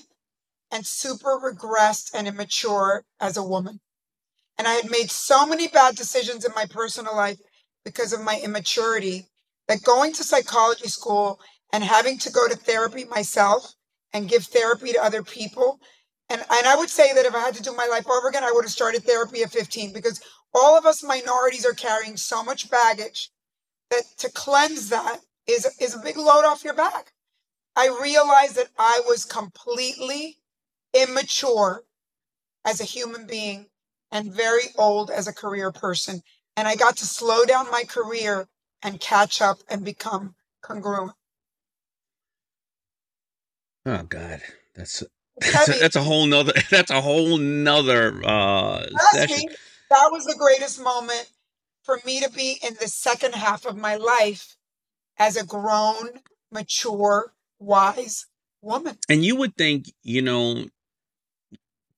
and 0.69 0.85
super 0.85 1.39
regressed 1.39 2.11
and 2.13 2.27
immature 2.27 3.05
as 3.21 3.37
a 3.37 3.43
woman. 3.43 3.79
And 4.57 4.67
I 4.67 4.73
had 4.73 4.91
made 4.91 5.09
so 5.09 5.45
many 5.45 5.69
bad 5.69 5.95
decisions 5.95 6.43
in 6.43 6.53
my 6.53 6.65
personal 6.69 7.15
life 7.15 7.37
because 7.85 8.11
of 8.11 8.21
my 8.21 8.39
immaturity 8.43 9.25
that 9.69 9.81
going 9.83 10.11
to 10.13 10.23
psychology 10.25 10.89
school 10.89 11.39
and 11.71 11.81
having 11.81 12.17
to 12.19 12.31
go 12.31 12.49
to 12.49 12.57
therapy 12.57 13.05
myself 13.05 13.73
and 14.11 14.27
give 14.27 14.43
therapy 14.43 14.91
to 14.91 15.03
other 15.03 15.23
people. 15.23 15.79
And, 16.29 16.41
and 16.41 16.67
I 16.67 16.75
would 16.75 16.89
say 16.89 17.13
that 17.13 17.25
if 17.25 17.33
I 17.33 17.39
had 17.39 17.55
to 17.55 17.63
do 17.63 17.73
my 17.73 17.87
life 17.87 18.09
over 18.09 18.27
again, 18.27 18.43
I 18.43 18.51
would 18.51 18.65
have 18.65 18.71
started 18.71 19.03
therapy 19.03 19.41
at 19.41 19.51
15 19.51 19.93
because 19.93 20.21
all 20.53 20.77
of 20.77 20.85
us 20.85 21.01
minorities 21.01 21.65
are 21.65 21.73
carrying 21.73 22.17
so 22.17 22.43
much 22.43 22.69
baggage 22.69 23.31
that 23.91 24.03
to 24.19 24.31
cleanse 24.31 24.89
that 24.89 25.19
is, 25.47 25.67
is 25.79 25.95
a 25.95 25.99
big 25.99 26.17
load 26.17 26.45
off 26.45 26.63
your 26.63 26.75
back. 26.75 27.13
I 27.75 27.97
realized 28.01 28.55
that 28.57 28.69
I 28.79 29.01
was 29.07 29.25
completely 29.25 30.37
immature 30.93 31.83
as 32.65 32.81
a 32.81 32.85
human 32.85 33.25
being 33.27 33.67
and 34.11 34.33
very 34.33 34.63
old 34.77 35.11
as 35.11 35.27
a 35.27 35.33
career 35.33 35.71
person. 35.71 36.21
And 36.57 36.67
I 36.67 36.75
got 36.75 36.97
to 36.97 37.05
slow 37.05 37.45
down 37.45 37.71
my 37.71 37.83
career 37.83 38.47
and 38.83 38.99
catch 38.99 39.41
up 39.41 39.59
and 39.69 39.85
become 39.85 40.35
congruent. 40.61 41.13
Oh 43.85 44.03
God, 44.03 44.41
that's 44.77 45.03
that's 45.51 45.69
a, 45.69 45.73
that's 45.79 45.97
a 45.97 46.03
whole 46.03 46.27
nother 46.27 46.53
that's 46.71 46.91
a 46.91 47.01
whole 47.01 47.37
nother 47.37 48.21
uh 48.25 48.87
Trust 48.93 49.29
session. 49.29 49.29
me, 49.29 49.49
that 49.89 50.09
was 50.11 50.25
the 50.25 50.35
greatest 50.37 50.81
moment 50.81 51.29
for 51.89 51.99
me 52.05 52.19
to 52.19 52.29
be 52.29 52.59
in 52.63 52.75
the 52.79 52.87
second 52.87 53.33
half 53.33 53.65
of 53.65 53.75
my 53.75 53.95
life 53.95 54.55
as 55.17 55.35
a 55.35 55.43
grown, 55.43 56.21
mature, 56.51 57.33
wise 57.57 58.27
woman. 58.61 58.95
And 59.09 59.25
you 59.25 59.35
would 59.37 59.55
think, 59.55 59.85
you 60.03 60.21
know, 60.21 60.65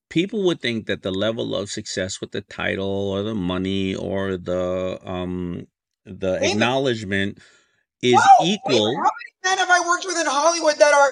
people 0.09 0.43
would 0.43 0.61
think 0.61 0.85
that 0.85 1.01
the 1.01 1.11
level 1.11 1.53
of 1.53 1.69
success 1.69 2.21
with 2.21 2.31
the 2.31 2.39
title 2.39 2.87
or 2.87 3.21
the 3.21 3.35
money 3.35 3.93
or 3.93 4.37
the 4.37 4.97
um 5.03 5.67
the 6.05 6.39
acknowledgement 6.41 7.39
is 8.01 8.13
Whoa, 8.13 8.45
equal. 8.45 8.95
Daymond, 8.95 8.95
how 8.95 9.11
many 9.19 9.33
men 9.43 9.57
have 9.57 9.69
I 9.69 9.87
worked 9.89 10.05
with 10.05 10.17
in 10.17 10.25
Hollywood 10.25 10.75
that 10.79 10.93
are 10.93 11.11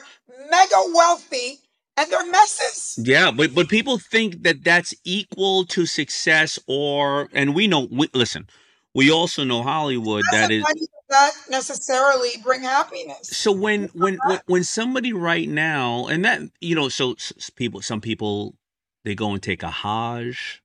mega 0.49 0.81
wealthy 0.95 1.59
and 1.97 2.09
they're 2.09 2.31
messes? 2.31 2.97
Yeah, 3.05 3.31
but 3.31 3.53
but 3.53 3.67
people 3.67 3.97
think 3.97 4.43
that 4.43 4.63
that's 4.63 4.93
equal 5.03 5.65
to 5.65 5.85
success 5.85 6.57
or 6.65 7.27
and 7.33 7.53
we 7.53 7.67
know 7.67 7.89
we, 7.91 8.07
listen, 8.13 8.47
we 8.93 9.11
also 9.11 9.43
know 9.43 9.61
Hollywood 9.63 10.23
that 10.31 10.51
is 10.51 10.63
not 11.09 11.33
necessarily 11.49 12.29
bring 12.43 12.61
happiness. 12.61 13.29
so 13.29 13.51
when 13.51 13.85
when 13.93 14.19
when 14.25 14.39
when 14.45 14.63
somebody 14.63 15.11
right 15.13 15.49
now 15.49 16.07
and 16.07 16.23
that 16.25 16.41
you 16.61 16.75
know 16.75 16.89
so 16.89 17.15
people 17.55 17.81
some 17.81 18.01
people 18.01 18.55
they 19.03 19.15
go 19.15 19.31
and 19.33 19.41
take 19.41 19.63
a 19.63 19.71
hajj 19.71 20.61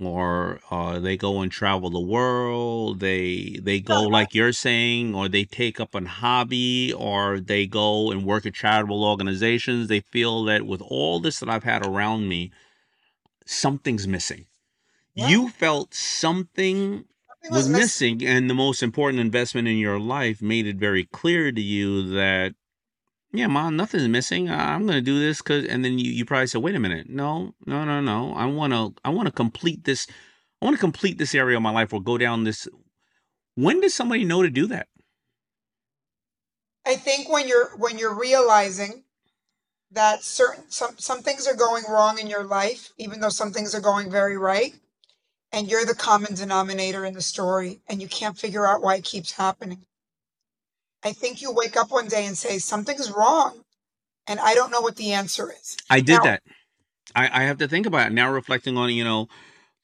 or 0.00 0.60
uh, 0.70 0.98
they 0.98 1.16
go 1.16 1.40
and 1.40 1.52
travel 1.52 1.90
the 1.90 2.00
world. 2.00 3.00
They 3.00 3.58
they 3.62 3.80
go 3.80 4.02
like 4.04 4.34
you're 4.34 4.52
saying, 4.52 5.14
or 5.14 5.28
they 5.28 5.44
take 5.44 5.78
up 5.78 5.94
a 5.94 6.06
hobby, 6.06 6.92
or 6.92 7.40
they 7.40 7.66
go 7.66 8.10
and 8.10 8.24
work 8.24 8.46
at 8.46 8.54
charitable 8.54 9.04
organizations. 9.04 9.88
They 9.88 10.00
feel 10.00 10.44
that 10.44 10.66
with 10.66 10.80
all 10.80 11.20
this 11.20 11.40
that 11.40 11.50
I've 11.50 11.64
had 11.64 11.86
around 11.86 12.28
me, 12.28 12.50
something's 13.44 14.08
missing. 14.08 14.46
Yeah. 15.14 15.28
You 15.28 15.48
felt 15.50 15.92
something 15.92 17.04
Something 17.42 17.56
was 17.56 17.68
miss- 17.68 17.80
missing, 17.80 18.26
and 18.26 18.50
the 18.50 18.54
most 18.54 18.82
important 18.82 19.20
investment 19.20 19.68
in 19.68 19.78
your 19.78 19.98
life 19.98 20.42
made 20.42 20.66
it 20.66 20.76
very 20.76 21.04
clear 21.04 21.50
to 21.52 21.60
you 21.60 22.10
that 22.14 22.54
yeah, 23.32 23.46
mom, 23.46 23.76
nothing's 23.76 24.08
missing. 24.08 24.50
I'm 24.50 24.86
gonna 24.86 25.00
do 25.00 25.18
this 25.20 25.38
because, 25.38 25.64
and 25.64 25.84
then 25.84 25.98
you, 25.98 26.10
you 26.10 26.24
probably 26.24 26.48
said, 26.48 26.62
wait 26.62 26.74
a 26.74 26.80
minute, 26.80 27.08
no, 27.08 27.54
no, 27.64 27.84
no, 27.84 28.00
no. 28.00 28.34
I 28.34 28.46
wanna, 28.46 28.90
I 29.04 29.10
wanna 29.10 29.30
complete 29.30 29.84
this. 29.84 30.06
I 30.60 30.64
want 30.66 30.76
to 30.76 30.80
complete 30.80 31.16
this 31.16 31.34
area 31.34 31.56
of 31.56 31.62
my 31.62 31.70
life 31.70 31.92
or 31.92 32.02
go 32.02 32.18
down 32.18 32.44
this. 32.44 32.68
When 33.54 33.80
does 33.80 33.94
somebody 33.94 34.24
know 34.24 34.42
to 34.42 34.50
do 34.50 34.66
that? 34.66 34.88
I 36.84 36.96
think 36.96 37.30
when 37.30 37.48
you're 37.48 37.76
when 37.76 37.98
you're 37.98 38.18
realizing 38.18 39.04
that 39.92 40.22
certain 40.22 40.64
some 40.70 40.98
some 40.98 41.22
things 41.22 41.46
are 41.46 41.56
going 41.56 41.84
wrong 41.88 42.18
in 42.18 42.26
your 42.26 42.44
life, 42.44 42.92
even 42.98 43.20
though 43.20 43.30
some 43.30 43.52
things 43.52 43.74
are 43.74 43.80
going 43.80 44.10
very 44.10 44.36
right, 44.36 44.74
and 45.52 45.70
you're 45.70 45.84
the 45.84 45.94
common 45.94 46.34
denominator 46.34 47.04
in 47.04 47.14
the 47.14 47.22
story, 47.22 47.80
and 47.88 48.00
you 48.00 48.08
can't 48.08 48.38
figure 48.38 48.66
out 48.66 48.82
why 48.82 48.96
it 48.96 49.04
keeps 49.04 49.32
happening. 49.32 49.84
I 51.02 51.12
think 51.12 51.40
you 51.42 51.52
wake 51.52 51.76
up 51.76 51.90
one 51.90 52.08
day 52.08 52.26
and 52.26 52.36
say 52.36 52.58
something's 52.58 53.10
wrong, 53.10 53.64
and 54.26 54.38
I 54.40 54.54
don't 54.54 54.70
know 54.70 54.80
what 54.80 54.96
the 54.96 55.12
answer 55.12 55.52
is. 55.52 55.76
I 55.88 56.00
did 56.00 56.18
Now- 56.18 56.22
that. 56.24 56.42
I, 57.14 57.42
I 57.42 57.44
have 57.44 57.58
to 57.58 57.66
think 57.66 57.86
about 57.86 58.06
it 58.06 58.12
now. 58.14 58.30
Reflecting 58.30 58.76
on 58.76 58.90
it, 58.90 58.92
you 58.92 59.02
know, 59.02 59.28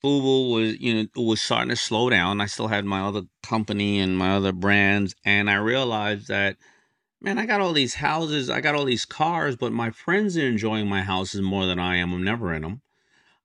Fubu 0.04 0.52
was 0.52 0.78
you 0.78 0.94
know 0.94 1.22
was 1.22 1.42
starting 1.42 1.70
to 1.70 1.76
slow 1.76 2.08
down. 2.08 2.40
I 2.40 2.46
still 2.46 2.68
had 2.68 2.84
my 2.84 3.00
other 3.00 3.22
company 3.42 3.98
and 3.98 4.16
my 4.16 4.36
other 4.36 4.52
brands, 4.52 5.14
and 5.24 5.50
I 5.50 5.56
realized 5.56 6.28
that 6.28 6.56
man, 7.20 7.38
I 7.38 7.46
got 7.46 7.60
all 7.60 7.72
these 7.72 7.94
houses, 7.94 8.48
I 8.50 8.60
got 8.60 8.76
all 8.76 8.84
these 8.84 9.04
cars, 9.04 9.56
but 9.56 9.72
my 9.72 9.90
friends 9.90 10.36
are 10.36 10.46
enjoying 10.46 10.86
my 10.88 11.02
houses 11.02 11.40
more 11.40 11.66
than 11.66 11.78
I 11.80 11.96
am. 11.96 12.12
I'm 12.12 12.22
never 12.22 12.54
in 12.54 12.62
them. 12.62 12.82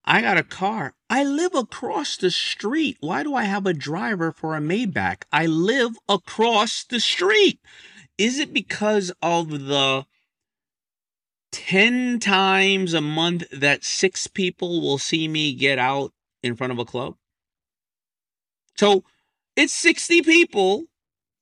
I 0.04 0.22
got 0.22 0.38
a 0.38 0.44
car. 0.44 0.96
I 1.10 1.24
live 1.24 1.54
across 1.54 2.18
the 2.18 2.32
street. 2.32 2.98
Why 3.02 3.24
do 3.24 3.36
I 3.36 3.44
have 3.44 3.66
a 3.66 3.74
driver 3.74 4.32
for 4.32 4.56
a 4.56 4.60
Maybach? 4.60 5.24
I 5.32 5.46
live 5.46 5.96
across 6.10 6.84
the 6.84 7.00
street. 7.00 7.60
Is 8.18 8.40
it 8.40 8.54
because 8.54 9.12
of 9.22 9.66
the 9.68 10.06
10 11.52 12.20
times 12.20 12.94
a 12.94 13.02
month 13.02 13.44
that 13.52 13.84
six 13.84 14.28
people 14.28 14.82
will 14.82 14.98
see 14.98 15.28
me 15.28 15.54
get 15.54 15.78
out 15.78 16.14
in 16.42 16.56
front 16.56 16.74
of 16.74 16.80
a 16.80 16.86
club? 16.86 17.16
So 18.76 19.04
it's 19.56 19.74
60 19.74 20.24
people 20.24 20.86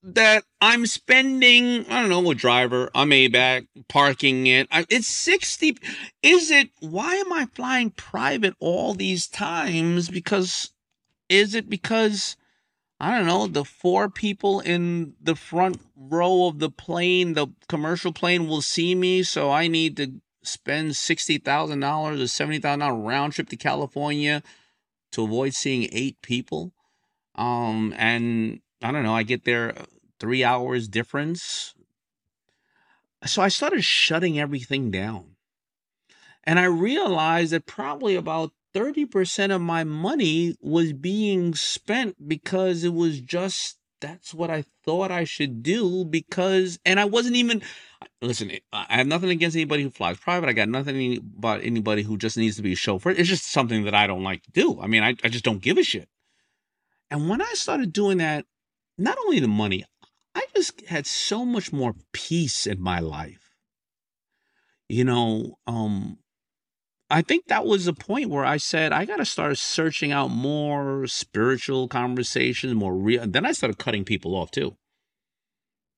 that 0.02 0.43
I'm 0.62 0.86
spending, 0.86 1.86
I 1.89 2.02
don't 2.02 2.10
know, 2.10 2.32
a 2.32 2.36
driver, 2.36 2.89
I'm 2.95 3.12
a 3.12 3.28
Maybach, 3.28 3.68
parking 3.88 4.47
it. 4.47 4.68
I, 4.72 4.86
it's 4.89 5.08
60. 5.08 5.78
Is 6.24 6.52
it, 6.52 6.70
why 6.80 7.16
am 7.16 7.34
I 7.34 7.47
flying 7.54 7.91
private 7.91 8.56
all 8.60 8.93
these 8.93 9.28
times? 9.28 10.10
Because, 10.10 10.72
is 11.28 11.54
it 11.54 11.70
because, 11.70 12.38
I 13.00 13.18
don't 13.18 13.28
know, 13.28 13.47
the 13.47 13.66
four 13.66 14.10
people 14.10 14.62
in 14.62 15.16
the 15.22 15.36
front 15.36 15.82
row 15.97 16.47
of 16.47 16.60
the 16.60 16.70
plane, 16.70 17.34
the 17.34 17.47
commercial 17.68 18.14
plane 18.14 18.47
will 18.47 18.62
see 18.62 18.95
me, 18.95 19.24
so 19.24 19.52
I 19.52 19.68
need 19.68 19.97
to 19.97 20.14
spend 20.43 20.91
$60,000 20.91 21.43
or 21.43 22.12
$70,000 22.14 23.06
round 23.06 23.34
trip 23.34 23.50
to 23.50 23.58
California 23.58 24.43
to 25.12 25.24
avoid 25.24 25.54
seeing 25.54 25.89
eight 25.91 26.22
people? 26.22 26.72
Um, 27.36 27.93
and 27.97 28.62
I 28.82 28.92
don't 28.92 29.04
know, 29.04 29.16
I 29.16 29.24
get 29.24 29.46
there 29.46 29.78
uh, 29.78 29.86
three 30.20 30.44
hours 30.44 30.88
difference. 30.88 31.74
So 33.26 33.42
I 33.42 33.50
started 33.50 33.84
shutting 33.84 34.40
everything 34.40 34.92
down. 34.92 35.36
And 36.46 36.58
I 36.58 36.66
realized 36.66 37.52
that 37.52 37.66
probably 37.66 38.16
about 38.16 38.54
30% 38.74 39.54
of 39.54 39.62
my 39.62 39.84
money 39.84 40.56
was 40.62 40.94
being 40.94 41.54
spent 41.54 42.28
because 42.28 42.84
it 42.84 42.94
was 42.94 43.20
just 43.20 43.78
that's 44.02 44.34
what 44.34 44.50
I 44.50 44.64
thought 44.86 45.12
I 45.12 45.26
should 45.26 45.62
do 45.62 46.06
because 46.06 46.80
and 46.86 47.00
I 47.00 47.06
wasn't 47.06 47.36
even 47.36 47.62
listen, 48.22 48.52
I 48.72 48.98
have 48.98 49.08
nothing 49.08 49.30
against 49.30 49.56
anybody 49.58 49.84
who 49.84 49.90
flies 49.90 50.18
private. 50.18 50.50
I 50.50 50.54
got 50.54 50.70
nothing 50.70 51.18
about 51.38 51.64
anybody 51.64 52.04
who 52.04 52.18
just 52.18 52.38
needs 52.38 52.56
to 52.58 52.62
be 52.62 52.74
a 52.74 52.78
chauffeur. 52.78 53.12
It's 53.12 53.30
just 53.30 53.52
something 53.52 53.84
that 53.84 53.94
I 53.94 54.08
don't 54.08 54.24
like 54.24 54.44
to 54.44 54.52
do. 54.52 54.80
I 54.82 54.88
mean, 54.88 55.04
I, 55.04 55.16
I 55.24 55.28
just 55.30 55.44
don't 55.44 55.62
give 55.62 55.78
a 55.78 55.84
shit. 55.84 56.08
And 57.12 57.30
when 57.30 57.42
I 57.42 57.52
started 57.54 57.92
doing 57.92 58.20
that, 58.20 58.46
not 59.00 59.18
only 59.26 59.39
the 59.39 59.47
money, 59.47 59.86
I 60.36 60.45
just 60.56 60.86
had 60.88 61.08
so 61.08 61.45
much 61.45 61.72
more 61.72 61.95
peace 62.14 62.68
in 62.68 62.82
my 62.82 63.00
life. 63.00 63.50
You 64.88 65.04
know, 65.04 65.58
um, 65.68 66.18
I 67.10 67.22
think 67.22 67.45
that 67.47 67.66
was 67.66 67.86
the 67.86 67.93
point 67.93 68.30
where 68.30 68.45
I 68.45 68.58
said 68.58 68.91
I 68.91 69.06
got 69.06 69.18
to 69.18 69.26
start 69.26 69.58
searching 69.58 70.12
out 70.12 70.30
more 70.30 71.08
spiritual 71.08 71.88
conversations, 71.88 72.74
more 72.74 72.95
real. 72.95 73.24
And 73.24 73.34
then 73.34 73.45
I 73.45 73.52
started 73.52 73.80
cutting 73.80 74.06
people 74.06 74.36
off 74.36 74.52
too. 74.52 74.76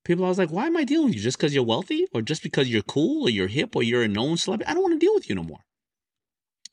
People, 0.04 0.26
I 0.26 0.30
was 0.30 0.38
like, 0.38 0.52
why 0.52 0.66
am 0.66 0.78
I 0.78 0.84
dealing 0.84 1.08
with 1.08 1.16
you? 1.16 1.22
Just 1.22 1.38
because 1.38 1.54
you're 1.54 1.64
wealthy, 1.64 2.08
or 2.14 2.22
just 2.22 2.42
because 2.42 2.70
you're 2.70 2.82
cool, 2.82 3.28
or 3.28 3.30
you're 3.30 3.48
hip, 3.48 3.76
or 3.76 3.84
you're 3.84 4.04
a 4.04 4.08
known 4.08 4.36
celebrity? 4.36 4.70
I 4.70 4.74
don't 4.74 4.82
want 4.82 5.00
to 5.00 5.06
deal 5.06 5.14
with 5.14 5.30
you 5.30 5.36
no 5.36 5.44
more. 5.44 5.60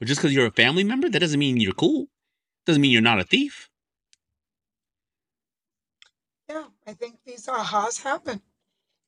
Or 0.01 0.07
just 0.07 0.20
because 0.20 0.35
you're 0.35 0.47
a 0.47 0.51
family 0.51 0.83
member, 0.83 1.11
that 1.11 1.18
doesn't 1.18 1.39
mean 1.39 1.59
you're 1.59 1.72
cool. 1.72 2.07
Doesn't 2.64 2.81
mean 2.81 2.91
you're 2.91 3.03
not 3.03 3.20
a 3.20 3.24
thief. 3.24 3.68
Yeah, 6.49 6.64
I 6.89 6.95
think 6.95 7.16
these 7.26 7.47
ahas 7.47 8.03
happen. 8.03 8.41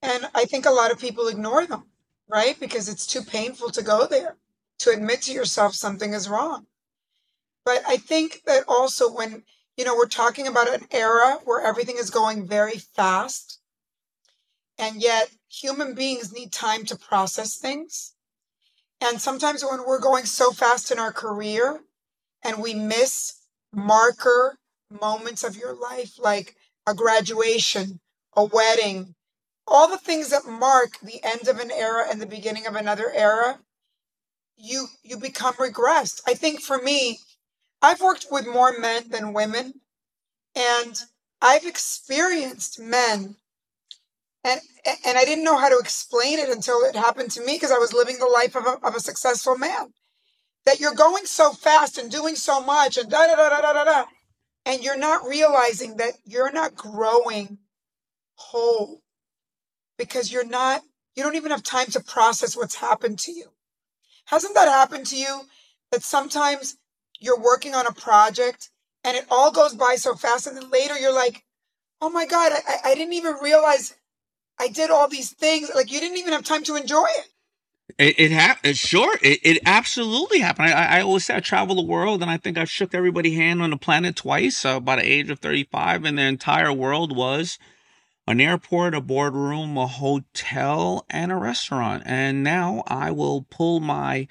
And 0.02 0.28
I 0.34 0.44
think 0.44 0.66
a 0.66 0.70
lot 0.70 0.90
of 0.90 0.98
people 0.98 1.28
ignore 1.28 1.64
them, 1.64 1.84
right? 2.28 2.60
Because 2.60 2.90
it's 2.90 3.06
too 3.06 3.22
painful 3.22 3.70
to 3.70 3.82
go 3.82 4.06
there, 4.06 4.36
to 4.80 4.90
admit 4.90 5.22
to 5.22 5.32
yourself 5.32 5.74
something 5.74 6.12
is 6.12 6.28
wrong. 6.28 6.66
But 7.64 7.82
I 7.88 7.96
think 7.96 8.42
that 8.44 8.64
also 8.68 9.10
when, 9.10 9.44
you 9.78 9.86
know, 9.86 9.96
we're 9.96 10.08
talking 10.08 10.46
about 10.46 10.68
an 10.68 10.88
era 10.90 11.38
where 11.44 11.66
everything 11.66 11.96
is 11.96 12.10
going 12.10 12.46
very 12.46 12.76
fast, 12.76 13.60
and 14.78 15.00
yet 15.00 15.30
human 15.48 15.94
beings 15.94 16.34
need 16.34 16.52
time 16.52 16.84
to 16.84 16.96
process 16.98 17.56
things. 17.56 18.12
And 19.00 19.22
sometimes 19.22 19.64
when 19.64 19.86
we're 19.86 20.00
going 20.00 20.26
so 20.26 20.52
fast 20.52 20.90
in 20.90 20.98
our 20.98 21.12
career 21.12 21.80
and 22.44 22.62
we 22.62 22.74
miss 22.74 23.40
marker 23.72 24.58
moments 24.90 25.44
of 25.44 25.56
your 25.56 25.72
life, 25.74 26.18
like 26.18 26.56
a 26.90 26.94
graduation, 26.94 28.00
a 28.36 28.44
wedding, 28.44 29.14
all 29.66 29.88
the 29.88 29.98
things 29.98 30.30
that 30.30 30.44
mark 30.46 30.98
the 31.00 31.22
end 31.22 31.48
of 31.48 31.60
an 31.60 31.70
era 31.70 32.06
and 32.10 32.20
the 32.20 32.26
beginning 32.26 32.66
of 32.66 32.74
another 32.74 33.10
era, 33.12 33.60
you 34.56 34.88
you 35.02 35.16
become 35.16 35.54
regressed. 35.54 36.20
I 36.26 36.34
think 36.34 36.60
for 36.60 36.78
me, 36.82 37.20
I've 37.80 38.00
worked 38.00 38.26
with 38.30 38.46
more 38.46 38.76
men 38.78 39.08
than 39.08 39.32
women, 39.32 39.74
and 40.54 41.00
I've 41.40 41.64
experienced 41.64 42.80
men 42.80 43.36
and 44.44 44.60
and 45.04 45.18
I 45.18 45.24
didn't 45.24 45.44
know 45.44 45.58
how 45.58 45.68
to 45.68 45.78
explain 45.78 46.38
it 46.38 46.48
until 46.48 46.80
it 46.80 46.96
happened 46.96 47.30
to 47.32 47.44
me 47.44 47.54
because 47.54 47.70
I 47.70 47.78
was 47.78 47.92
living 47.92 48.18
the 48.18 48.26
life 48.26 48.56
of 48.56 48.66
a, 48.66 48.78
of 48.86 48.94
a 48.94 49.00
successful 49.00 49.56
man. 49.56 49.92
That 50.66 50.80
you're 50.80 50.94
going 50.94 51.26
so 51.26 51.52
fast 51.52 51.98
and 51.98 52.10
doing 52.10 52.36
so 52.36 52.60
much 52.60 52.96
and 52.96 53.10
da 53.10 53.26
da 53.26 53.36
da 53.36 53.48
da 53.48 53.72
da 53.72 53.84
da 53.84 54.04
and 54.66 54.82
you're 54.82 54.98
not 54.98 55.26
realizing 55.26 55.96
that 55.96 56.12
you're 56.24 56.52
not 56.52 56.74
growing 56.76 57.58
whole 58.36 59.02
because 59.98 60.32
you're 60.32 60.46
not 60.46 60.82
you 61.16 61.22
don't 61.22 61.36
even 61.36 61.50
have 61.50 61.62
time 61.62 61.86
to 61.86 62.00
process 62.00 62.56
what's 62.56 62.76
happened 62.76 63.18
to 63.18 63.32
you. 63.32 63.46
Hasn't 64.26 64.54
that 64.54 64.68
happened 64.68 65.06
to 65.06 65.16
you 65.16 65.42
that 65.90 66.02
sometimes 66.02 66.76
you're 67.18 67.38
working 67.40 67.74
on 67.74 67.86
a 67.86 67.92
project 67.92 68.70
and 69.04 69.16
it 69.16 69.26
all 69.30 69.50
goes 69.50 69.74
by 69.74 69.96
so 69.96 70.14
fast 70.14 70.46
and 70.46 70.56
then 70.56 70.70
later 70.70 70.96
you're 70.98 71.14
like, 71.14 71.44
oh 72.00 72.10
my 72.10 72.26
God, 72.26 72.52
I, 72.52 72.90
I- 72.90 72.94
didn't 72.94 73.14
even 73.14 73.34
realize 73.42 73.94
I 74.58 74.68
did 74.68 74.90
all 74.90 75.08
these 75.08 75.32
things. 75.32 75.70
Like 75.74 75.90
you 75.92 76.00
didn't 76.00 76.18
even 76.18 76.32
have 76.32 76.44
time 76.44 76.62
to 76.64 76.76
enjoy 76.76 77.06
it. 77.18 77.28
It, 78.00 78.18
it 78.18 78.30
happened. 78.30 78.78
Sure, 78.78 79.14
it, 79.22 79.40
it 79.42 79.58
absolutely 79.66 80.38
happened. 80.38 80.70
I, 80.70 80.98
I 80.98 81.00
always 81.02 81.26
say 81.26 81.36
I 81.36 81.40
travel 81.40 81.76
the 81.76 81.82
world, 81.82 82.22
and 82.22 82.30
I 82.30 82.38
think 82.38 82.56
I've 82.56 82.70
shook 82.70 82.94
everybody 82.94 83.34
hand 83.34 83.60
on 83.60 83.68
the 83.70 83.76
planet 83.76 84.16
twice. 84.16 84.64
Uh, 84.64 84.80
by 84.80 84.96
the 84.96 85.02
age 85.02 85.28
of 85.28 85.40
thirty-five, 85.40 86.06
and 86.06 86.16
the 86.16 86.22
entire 86.22 86.72
world 86.72 87.14
was 87.14 87.58
an 88.26 88.40
airport, 88.40 88.94
a 88.94 89.02
boardroom, 89.02 89.76
a 89.76 89.86
hotel, 89.86 91.04
and 91.10 91.30
a 91.30 91.36
restaurant. 91.36 92.02
And 92.06 92.42
now 92.42 92.84
I 92.86 93.10
will 93.10 93.42
pull 93.50 93.80
my 93.80 94.28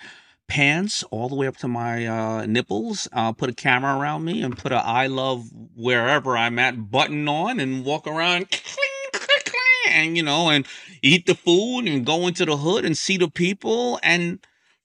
pants 0.48 1.04
all 1.12 1.30
the 1.30 1.36
way 1.36 1.46
up 1.46 1.58
to 1.58 1.68
my 1.68 2.08
uh, 2.08 2.46
nipples. 2.48 3.08
I'll 3.14 3.36
put 3.36 3.52
a 3.52 3.54
camera 3.54 3.96
around 4.00 4.26
me 4.26 4.42
and 4.42 4.58
put 4.58 4.72
a 4.72 4.78
"I 4.84 5.06
love 5.06 5.46
wherever 5.76 6.36
I'm 6.36 6.58
at" 6.58 6.90
button 6.90 7.28
on, 7.28 7.60
and 7.60 7.86
walk 7.86 8.08
around. 8.08 8.48
And 9.90 10.16
you 10.16 10.24
know, 10.24 10.50
and 10.50 10.66
eat 11.02 11.26
the 11.26 11.36
food 11.36 11.88
and 11.88 12.06
go 12.06 12.28
into 12.28 12.46
the 12.46 12.58
hood 12.58 12.86
and 12.86 12.98
see 12.98 13.18
the 13.18 13.30
people 13.30 14.00
and 14.04 14.40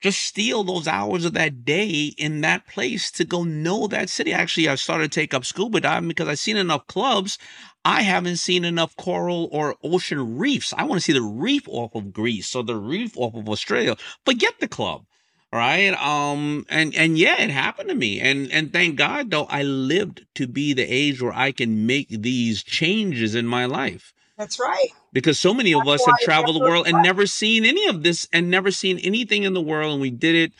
just 0.05 0.22
steal 0.22 0.64
those 0.64 0.86
hours 0.86 1.24
of 1.24 1.32
that 1.32 1.64
day 1.64 2.12
in 2.18 2.42
that 2.42 2.66
place 2.66 3.11
to 3.11 3.24
go 3.24 3.42
know 3.42 3.86
that 3.86 4.11
city. 4.11 4.34
Actually, 4.34 4.68
I 4.68 4.74
started 4.74 5.11
to 5.11 5.20
take 5.20 5.32
up 5.32 5.46
scuba 5.46 5.80
diving 5.80 6.09
because 6.09 6.28
I've 6.28 6.38
seen 6.38 6.59
enough 6.59 6.86
clubs. 6.86 7.38
I 7.86 8.02
haven't 8.02 8.36
seen 8.36 8.66
enough 8.66 8.94
coral 8.96 9.48
or 9.50 9.76
ocean 9.82 10.36
reefs. 10.36 10.74
I 10.76 10.84
want 10.84 11.00
to 11.00 11.05
see 11.05 11.14
the 11.14 11.22
reef 11.22 11.66
off 11.68 11.94
of 11.94 12.12
Greece 12.12 12.55
or 12.55 12.62
the 12.62 12.76
reef 12.76 13.16
off 13.16 13.34
of 13.34 13.48
Australia. 13.48 13.96
Forget 14.26 14.61
the 14.61 14.68
club. 14.68 15.07
Right. 15.50 15.94
Um, 15.94 16.66
and, 16.68 16.94
and 16.94 17.16
yeah, 17.16 17.40
it 17.40 17.48
happened 17.48 17.88
to 17.88 17.94
me. 17.94 18.20
And, 18.20 18.52
and 18.52 18.72
thank 18.72 18.96
God 18.96 19.30
though, 19.30 19.44
I 19.44 19.62
lived 19.62 20.26
to 20.34 20.46
be 20.46 20.74
the 20.74 20.82
age 20.82 21.22
where 21.22 21.32
I 21.32 21.52
can 21.52 21.86
make 21.86 22.09
these 22.11 22.62
changes 22.62 23.34
in 23.34 23.46
my 23.46 23.64
life. 23.64 24.12
That's 24.37 24.59
right. 24.59 24.89
Because 25.12 25.39
so 25.39 25.55
many 25.55 25.74
of 25.74 25.87
us 25.87 26.05
have 26.05 26.18
traveled 26.18 26.57
the 26.57 26.61
world 26.61 26.87
and 26.89 27.03
never 27.03 27.26
seen 27.26 27.64
any 27.64 27.87
of 27.87 28.03
this 28.03 28.28
and 28.32 28.51
never 28.51 28.70
seen 28.70 28.99
anything 28.99 29.45
in 29.45 29.55
the 29.55 29.62
world. 29.62 29.93
And 29.93 30.01
we 30.01 30.11
did 30.11 30.35
it. 30.35 30.53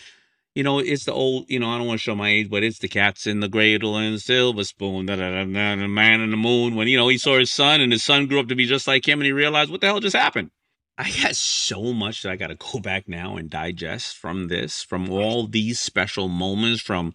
You 0.55 0.63
know, 0.63 0.79
it's 0.79 1.05
the 1.05 1.13
old, 1.13 1.51
you 1.51 1.59
know, 1.59 1.69
I 1.69 1.79
don't 1.79 1.89
want 1.89 1.99
to 1.99 2.03
show 2.03 2.15
my 2.15 2.29
age, 2.29 2.49
but 2.49 2.63
it's 2.63 2.79
the 2.79 2.87
cats 2.87 3.27
in 3.27 3.41
the 3.41 3.49
cradle 3.49 3.97
and 3.97 4.15
the 4.15 4.21
silver 4.21 4.63
spoon, 4.63 5.07
da, 5.07 5.17
da, 5.17 5.31
da, 5.31 5.45
da, 5.45 5.75
the 5.75 5.89
man 5.89 6.21
in 6.21 6.31
the 6.31 6.37
moon. 6.37 6.77
When, 6.77 6.87
you 6.87 6.97
know, 6.97 7.09
he 7.09 7.19
saw 7.19 7.41
his 7.41 7.51
son 7.51 7.81
and 7.81 7.91
his 7.91 8.05
son 8.05 8.29
grew 8.29 8.39
up 8.39 8.47
to 8.47 8.55
be 8.55 8.65
just 8.65 8.87
like 8.87 9.09
him 9.09 9.19
and 9.19 9.27
he 9.27 9.33
realized 9.33 9.73
what 9.73 9.81
the 9.81 9.89
hell 9.89 9.99
just 9.99 10.15
happened. 10.15 10.53
I 10.97 11.11
got 11.23 11.35
so 11.35 11.93
much 11.93 12.23
that 12.23 12.31
I 12.31 12.37
got 12.37 12.49
to 12.49 12.55
go 12.55 12.79
back 12.79 13.09
now 13.09 13.37
and 13.37 13.51
digest 13.51 14.17
from 14.17 14.47
this, 14.47 14.81
from 14.81 15.11
all 15.11 15.49
these 15.49 15.81
special 15.81 16.29
moments, 16.29 16.81
from 16.81 17.15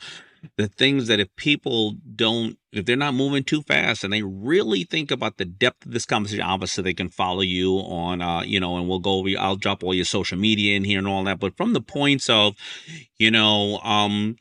the 0.57 0.67
things 0.67 1.07
that 1.07 1.19
if 1.19 1.35
people 1.35 1.95
don't, 2.15 2.57
if 2.71 2.85
they're 2.85 2.95
not 2.95 3.13
moving 3.13 3.43
too 3.43 3.61
fast 3.63 4.03
and 4.03 4.13
they 4.13 4.21
really 4.21 4.83
think 4.83 5.11
about 5.11 5.37
the 5.37 5.45
depth 5.45 5.85
of 5.85 5.91
this 5.91 6.05
conversation, 6.05 6.43
obviously 6.43 6.83
they 6.83 6.93
can 6.93 7.09
follow 7.09 7.41
you 7.41 7.77
on, 7.77 8.21
uh, 8.21 8.41
you 8.41 8.59
know, 8.59 8.77
and 8.77 8.87
we'll 8.87 8.99
go 8.99 9.25
I'll 9.37 9.55
drop 9.55 9.83
all 9.83 9.93
your 9.93 10.05
social 10.05 10.37
media 10.37 10.75
in 10.75 10.83
here 10.83 10.99
and 10.99 11.07
all 11.07 11.23
that. 11.23 11.39
But 11.39 11.57
from 11.57 11.73
the 11.73 11.81
points 11.81 12.29
of, 12.29 12.55
you 13.17 13.31
know, 13.31 13.79
um, 13.79 14.35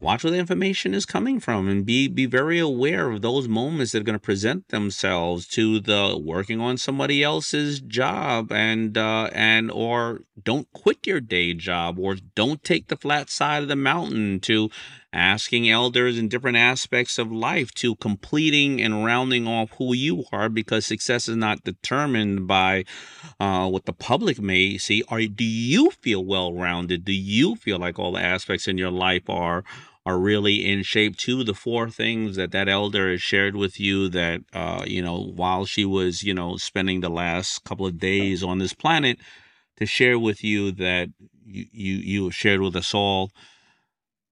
watch 0.00 0.24
where 0.24 0.32
the 0.32 0.38
information 0.38 0.94
is 0.94 1.06
coming 1.06 1.38
from 1.38 1.68
and 1.68 1.86
be 1.86 2.08
be 2.08 2.26
very 2.26 2.58
aware 2.58 3.10
of 3.10 3.22
those 3.22 3.46
moments 3.46 3.92
that 3.92 4.00
are 4.00 4.04
going 4.04 4.18
to 4.18 4.24
present 4.24 4.68
themselves 4.68 5.46
to 5.46 5.78
the 5.80 6.20
working 6.22 6.60
on 6.60 6.76
somebody 6.76 7.22
else's 7.22 7.80
job 7.80 8.50
and 8.50 8.98
uh 8.98 9.30
and 9.32 9.70
or 9.70 10.20
don't 10.42 10.70
quit 10.72 11.06
your 11.06 11.20
day 11.20 11.54
job 11.54 11.98
or 11.98 12.16
don't 12.34 12.64
take 12.64 12.88
the 12.88 12.96
flat 12.96 13.30
side 13.30 13.62
of 13.62 13.68
the 13.68 13.76
mountain 13.76 14.40
to 14.40 14.68
asking 15.12 15.68
elders 15.68 16.18
in 16.18 16.28
different 16.28 16.56
aspects 16.56 17.18
of 17.18 17.30
life 17.30 17.72
to 17.72 17.94
completing 17.96 18.80
and 18.80 19.04
rounding 19.04 19.46
off 19.46 19.70
who 19.78 19.94
you 19.94 20.24
are 20.32 20.48
because 20.48 20.86
success 20.86 21.28
is 21.28 21.36
not 21.36 21.64
determined 21.64 22.46
by 22.46 22.84
uh, 23.38 23.68
what 23.68 23.84
the 23.84 23.92
public 23.92 24.40
may 24.40 24.78
see. 24.78 25.02
Or 25.10 25.20
do 25.20 25.44
you 25.44 25.90
feel 25.90 26.24
well 26.24 26.54
rounded 26.54 27.04
do 27.04 27.12
you 27.12 27.56
feel 27.56 27.78
like 27.78 27.98
all 27.98 28.12
the 28.12 28.22
aspects 28.22 28.68
in 28.68 28.78
your 28.78 28.90
life 28.90 29.28
are 29.28 29.64
are 30.04 30.18
really 30.18 30.68
in 30.68 30.82
shape 30.82 31.16
too 31.16 31.44
the 31.44 31.54
four 31.54 31.88
things 31.88 32.36
that 32.36 32.50
that 32.50 32.68
elder 32.68 33.10
has 33.10 33.22
shared 33.22 33.54
with 33.54 33.78
you 33.78 34.08
that 34.08 34.40
uh, 34.52 34.82
you 34.86 35.02
know 35.02 35.32
while 35.34 35.64
she 35.64 35.84
was 35.84 36.22
you 36.22 36.34
know 36.34 36.56
spending 36.56 37.00
the 37.00 37.08
last 37.08 37.64
couple 37.64 37.86
of 37.86 37.98
days 37.98 38.42
on 38.42 38.58
this 38.58 38.72
planet 38.72 39.18
to 39.76 39.86
share 39.86 40.18
with 40.18 40.42
you 40.42 40.72
that 40.72 41.08
you 41.44 41.66
you, 41.72 41.94
you 41.94 42.30
shared 42.30 42.60
with 42.60 42.76
us 42.76 42.94
all 42.94 43.30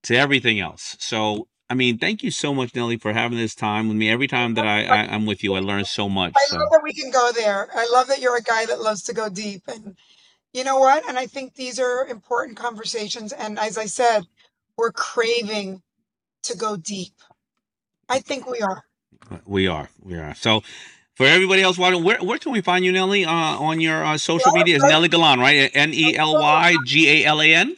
to 0.03 0.15
everything 0.15 0.59
else. 0.59 0.95
So, 0.99 1.47
I 1.69 1.73
mean, 1.73 1.97
thank 1.97 2.23
you 2.23 2.31
so 2.31 2.53
much, 2.53 2.73
Nely, 2.73 2.97
for 3.01 3.13
having 3.13 3.37
this 3.37 3.55
time 3.55 3.87
with 3.87 3.97
me. 3.97 4.09
Every 4.09 4.27
time 4.27 4.55
that 4.55 4.67
I, 4.67 4.83
I 4.83 5.03
am 5.15 5.25
with 5.25 5.43
you, 5.43 5.53
I 5.53 5.59
learn 5.59 5.85
so 5.85 6.09
much. 6.09 6.33
I 6.35 6.45
so. 6.47 6.57
love 6.57 6.69
that 6.71 6.81
we 6.83 6.93
can 6.93 7.11
go 7.11 7.31
there. 7.33 7.69
I 7.73 7.87
love 7.91 8.07
that 8.07 8.19
you're 8.19 8.35
a 8.35 8.41
guy 8.41 8.65
that 8.65 8.81
loves 8.81 9.03
to 9.03 9.13
go 9.13 9.29
deep, 9.29 9.63
and 9.67 9.95
you 10.53 10.63
know 10.63 10.79
what? 10.79 11.07
And 11.07 11.17
I 11.17 11.27
think 11.27 11.55
these 11.55 11.79
are 11.79 12.05
important 12.07 12.57
conversations. 12.57 13.31
And 13.31 13.57
as 13.57 13.77
I 13.77 13.85
said, 13.85 14.23
we're 14.77 14.91
craving 14.91 15.81
to 16.43 16.57
go 16.57 16.75
deep. 16.75 17.13
I 18.09 18.19
think 18.19 18.47
we 18.47 18.59
are. 18.59 18.83
We 19.45 19.67
are. 19.67 19.89
We 20.01 20.17
are. 20.17 20.35
So. 20.35 20.63
For 21.15 21.27
everybody 21.27 21.61
else, 21.61 21.77
watching, 21.77 22.03
where 22.03 22.17
where 22.23 22.39
can 22.39 22.51
we 22.51 22.61
find 22.61 22.83
you, 22.83 22.91
Nely? 22.91 23.27
Uh, 23.27 23.61
on 23.61 23.79
your 23.79 24.03
uh, 24.03 24.17
social 24.17 24.53
media 24.53 24.77
is 24.77 24.81
Nely 24.81 25.07
Galan, 25.07 25.39
right? 25.39 25.69
N 25.71 25.93
e 25.93 26.15
l 26.15 26.33
y 26.33 26.75
g 26.85 27.07
a 27.09 27.25
l 27.25 27.41
a 27.41 27.53
n. 27.53 27.77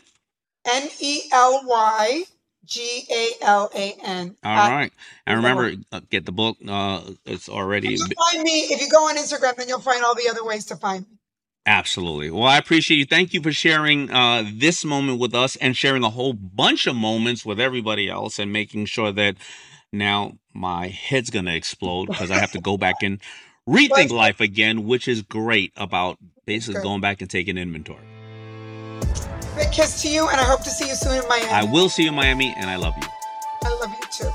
N 0.66 0.89
E 0.99 1.22
L 1.32 1.61
Y 1.66 2.24
G 2.66 3.05
A 3.09 3.30
L 3.41 3.70
A 3.74 3.95
N. 4.01 4.36
All 4.43 4.70
right. 4.70 4.93
And 5.26 5.38
remember, 5.38 5.74
uh, 5.91 6.01
get 6.09 6.26
the 6.26 6.32
book. 6.32 6.57
Uh, 6.68 7.01
it's 7.26 7.49
already. 7.49 7.97
Find 7.97 8.43
me 8.43 8.68
if 8.72 8.82
you 8.82 8.89
go 8.89 9.07
on 9.09 9.18
Instagram, 9.18 9.55
then 9.55 9.68
you'll 9.68 9.80
find 9.80 10.03
all 10.03 10.16
the 10.16 10.30
other 10.30 10.43
ways 10.43 10.66
to 10.66 10.76
find 10.76 11.07
me. 11.09 11.18
Absolutely. 11.66 12.30
Well, 12.30 12.43
I 12.43 12.57
appreciate 12.57 12.97
you. 12.97 13.05
Thank 13.05 13.34
you 13.34 13.41
for 13.41 13.53
sharing 13.53 14.11
uh, 14.11 14.43
this 14.53 14.84
moment 14.84 15.20
with 15.20 15.34
us 15.34 15.55
and 15.57 15.78
sharing 15.78 16.03
a 16.03 16.09
whole 16.09 16.34
bunch 16.34 16.88
of 16.88 16.95
moments 16.95 17.45
with 17.45 17.59
everybody 17.59 18.09
else 18.09 18.38
and 18.38 18.51
making 18.51 18.86
sure 18.86 19.14
that 19.14 19.38
now 19.93 20.34
my 20.53 20.88
head's 20.88 21.30
going 21.30 21.45
to 21.45 21.55
explode 21.55 22.07
because 22.07 22.32
I 22.32 22.39
have 22.39 22.51
to 22.51 22.59
go 22.59 22.78
back 22.78 23.01
and 23.01 23.20
rethink 23.70 24.11
life 24.11 24.41
again, 24.41 24.86
which 24.86 25.07
is 25.07 25.22
great 25.22 25.72
about 25.78 26.18
basically 26.45 26.82
going 26.82 26.99
back 26.99 27.22
and 27.22 27.30
taking 27.30 27.57
inventory. 27.57 28.03
Big 29.56 29.72
kiss 29.72 30.01
to 30.01 30.10
you, 30.10 30.28
and 30.30 30.39
I 30.39 30.43
hope 30.43 30.64
to 30.64 30.70
see 30.70 30.88
you 30.88 30.95
soon 30.95 31.22
in 31.22 31.28
Miami. 31.28 31.49
I 31.49 31.64
will 31.64 31.89
see 31.89 32.04
you 32.04 32.10
in 32.10 32.16
Miami, 32.16 32.54
and 32.58 32.70
I 32.70 32.76
love 32.76 32.95
you. 32.97 33.08
I 33.64 33.70
love 33.80 33.89
you 33.89 34.08
too. 34.12 34.32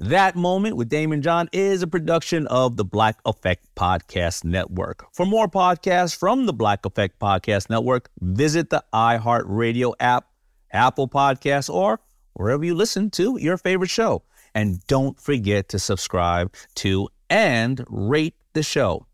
That 0.00 0.36
Moment 0.36 0.76
with 0.76 0.88
Daymond 0.88 1.22
John 1.22 1.48
is 1.52 1.82
a 1.82 1.88
production 1.88 2.46
of 2.46 2.76
the 2.76 2.84
Black 2.84 3.18
Effect 3.26 3.66
Podcast 3.74 4.44
Network. 4.44 5.04
For 5.12 5.26
more 5.26 5.48
podcasts 5.48 6.16
from 6.16 6.46
the 6.46 6.52
Black 6.52 6.86
Effect 6.86 7.18
Podcast 7.18 7.68
Network, 7.68 8.08
visit 8.20 8.70
the 8.70 8.84
iHeartRadio 8.94 9.94
app, 9.98 10.28
Apple 10.72 11.08
Podcasts, 11.08 11.68
or 11.68 11.98
wherever 12.34 12.64
you 12.64 12.76
listen 12.76 13.10
to 13.10 13.36
your 13.40 13.58
favorite 13.58 13.90
show. 13.90 14.22
And 14.58 14.84
don't 14.88 15.20
forget 15.20 15.68
to 15.68 15.78
subscribe 15.78 16.52
to 16.82 17.08
and 17.30 17.84
rate 17.88 18.34
the 18.54 18.64
show. 18.64 19.06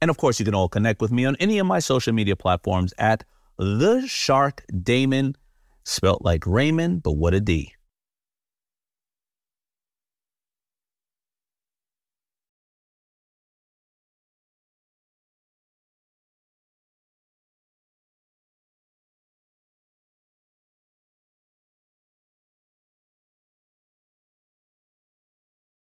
And 0.00 0.08
of 0.08 0.18
course, 0.18 0.38
you 0.38 0.44
can 0.44 0.54
all 0.54 0.68
connect 0.68 1.00
with 1.02 1.10
me 1.10 1.24
on 1.24 1.34
any 1.40 1.58
of 1.58 1.66
my 1.66 1.80
social 1.80 2.12
media 2.12 2.36
platforms 2.36 2.94
at 2.96 3.24
The 3.58 4.06
Shark 4.06 4.64
Daymond, 4.72 5.34
spelt 5.82 6.22
like 6.22 6.46
Raymond, 6.46 7.02
but 7.02 7.16
what 7.16 7.34
a 7.34 7.40
D. 7.40 7.73